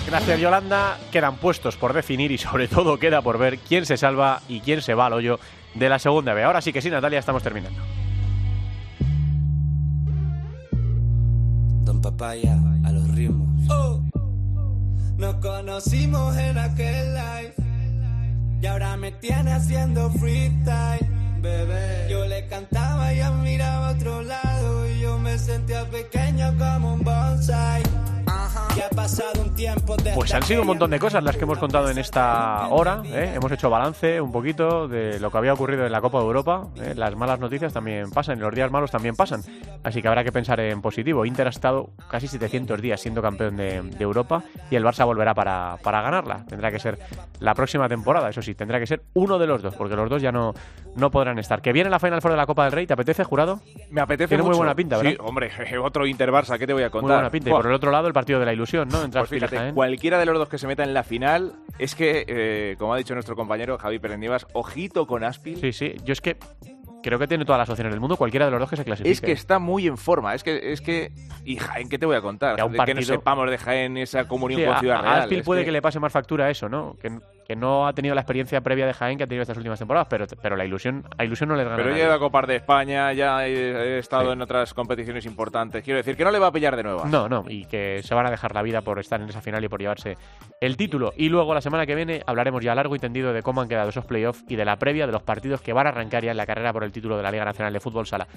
Gracias, 0.06 0.40
Yolanda. 0.40 0.98
Quedan 1.12 1.36
puestos 1.36 1.76
por 1.76 1.92
definir 1.92 2.32
y 2.32 2.38
sobre 2.38 2.66
todo 2.66 2.98
queda 2.98 3.20
por 3.20 3.36
ver 3.36 3.58
quién 3.58 3.84
se 3.84 3.98
salva 3.98 4.40
y 4.48 4.60
quién 4.60 4.80
se 4.80 4.94
va 4.94 5.06
al 5.06 5.12
hoyo 5.12 5.38
de 5.74 5.88
la 5.88 5.98
segunda 5.98 6.32
B. 6.32 6.42
Ahora 6.42 6.62
sí 6.62 6.72
que 6.72 6.80
sí, 6.80 6.88
Natalia, 6.88 7.18
estamos 7.18 7.42
terminando. 7.42 7.82
Don 11.84 12.00
Papaya 12.00 12.56
a 12.84 12.92
los 12.92 13.14
ritmos. 13.14 13.70
Oh. 13.70 14.00
Nos 15.18 15.34
conocimos 15.36 16.36
en 16.36 16.56
aquel 16.56 17.14
live 17.14 17.54
y 18.62 18.66
ahora 18.66 18.96
me 18.96 19.12
tiene 19.12 19.52
haciendo 19.52 20.10
freestyle, 20.12 21.06
Yo 22.08 22.24
le 22.26 22.46
cantaba 22.48 23.12
y 23.12 23.16
ella 23.16 23.30
miraba 23.30 23.88
a 23.88 23.92
otro 23.92 24.22
lado 24.22 24.90
y 24.90 25.00
yo 25.00 25.18
me 25.18 25.38
sentía 25.38 25.84
pequeño 25.84 26.52
como 26.58 26.94
un 26.94 27.04
bonsai. 27.04 27.82
Pues 30.14 30.34
han 30.34 30.42
sido 30.42 30.60
un 30.62 30.66
montón 30.68 30.90
de 30.90 30.98
cosas 30.98 31.22
las 31.22 31.36
que 31.36 31.44
hemos 31.44 31.58
contado 31.58 31.90
en 31.90 31.98
esta 31.98 32.68
hora. 32.68 33.02
¿eh? 33.04 33.32
Hemos 33.34 33.50
hecho 33.52 33.70
balance 33.70 34.20
un 34.20 34.32
poquito 34.32 34.88
de 34.88 35.18
lo 35.20 35.30
que 35.30 35.38
había 35.38 35.52
ocurrido 35.52 35.84
en 35.86 35.92
la 35.92 36.00
Copa 36.00 36.18
de 36.18 36.24
Europa. 36.24 36.68
¿eh? 36.76 36.94
Las 36.96 37.14
malas 37.16 37.40
noticias 37.40 37.72
también 37.72 38.10
pasan 38.10 38.38
y 38.38 38.40
los 38.40 38.54
días 38.54 38.70
malos 38.70 38.90
también 38.90 39.16
pasan. 39.16 39.42
Así 39.82 40.02
que 40.02 40.08
habrá 40.08 40.24
que 40.24 40.32
pensar 40.32 40.60
en 40.60 40.80
positivo. 40.80 41.24
Inter 41.24 41.46
ha 41.46 41.50
estado 41.50 41.90
casi 42.10 42.28
700 42.28 42.80
días 42.80 43.00
siendo 43.00 43.22
campeón 43.22 43.56
de, 43.56 43.82
de 43.82 44.04
Europa 44.04 44.42
y 44.70 44.76
el 44.76 44.84
Barça 44.84 45.04
volverá 45.04 45.34
para, 45.34 45.76
para 45.82 46.02
ganarla. 46.02 46.44
Tendrá 46.46 46.70
que 46.70 46.78
ser 46.78 46.98
la 47.40 47.54
próxima 47.54 47.88
temporada, 47.88 48.28
eso 48.30 48.42
sí, 48.42 48.54
tendrá 48.54 48.78
que 48.78 48.86
ser 48.86 49.02
uno 49.14 49.38
de 49.38 49.46
los 49.46 49.62
dos, 49.62 49.74
porque 49.74 49.94
los 49.96 50.08
dos 50.10 50.20
ya 50.22 50.32
no, 50.32 50.54
no 50.96 51.10
podrán 51.10 51.38
estar. 51.38 51.62
Que 51.62 51.72
viene 51.72 51.90
la 51.90 51.98
Final 51.98 52.20
Four 52.20 52.32
de 52.32 52.36
la 52.36 52.46
Copa 52.46 52.64
del 52.64 52.72
Rey, 52.72 52.86
¿te 52.86 52.92
apetece, 52.94 53.24
jurado? 53.24 53.60
Me 53.90 54.00
apetece 54.00 54.28
Tiene 54.28 54.42
muy 54.42 54.50
mucho. 54.50 54.58
buena 54.58 54.74
pinta, 54.74 54.96
¿verdad? 54.96 55.12
Sí, 55.12 55.18
hombre, 55.20 55.50
otro 55.82 56.06
Inter-Barça, 56.06 56.58
¿qué 56.58 56.66
te 56.66 56.72
voy 56.72 56.82
a 56.82 56.86
Muy 56.86 56.90
contar? 56.92 57.16
buena 57.18 57.30
pinta. 57.30 57.50
Y 57.50 57.52
por 57.52 57.66
el 57.66 57.72
otro 57.72 57.90
lado, 57.90 58.06
el 58.08 58.12
partido 58.12 58.37
de 58.38 58.46
la 58.46 58.52
ilusión, 58.52 58.88
¿no? 58.88 59.02
Entre 59.02 59.20
Pues 59.20 59.30
fíjate, 59.30 59.72
cualquiera 59.74 60.18
de 60.18 60.26
los 60.26 60.38
dos 60.38 60.48
que 60.48 60.58
se 60.58 60.66
meta 60.66 60.82
en 60.84 60.94
la 60.94 61.02
final, 61.02 61.54
es 61.78 61.94
que, 61.94 62.24
eh, 62.26 62.76
como 62.78 62.94
ha 62.94 62.96
dicho 62.98 63.14
nuestro 63.14 63.36
compañero 63.36 63.78
Javi 63.78 63.98
Perendivas, 63.98 64.46
ojito 64.52 65.06
con 65.06 65.24
Aspil. 65.24 65.56
Sí, 65.58 65.72
sí. 65.72 65.94
Yo 66.04 66.12
es 66.12 66.20
que 66.20 66.36
creo 67.02 67.18
que 67.18 67.28
tiene 67.28 67.44
todas 67.44 67.60
las 67.60 67.68
opciones 67.70 67.92
del 67.92 68.00
mundo, 68.00 68.16
cualquiera 68.16 68.44
de 68.46 68.50
los 68.50 68.60
dos 68.60 68.68
que 68.70 68.76
se 68.76 68.84
clasifique. 68.84 69.10
Es 69.12 69.20
que 69.20 69.32
está 69.32 69.58
muy 69.58 69.86
en 69.86 69.96
forma, 69.96 70.34
es 70.34 70.42
que, 70.42 70.72
es 70.72 70.80
que, 70.80 71.12
y 71.44 71.56
Jaén, 71.56 71.88
¿qué 71.88 71.98
te 71.98 72.06
voy 72.06 72.16
a 72.16 72.20
contar? 72.20 72.56
Ya 72.58 72.64
un 72.64 72.72
que 72.72 72.78
no 72.78 72.84
partido- 72.84 73.02
sepamos 73.14 73.50
de 73.50 73.56
Jaén 73.58 73.96
esa 73.96 74.26
comunión 74.26 74.60
Sí, 74.60 74.66
con 74.66 74.74
a, 74.76 74.80
Ciudad 74.80 74.96
a 74.98 75.02
Real. 75.02 75.20
Aspil 75.22 75.42
puede 75.42 75.64
que... 75.64 75.72
le 75.72 75.80
pase 75.80 76.00
más 76.00 76.12
factura 76.12 76.46
a 76.46 76.50
eso, 76.50 76.68
¿no? 76.68 76.96
Que, 77.00 77.16
que 77.48 77.56
no 77.56 77.86
ha 77.86 77.94
tenido 77.94 78.14
la 78.14 78.20
experiencia 78.20 78.60
previa 78.60 78.86
de 78.86 78.92
Jaén 78.92 79.16
que 79.16 79.24
ha 79.24 79.26
tenido 79.26 79.40
estas 79.40 79.56
últimas 79.56 79.78
temporadas, 79.78 80.06
pero, 80.10 80.26
pero 80.42 80.54
la 80.54 80.66
ilusión, 80.66 81.04
a 81.16 81.24
ilusión 81.24 81.48
no 81.48 81.56
les 81.56 81.64
gana. 81.64 81.82
Pero 81.82 81.96
ya 81.96 82.12
a 82.12 82.18
Copar 82.18 82.46
de 82.46 82.56
España, 82.56 83.10
ya 83.14 83.46
he, 83.46 83.52
he 83.52 83.98
estado 83.98 84.34
en 84.34 84.42
otras 84.42 84.74
competiciones 84.74 85.24
importantes. 85.24 85.82
Quiero 85.82 85.96
decir 85.96 86.14
que 86.14 86.24
no 86.24 86.30
le 86.30 86.38
va 86.38 86.48
a 86.48 86.52
pillar 86.52 86.76
de 86.76 86.82
nuevo. 86.82 87.06
No, 87.06 87.26
no, 87.26 87.46
y 87.48 87.64
que 87.64 88.02
se 88.02 88.14
van 88.14 88.26
a 88.26 88.30
dejar 88.30 88.54
la 88.54 88.60
vida 88.60 88.82
por 88.82 88.98
estar 88.98 89.18
en 89.22 89.30
esa 89.30 89.40
final 89.40 89.64
y 89.64 89.68
por 89.68 89.80
llevarse 89.80 90.18
el 90.60 90.76
título. 90.76 91.14
Y 91.16 91.30
luego 91.30 91.54
la 91.54 91.62
semana 91.62 91.86
que 91.86 91.94
viene 91.94 92.22
hablaremos 92.26 92.62
ya 92.62 92.74
largo 92.74 92.94
y 92.94 92.98
tendido 92.98 93.32
de 93.32 93.42
cómo 93.42 93.62
han 93.62 93.68
quedado 93.68 93.88
esos 93.88 94.04
playoffs 94.04 94.44
y 94.46 94.56
de 94.56 94.66
la 94.66 94.76
previa 94.76 95.06
de 95.06 95.12
los 95.12 95.22
partidos 95.22 95.62
que 95.62 95.72
van 95.72 95.86
a 95.86 95.90
arrancar 95.90 96.22
ya 96.24 96.32
en 96.32 96.36
la 96.36 96.44
carrera 96.44 96.74
por 96.74 96.84
el 96.84 96.92
título 96.92 97.16
de 97.16 97.22
la 97.22 97.30
Liga 97.30 97.46
Nacional 97.46 97.72
de 97.72 97.80
Fútbol 97.80 98.06
Sala. 98.06 98.28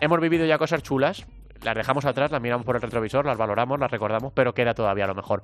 Hemos 0.00 0.18
vivido 0.18 0.46
ya 0.46 0.56
cosas 0.56 0.82
chulas, 0.82 1.26
las 1.62 1.74
dejamos 1.74 2.04
atrás, 2.04 2.30
las 2.30 2.40
miramos 2.40 2.64
por 2.64 2.76
el 2.76 2.82
retrovisor, 2.82 3.24
las 3.26 3.36
valoramos, 3.36 3.78
las 3.78 3.90
recordamos, 3.90 4.32
pero 4.34 4.54
queda 4.54 4.74
todavía 4.74 5.04
a 5.04 5.08
lo 5.08 5.14
mejor 5.14 5.42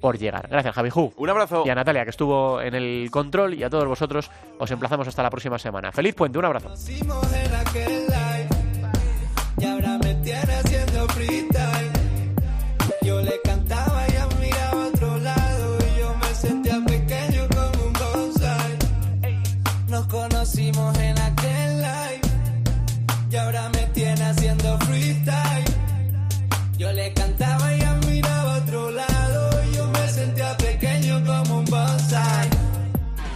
por 0.00 0.18
llegar. 0.18 0.48
Gracias, 0.48 0.74
Javi 0.74 0.90
Ju. 0.90 1.12
Un 1.16 1.30
abrazo. 1.30 1.62
Y 1.66 1.70
a 1.70 1.74
Natalia, 1.74 2.04
que 2.04 2.10
estuvo 2.10 2.60
en 2.60 2.74
el 2.74 3.08
control, 3.10 3.54
y 3.54 3.62
a 3.62 3.70
todos 3.70 3.86
vosotros 3.86 4.30
os 4.58 4.70
emplazamos 4.70 5.08
hasta 5.08 5.22
la 5.22 5.30
próxima 5.30 5.58
semana. 5.58 5.92
Feliz 5.92 6.14
puente, 6.14 6.38
un 6.38 6.44
abrazo. 6.44 6.74